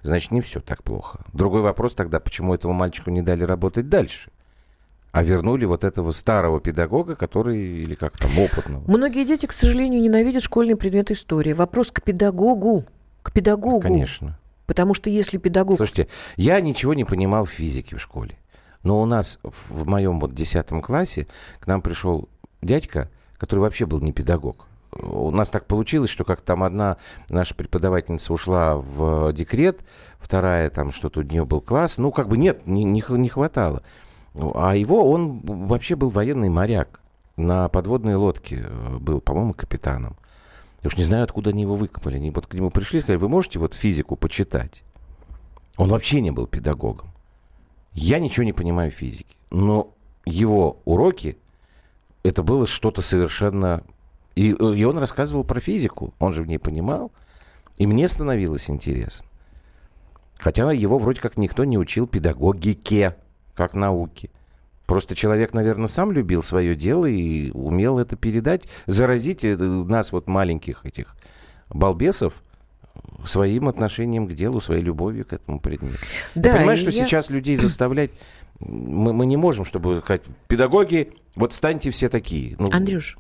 Значит, 0.02 0.32
не 0.32 0.42
все 0.42 0.62
так 0.62 0.82
плохо. 0.82 1.20
Другой 1.34 1.62
вопрос 1.62 1.94
тогда, 1.94 2.20
почему 2.20 2.56
этому 2.56 2.74
мальчику 2.74 3.12
не 3.12 3.22
дали 3.22 3.44
работать 3.44 3.90
дальше? 3.90 4.32
А 5.12 5.24
вернули 5.24 5.66
вот 5.66 5.84
этого 5.84 6.12
старого 6.12 6.60
педагога, 6.60 7.16
который, 7.16 7.60
или 7.60 7.96
как 7.96 8.18
там, 8.18 8.38
опытного. 8.40 8.84
Многие 8.88 9.26
дети, 9.26 9.46
к 9.46 9.52
сожалению, 9.52 10.02
ненавидят 10.02 10.44
школьный 10.44 10.76
предмет 10.76 11.12
истории. 11.12 11.54
Вопрос 11.54 11.92
к 11.92 12.02
педагогу. 12.02 12.86
К 13.22 13.32
педагогу. 13.32 13.82
Конечно. 13.82 14.38
Потому 14.66 14.94
что 14.94 15.10
если 15.10 15.38
педагог... 15.38 15.78
Слушайте, 15.78 16.08
я 16.38 16.62
ничего 16.62 16.94
не 16.94 17.04
понимал 17.04 17.44
в 17.44 17.50
физике 17.50 17.98
в 17.98 18.02
школе. 18.02 18.38
Но 18.84 19.02
у 19.02 19.06
нас 19.06 19.38
в 19.44 19.86
моем 19.86 20.20
вот 20.20 20.34
десятом 20.34 20.82
классе 20.82 21.28
к 21.60 21.68
нам 21.68 21.82
пришел 21.82 22.30
дядька, 22.62 23.10
который 23.38 23.60
вообще 23.60 23.86
был 23.86 24.00
не 24.00 24.14
педагог. 24.14 24.66
у 24.94 25.30
нас 25.32 25.50
так 25.50 25.66
получилось, 25.66 26.10
что 26.10 26.24
как 26.24 26.42
там 26.42 26.64
одна 26.64 26.98
наша 27.30 27.54
преподавательница 27.54 28.34
ушла 28.34 28.78
в 28.78 29.34
декрет, 29.34 29.82
вторая 30.20 30.70
там 30.70 30.92
что-то 30.92 31.20
у 31.20 31.24
нее 31.24 31.46
был 31.46 31.62
класс. 31.62 31.98
Ну, 31.98 32.12
как 32.12 32.28
бы 32.28 32.38
нет, 32.38 32.66
не, 32.66 32.84
не, 32.84 33.04
не 33.10 33.30
хватало. 33.30 33.84
А 34.34 34.76
его, 34.76 35.10
он 35.10 35.40
вообще 35.44 35.96
был 35.96 36.10
военный 36.10 36.50
моряк. 36.50 37.02
На 37.38 37.70
подводной 37.70 38.16
лодке 38.16 38.66
э, 38.66 38.98
был, 38.98 39.22
по-моему, 39.22 39.54
капитаном. 39.54 40.16
Я 40.84 40.88
уж 40.88 40.98
не 40.98 41.04
знаю, 41.04 41.24
откуда 41.24 41.52
они 41.52 41.64
его 41.64 41.76
выкопали. 41.76 42.18
Они 42.18 42.30
вот 42.30 42.48
к 42.48 42.54
нему 42.54 42.70
пришли 42.70 43.00
и 43.00 43.02
сказали, 43.02 43.20
вы 43.20 43.30
можете 43.30 43.60
вот 43.60 43.74
физику 43.74 44.16
почитать? 44.16 44.84
Он 45.78 45.90
вообще 45.90 46.22
не 46.22 46.32
был 46.32 46.48
педагогом. 46.48 47.10
Я 47.94 48.20
ничего 48.20 48.44
не 48.44 48.54
понимаю 48.54 48.92
в 48.92 48.96
физике. 48.96 49.36
Но 49.50 49.94
его 50.26 50.82
уроки, 50.86 51.38
это 52.24 52.44
было 52.44 52.68
что-то 52.68 53.02
совершенно 53.02 53.84
и, 54.36 54.50
и 54.50 54.84
он 54.84 54.98
рассказывал 54.98 55.44
про 55.44 55.60
физику, 55.60 56.14
он 56.20 56.34
же 56.34 56.42
в 56.42 56.48
ней 56.48 56.58
понимал. 56.58 57.12
И 57.78 57.88
мне 57.88 58.08
становилось 58.08 58.70
интересно. 58.70 59.28
Хотя 60.38 60.72
его 60.72 60.98
вроде 60.98 61.22
как 61.22 61.38
никто 61.38 61.66
не 61.66 61.78
учил 61.78 62.08
педагогике, 62.08 63.16
как 63.62 63.76
науке. 63.76 64.32
Просто 64.88 65.14
человек, 65.14 65.54
наверное, 65.54 65.88
сам 65.88 66.12
любил 66.12 66.42
свое 66.42 66.76
дело 66.76 67.06
и 67.06 67.52
умел 67.52 68.00
это 68.00 68.16
передать, 68.16 68.64
заразить 68.88 69.44
э, 69.44 69.56
нас, 69.56 70.12
вот 70.12 70.28
маленьких 70.28 70.84
этих 70.84 71.16
балбесов, 71.70 72.42
своим 73.24 73.70
отношением 73.70 74.28
к 74.28 74.34
делу, 74.34 74.62
своей 74.62 74.82
любовью 74.82 75.26
к 75.26 75.34
этому 75.34 75.60
предмету. 75.60 76.00
Да, 76.34 76.54
Ты 76.54 76.58
понимаешь, 76.58 76.80
что 76.80 76.90
я... 76.90 77.06
сейчас 77.06 77.30
людей 77.30 77.56
заставлять... 77.68 78.10
Мы, 78.60 79.14
мы 79.14 79.28
не 79.28 79.38
можем, 79.38 79.64
чтобы 79.64 80.02
сказать, 80.04 80.24
педагоги, 80.48 81.14
вот 81.36 81.54
станьте 81.54 81.92
все 81.92 82.10
такие. 82.10 82.56
Ну... 82.58 82.68
Андрюш, 82.72 83.16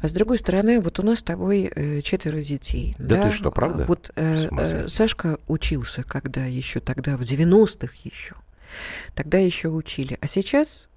а 0.00 0.06
с 0.08 0.12
другой 0.12 0.38
стороны, 0.38 0.80
вот 0.80 1.00
у 1.00 1.02
нас 1.02 1.18
с 1.18 1.22
тобой 1.24 1.72
э, 1.74 2.02
четверо 2.02 2.38
детей. 2.38 2.94
Да, 2.98 3.16
да 3.16 3.28
ты 3.28 3.34
что, 3.34 3.50
правда? 3.50 3.84
Вот 3.86 4.12
э, 4.14 4.48
э, 4.50 4.86
Сашка 4.86 5.40
учился, 5.48 6.04
когда 6.04 6.44
еще 6.44 6.78
тогда, 6.78 7.16
в 7.16 7.22
90-х 7.22 7.92
еще. 8.04 8.36
Тогда 9.14 9.38
еще 9.38 9.68
учили. 9.68 10.18
А 10.20 10.26
сейчас, 10.26 10.88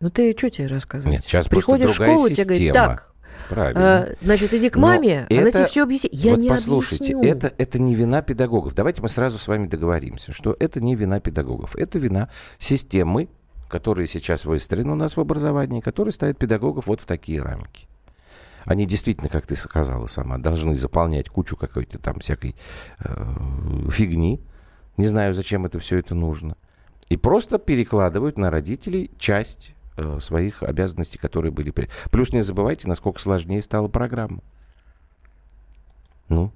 ну 0.00 0.10
ты 0.10 0.36
что 0.36 0.50
тебе 0.50 0.66
рассказывать? 0.66 1.12
Нет, 1.12 1.24
сейчас 1.24 1.48
Приходишь 1.48 1.90
в 1.90 1.94
школу, 1.94 2.28
система. 2.28 2.54
тебе 2.54 2.72
говорят, 2.72 2.74
так, 2.74 3.14
Правильно. 3.48 3.80
А, 3.80 4.08
значит, 4.20 4.52
иди 4.52 4.68
к 4.68 4.76
маме, 4.76 5.26
Но 5.30 5.38
она 5.38 5.48
это, 5.48 5.58
тебе 5.58 5.66
все 5.66 5.82
объяснит. 5.82 6.12
Я 6.12 6.32
вот 6.32 6.40
не 6.40 6.48
послушайте, 6.48 7.14
объясню. 7.14 7.34
Это, 7.34 7.52
это 7.56 7.78
не 7.78 7.94
вина 7.94 8.20
педагогов. 8.20 8.74
Давайте 8.74 9.00
мы 9.00 9.08
сразу 9.08 9.38
с 9.38 9.48
вами 9.48 9.66
договоримся, 9.66 10.32
что 10.32 10.54
это 10.58 10.80
не 10.80 10.94
вина 10.94 11.20
педагогов. 11.20 11.74
Это 11.76 11.98
вина 11.98 12.28
системы, 12.58 13.28
которые 13.68 14.06
сейчас 14.06 14.44
выстроены 14.44 14.92
у 14.92 14.96
нас 14.96 15.16
в 15.16 15.20
образовании, 15.20 15.80
которые 15.80 16.12
ставят 16.12 16.38
педагогов 16.38 16.86
вот 16.86 17.00
в 17.00 17.06
такие 17.06 17.40
рамки. 17.40 17.88
Они 18.64 18.86
действительно, 18.86 19.30
как 19.30 19.46
ты 19.46 19.56
сказала 19.56 20.06
сама, 20.06 20.36
должны 20.36 20.74
заполнять 20.74 21.28
кучу 21.28 21.56
какой-то 21.56 21.98
там 21.98 22.20
всякой 22.20 22.54
э, 22.98 23.90
фигни. 23.90 24.42
Не 24.98 25.06
знаю, 25.06 25.32
зачем 25.32 25.64
это 25.64 25.78
все 25.78 25.98
это 25.98 26.14
нужно. 26.14 26.56
И 27.08 27.16
просто 27.16 27.58
перекладывают 27.58 28.38
на 28.38 28.50
родителей 28.50 29.10
часть 29.18 29.72
э, 29.96 30.18
своих 30.20 30.62
обязанностей, 30.62 31.18
которые 31.18 31.52
были. 31.52 31.72
Плюс 32.10 32.32
не 32.32 32.42
забывайте, 32.42 32.88
насколько 32.88 33.20
сложнее 33.20 33.62
стала 33.62 33.88
программа. 33.88 34.40
Ну, 36.28 36.52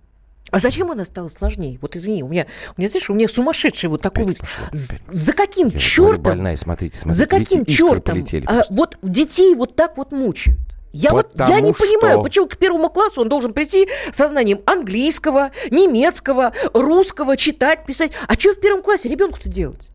а 0.53 0.59
зачем 0.59 0.91
она 0.91 1.07
стала 1.07 1.29
сложнее? 1.29 1.79
Вот 1.81 1.97
извини, 1.97 2.23
у 2.23 2.29
меня, 2.29 2.47
у 2.77 2.81
меня 2.81 2.91
знаешь, 2.91 3.09
у 3.09 3.15
меня 3.15 3.27
сумасшедший 3.27 3.89
вот 3.89 4.03
такой 4.03 4.25
вот. 4.25 4.37
За 4.71 5.33
каким 5.33 5.69
Я 5.69 5.79
чертом? 5.79 6.23
Больная, 6.23 6.57
смотрите, 6.57 6.99
смотрите, 6.99 7.19
за 7.19 7.27
каким 7.27 7.65
чертом? 7.65 8.23
А, 8.47 8.63
вот 8.69 8.99
детей 9.03 9.55
вот 9.55 9.77
так 9.77 9.97
вот 9.97 10.13
мучают. 10.13 10.61
Я 10.93 11.11
вот 11.11 11.33
я 11.37 11.61
не 11.61 11.73
что... 11.73 11.83
понимаю, 11.83 12.23
почему 12.23 12.49
к 12.49 12.59
первому 12.59 12.91
классу 12.91 13.23
он 13.23 13.31
должен 13.31 13.55
прийти 13.55 13.89
со 14.13 14.29
знанием 14.29 14.61
английского, 14.67 15.53
немецкого, 15.71 16.53
русского, 16.75 17.39
читать, 17.39 17.87
писать. 17.87 18.13
А 18.29 18.35
что 18.35 18.53
в 18.53 18.61
первом 18.61 18.83
классе 18.83 19.09
ребенку-то 19.09 19.49
делать? 19.49 19.92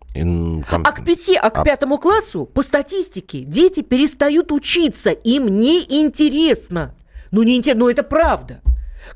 Там... 0.70 0.84
А 0.86 0.92
к 0.92 1.06
пяти, 1.06 1.36
а 1.36 1.50
к 1.50 1.60
а... 1.60 1.64
пятому 1.64 1.98
классу, 1.98 2.46
по 2.46 2.62
статистике, 2.62 3.40
дети 3.40 3.82
перестают 3.82 4.52
учиться, 4.52 5.12
им 5.12 5.48
не 5.60 5.84
интересно. 5.84 6.96
Ну, 7.32 7.44
не 7.44 7.58
интересно, 7.58 7.82
но 7.82 7.90
это 7.90 8.04
правда. 8.04 8.62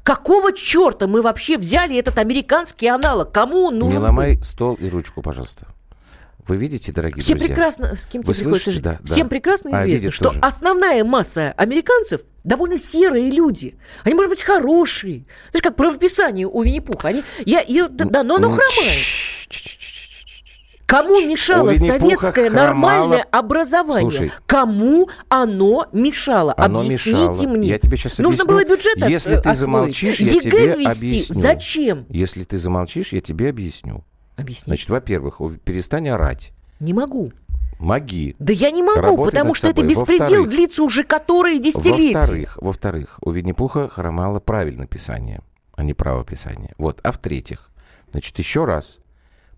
Какого 0.04 0.54
черта 0.54 1.08
мы 1.08 1.22
вообще 1.22 1.58
взяли 1.58 1.98
этот 1.98 2.18
американский 2.18 2.88
аналог? 2.88 3.32
Кому 3.32 3.66
он 3.66 3.80
нужен? 3.80 4.00
Не 4.00 4.04
ломай 4.04 4.42
стол 4.42 4.76
и 4.76 4.90
ручку, 4.90 5.22
пожалуйста. 5.22 5.68
Вы 6.48 6.58
видите, 6.58 6.92
дорогие 6.92 7.22
Всем 7.22 7.38
друзья? 7.38 7.56
прекрасно, 7.56 7.96
с 7.96 8.08
кем 8.08 8.24
Вы 8.24 8.34
тебе 8.34 8.50
слышите? 8.50 8.82
Да, 8.82 8.98
да. 9.00 9.14
Всем 9.14 9.30
прекрасно 9.30 9.70
а, 9.74 9.86
известно, 9.86 10.12
что 10.12 10.26
тоже. 10.26 10.40
основная 10.42 11.04
масса 11.04 11.54
американцев 11.56 12.22
довольно 12.44 12.78
серые 12.78 13.30
люди. 13.30 13.76
Они, 14.04 14.16
может 14.16 14.32
быть, 14.32 14.42
хорошие. 14.42 15.26
Знаешь, 15.52 15.62
как 15.62 15.76
правописание 15.76 16.48
у 16.48 16.64
Винни-Пуха. 16.64 17.10
Они, 17.10 17.24
я, 17.46 17.64
я, 17.68 17.88
да, 17.88 18.24
но 18.24 18.36
оно 18.36 18.50
хромает. 18.50 19.06
Кому 20.92 21.22
мешало 21.26 21.74
советское 21.74 22.50
хромало... 22.50 22.68
нормальное 22.68 23.26
образование? 23.32 24.02
Слушай, 24.02 24.32
Кому 24.46 25.10
оно 25.30 25.88
мешало? 25.94 26.54
Оно 26.58 26.82
Объясните 26.82 27.30
мешало. 27.46 27.48
мне. 27.48 27.68
Я 27.70 27.80
тебе 27.80 27.96
сейчас 27.96 28.18
Нужно 28.18 28.44
было 28.44 28.66
бюджет 28.66 28.98
Если 28.98 29.38
ты 29.38 29.54
замолчишь, 29.56 30.20
я 30.20 30.34
ЕГЭ 30.34 30.42
тебе 30.42 30.76
ввести. 30.76 31.06
объясню. 31.06 31.42
Зачем? 31.42 32.06
Если 32.10 32.44
ты 32.44 32.58
замолчишь, 32.58 33.14
я 33.14 33.22
тебе 33.22 33.50
объясню. 33.50 34.04
Объясни. 34.36 34.64
Значит, 34.68 34.90
во-первых, 34.90 35.40
перестань 35.64 36.10
орать. 36.10 36.52
Не 36.82 36.94
могу. 36.94 37.32
Моги. 37.80 38.36
Да 38.38 38.52
я 38.52 38.70
не 38.70 38.84
могу, 38.84 39.00
Работай 39.02 39.32
потому 39.32 39.54
что 39.54 39.68
собой. 39.70 39.86
это 39.86 39.90
беспредел 39.90 40.46
длится 40.46 40.84
уже 40.84 41.06
которые 41.06 41.60
десятилетия. 41.60 42.18
Во-вторых, 42.18 42.58
во-вторых, 42.62 43.20
у 43.22 43.32
Винни-Пуха 43.32 43.88
хромало 43.88 44.42
правильное 44.42 44.88
писание, 44.88 45.42
а 45.74 45.84
не 45.84 45.94
правописание. 45.94 46.76
Вот. 46.78 47.00
А 47.04 47.14
в-третьих, 47.14 47.70
значит, 48.12 48.38
еще 48.38 48.66
раз, 48.66 49.00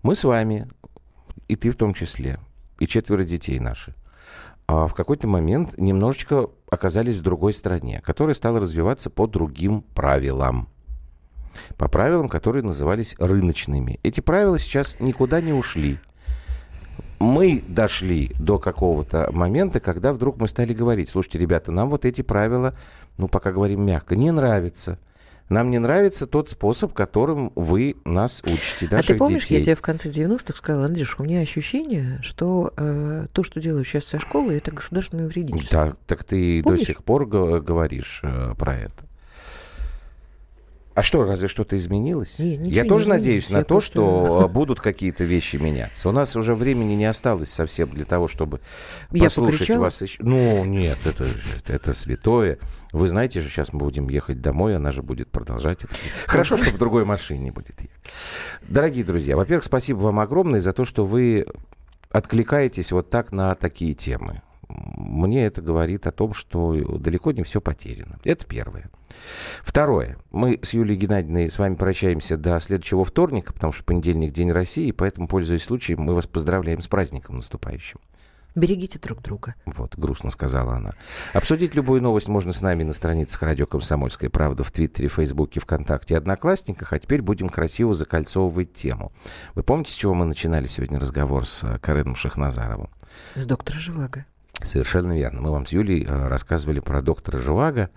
мы 0.02 0.14
с 0.14 0.22
вами, 0.24 0.68
и 1.48 1.56
ты 1.56 1.70
в 1.70 1.76
том 1.76 1.94
числе, 1.94 2.38
и 2.78 2.86
четверо 2.86 3.24
детей 3.24 3.58
наши, 3.58 3.94
а 4.66 4.86
в 4.86 4.94
какой-то 4.94 5.26
момент 5.26 5.78
немножечко 5.78 6.48
оказались 6.70 7.16
в 7.16 7.22
другой 7.22 7.52
стране, 7.52 8.02
которая 8.04 8.34
стала 8.34 8.60
развиваться 8.60 9.10
по 9.10 9.26
другим 9.26 9.82
правилам 9.94 10.68
по 11.76 11.88
правилам, 11.88 12.28
которые 12.28 12.62
назывались 12.62 13.16
рыночными. 13.18 14.00
Эти 14.02 14.20
правила 14.20 14.58
сейчас 14.58 14.96
никуда 15.00 15.40
не 15.40 15.52
ушли. 15.52 15.98
Мы 17.18 17.62
дошли 17.68 18.32
до 18.38 18.58
какого-то 18.58 19.30
момента, 19.32 19.80
когда 19.80 20.12
вдруг 20.12 20.36
мы 20.36 20.48
стали 20.48 20.74
говорить, 20.74 21.08
слушайте, 21.08 21.38
ребята, 21.38 21.72
нам 21.72 21.88
вот 21.88 22.04
эти 22.04 22.22
правила, 22.22 22.74
ну, 23.16 23.28
пока 23.28 23.52
говорим 23.52 23.84
мягко, 23.84 24.16
не 24.16 24.30
нравятся. 24.30 24.98
Нам 25.48 25.70
не 25.70 25.78
нравится 25.78 26.26
тот 26.26 26.48
способ, 26.48 26.92
которым 26.94 27.52
вы 27.54 27.96
нас 28.04 28.42
учите. 28.44 28.88
А 28.90 29.02
ты 29.02 29.14
помнишь, 29.14 29.42
детей. 29.44 29.58
я 29.58 29.62
тебе 29.62 29.74
в 29.74 29.82
конце 29.82 30.08
90-х 30.08 30.56
сказала, 30.56 30.86
Андрюш, 30.86 31.20
у 31.20 31.22
меня 31.22 31.40
ощущение, 31.40 32.18
что 32.22 32.72
э, 32.76 33.26
то, 33.32 33.42
что 33.42 33.60
делаю 33.60 33.84
сейчас 33.84 34.04
со 34.04 34.18
школы, 34.18 34.56
это 34.56 34.70
государственное 34.70 35.28
вредительство. 35.28 35.86
Да, 35.86 35.96
так 36.06 36.24
ты 36.24 36.62
помнишь? 36.62 36.80
до 36.80 36.86
сих 36.86 37.04
пор 37.04 37.26
говоришь 37.26 38.20
э, 38.22 38.54
про 38.58 38.76
это. 38.76 39.04
А 40.94 41.02
что, 41.02 41.24
разве 41.24 41.48
что-то 41.48 41.76
изменилось? 41.76 42.38
Не, 42.38 42.70
я 42.70 42.84
тоже 42.84 43.08
надеюсь 43.08 43.50
на 43.50 43.62
то, 43.62 43.74
просто... 43.74 43.92
что 43.92 44.48
будут 44.48 44.80
какие-то 44.80 45.24
вещи 45.24 45.56
меняться. 45.56 46.08
У 46.08 46.12
нас 46.12 46.36
уже 46.36 46.54
времени 46.54 46.94
не 46.94 47.06
осталось 47.06 47.50
совсем 47.50 47.88
для 47.88 48.04
того, 48.04 48.28
чтобы 48.28 48.60
я 49.10 49.24
послушать 49.24 49.60
покричала? 49.60 49.82
вас 49.82 50.00
еще. 50.00 50.22
Ну, 50.22 50.64
нет, 50.64 50.98
это, 51.04 51.26
это 51.66 51.94
святое. 51.94 52.58
Вы 52.92 53.08
знаете 53.08 53.40
же, 53.40 53.48
сейчас 53.48 53.72
мы 53.72 53.80
будем 53.80 54.08
ехать 54.08 54.40
домой, 54.40 54.76
она 54.76 54.92
же 54.92 55.02
будет 55.02 55.28
продолжать 55.28 55.82
это. 55.82 55.94
Хорошо, 56.26 56.56
что 56.56 56.70
в 56.70 56.78
другой 56.78 57.04
машине 57.04 57.50
будет 57.50 57.80
ехать. 57.80 57.96
Дорогие 58.62 59.04
друзья, 59.04 59.36
во-первых, 59.36 59.64
спасибо 59.64 59.98
вам 59.98 60.20
огромное 60.20 60.60
за 60.60 60.72
то, 60.72 60.84
что 60.84 61.04
вы 61.04 61.44
откликаетесь 62.10 62.92
вот 62.92 63.10
так 63.10 63.32
на 63.32 63.56
такие 63.56 63.94
темы 63.94 64.42
мне 64.68 65.46
это 65.46 65.62
говорит 65.62 66.06
о 66.06 66.12
том, 66.12 66.34
что 66.34 66.74
далеко 66.98 67.32
не 67.32 67.42
все 67.42 67.60
потеряно. 67.60 68.18
Это 68.24 68.46
первое. 68.46 68.90
Второе. 69.62 70.16
Мы 70.30 70.58
с 70.62 70.74
Юлией 70.74 70.98
Геннадьевной 70.98 71.50
с 71.50 71.58
вами 71.58 71.74
прощаемся 71.74 72.36
до 72.36 72.58
следующего 72.60 73.04
вторника, 73.04 73.52
потому 73.52 73.72
что 73.72 73.84
понедельник 73.84 74.32
День 74.32 74.52
России, 74.52 74.90
поэтому, 74.90 75.28
пользуясь 75.28 75.64
случаем, 75.64 76.00
мы 76.00 76.14
вас 76.14 76.26
поздравляем 76.26 76.80
с 76.80 76.88
праздником 76.88 77.36
наступающим. 77.36 78.00
Берегите 78.54 79.00
друг 79.00 79.20
друга. 79.20 79.56
Вот, 79.66 79.96
грустно 79.96 80.30
сказала 80.30 80.76
она. 80.76 80.92
Обсудить 81.32 81.74
любую 81.74 82.00
новость 82.00 82.28
можно 82.28 82.52
с 82.52 82.60
нами 82.60 82.84
на 82.84 82.92
страницах 82.92 83.42
радио 83.42 83.66
«Комсомольская 83.66 84.30
правда» 84.30 84.62
в 84.62 84.70
Твиттере, 84.70 85.08
Фейсбуке, 85.08 85.58
ВКонтакте 85.58 86.14
и 86.14 86.16
Одноклассниках, 86.16 86.92
а 86.92 87.00
теперь 87.00 87.20
будем 87.20 87.48
красиво 87.48 87.94
закольцовывать 87.94 88.72
тему. 88.72 89.12
Вы 89.54 89.64
помните, 89.64 89.90
с 89.90 89.96
чего 89.96 90.14
мы 90.14 90.24
начинали 90.24 90.66
сегодня 90.66 91.00
разговор 91.00 91.46
с 91.46 91.78
Кареном 91.80 92.14
Шахназаровым? 92.14 92.90
С 93.34 93.44
доктора 93.44 93.78
Живаго. 93.80 94.24
Совершенно 94.64 95.16
верно. 95.16 95.40
Мы 95.40 95.50
вам 95.50 95.66
с 95.66 95.72
Юлей 95.72 96.04
э, 96.04 96.28
рассказывали 96.28 96.80
про 96.80 97.02
доктора 97.02 97.38
Живаго. 97.38 97.90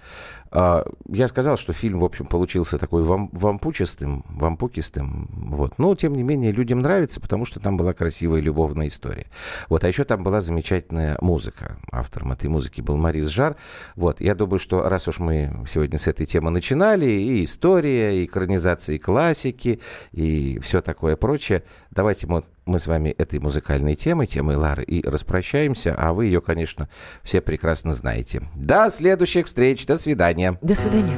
А, 0.51 0.85
я 1.09 1.27
сказал, 1.27 1.57
что 1.57 1.73
фильм, 1.73 1.99
в 1.99 2.05
общем, 2.05 2.25
получился 2.25 2.77
такой 2.77 3.03
вам, 3.03 3.29
вампучистым, 3.31 4.25
вампукистым. 4.29 5.29
Вот. 5.51 5.77
Но, 5.77 5.95
тем 5.95 6.15
не 6.15 6.23
менее, 6.23 6.51
людям 6.51 6.81
нравится, 6.81 7.19
потому 7.19 7.45
что 7.45 7.59
там 7.59 7.77
была 7.77 7.93
красивая 7.93 8.41
любовная 8.41 8.87
история. 8.87 9.27
Вот. 9.69 9.83
А 9.83 9.87
еще 9.87 10.03
там 10.03 10.23
была 10.23 10.41
замечательная 10.41 11.17
музыка. 11.21 11.77
Автором 11.91 12.31
этой 12.31 12.49
музыки 12.49 12.81
был 12.81 12.97
Марис 12.97 13.27
Жар. 13.27 13.55
Вот. 13.95 14.21
Я 14.21 14.35
думаю, 14.35 14.59
что 14.59 14.87
раз 14.87 15.07
уж 15.07 15.19
мы 15.19 15.63
сегодня 15.67 15.97
с 15.97 16.07
этой 16.07 16.25
темы 16.25 16.49
начинали, 16.49 17.05
и 17.05 17.43
история, 17.43 18.21
и 18.21 18.25
экранизация 18.25 18.99
классики, 18.99 19.79
и 20.11 20.59
все 20.59 20.81
такое 20.81 21.15
прочее, 21.15 21.63
давайте 21.91 22.27
мы, 22.27 22.43
мы 22.65 22.79
с 22.79 22.87
вами 22.87 23.09
этой 23.09 23.39
музыкальной 23.39 23.95
темой, 23.95 24.27
темой 24.27 24.55
Лары, 24.55 24.83
и 24.83 25.07
распрощаемся, 25.07 25.95
а 25.97 26.13
вы 26.13 26.25
ее, 26.25 26.41
конечно, 26.41 26.89
все 27.23 27.41
прекрасно 27.41 27.93
знаете. 27.93 28.43
До 28.55 28.89
следующих 28.89 29.47
встреч, 29.47 29.85
до 29.85 29.97
свидания 29.97 30.36
свидания. 30.37 30.55
До 30.61 30.75
свидания. 30.75 31.17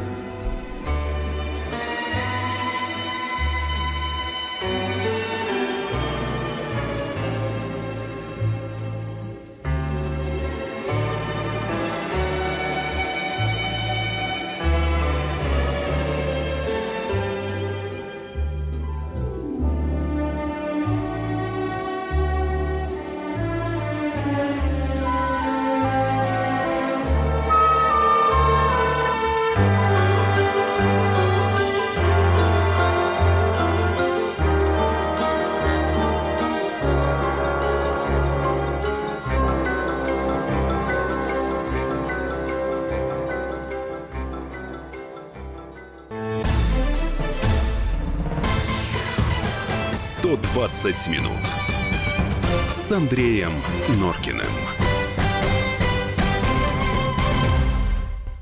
120 51.00 51.08
минут 51.08 51.29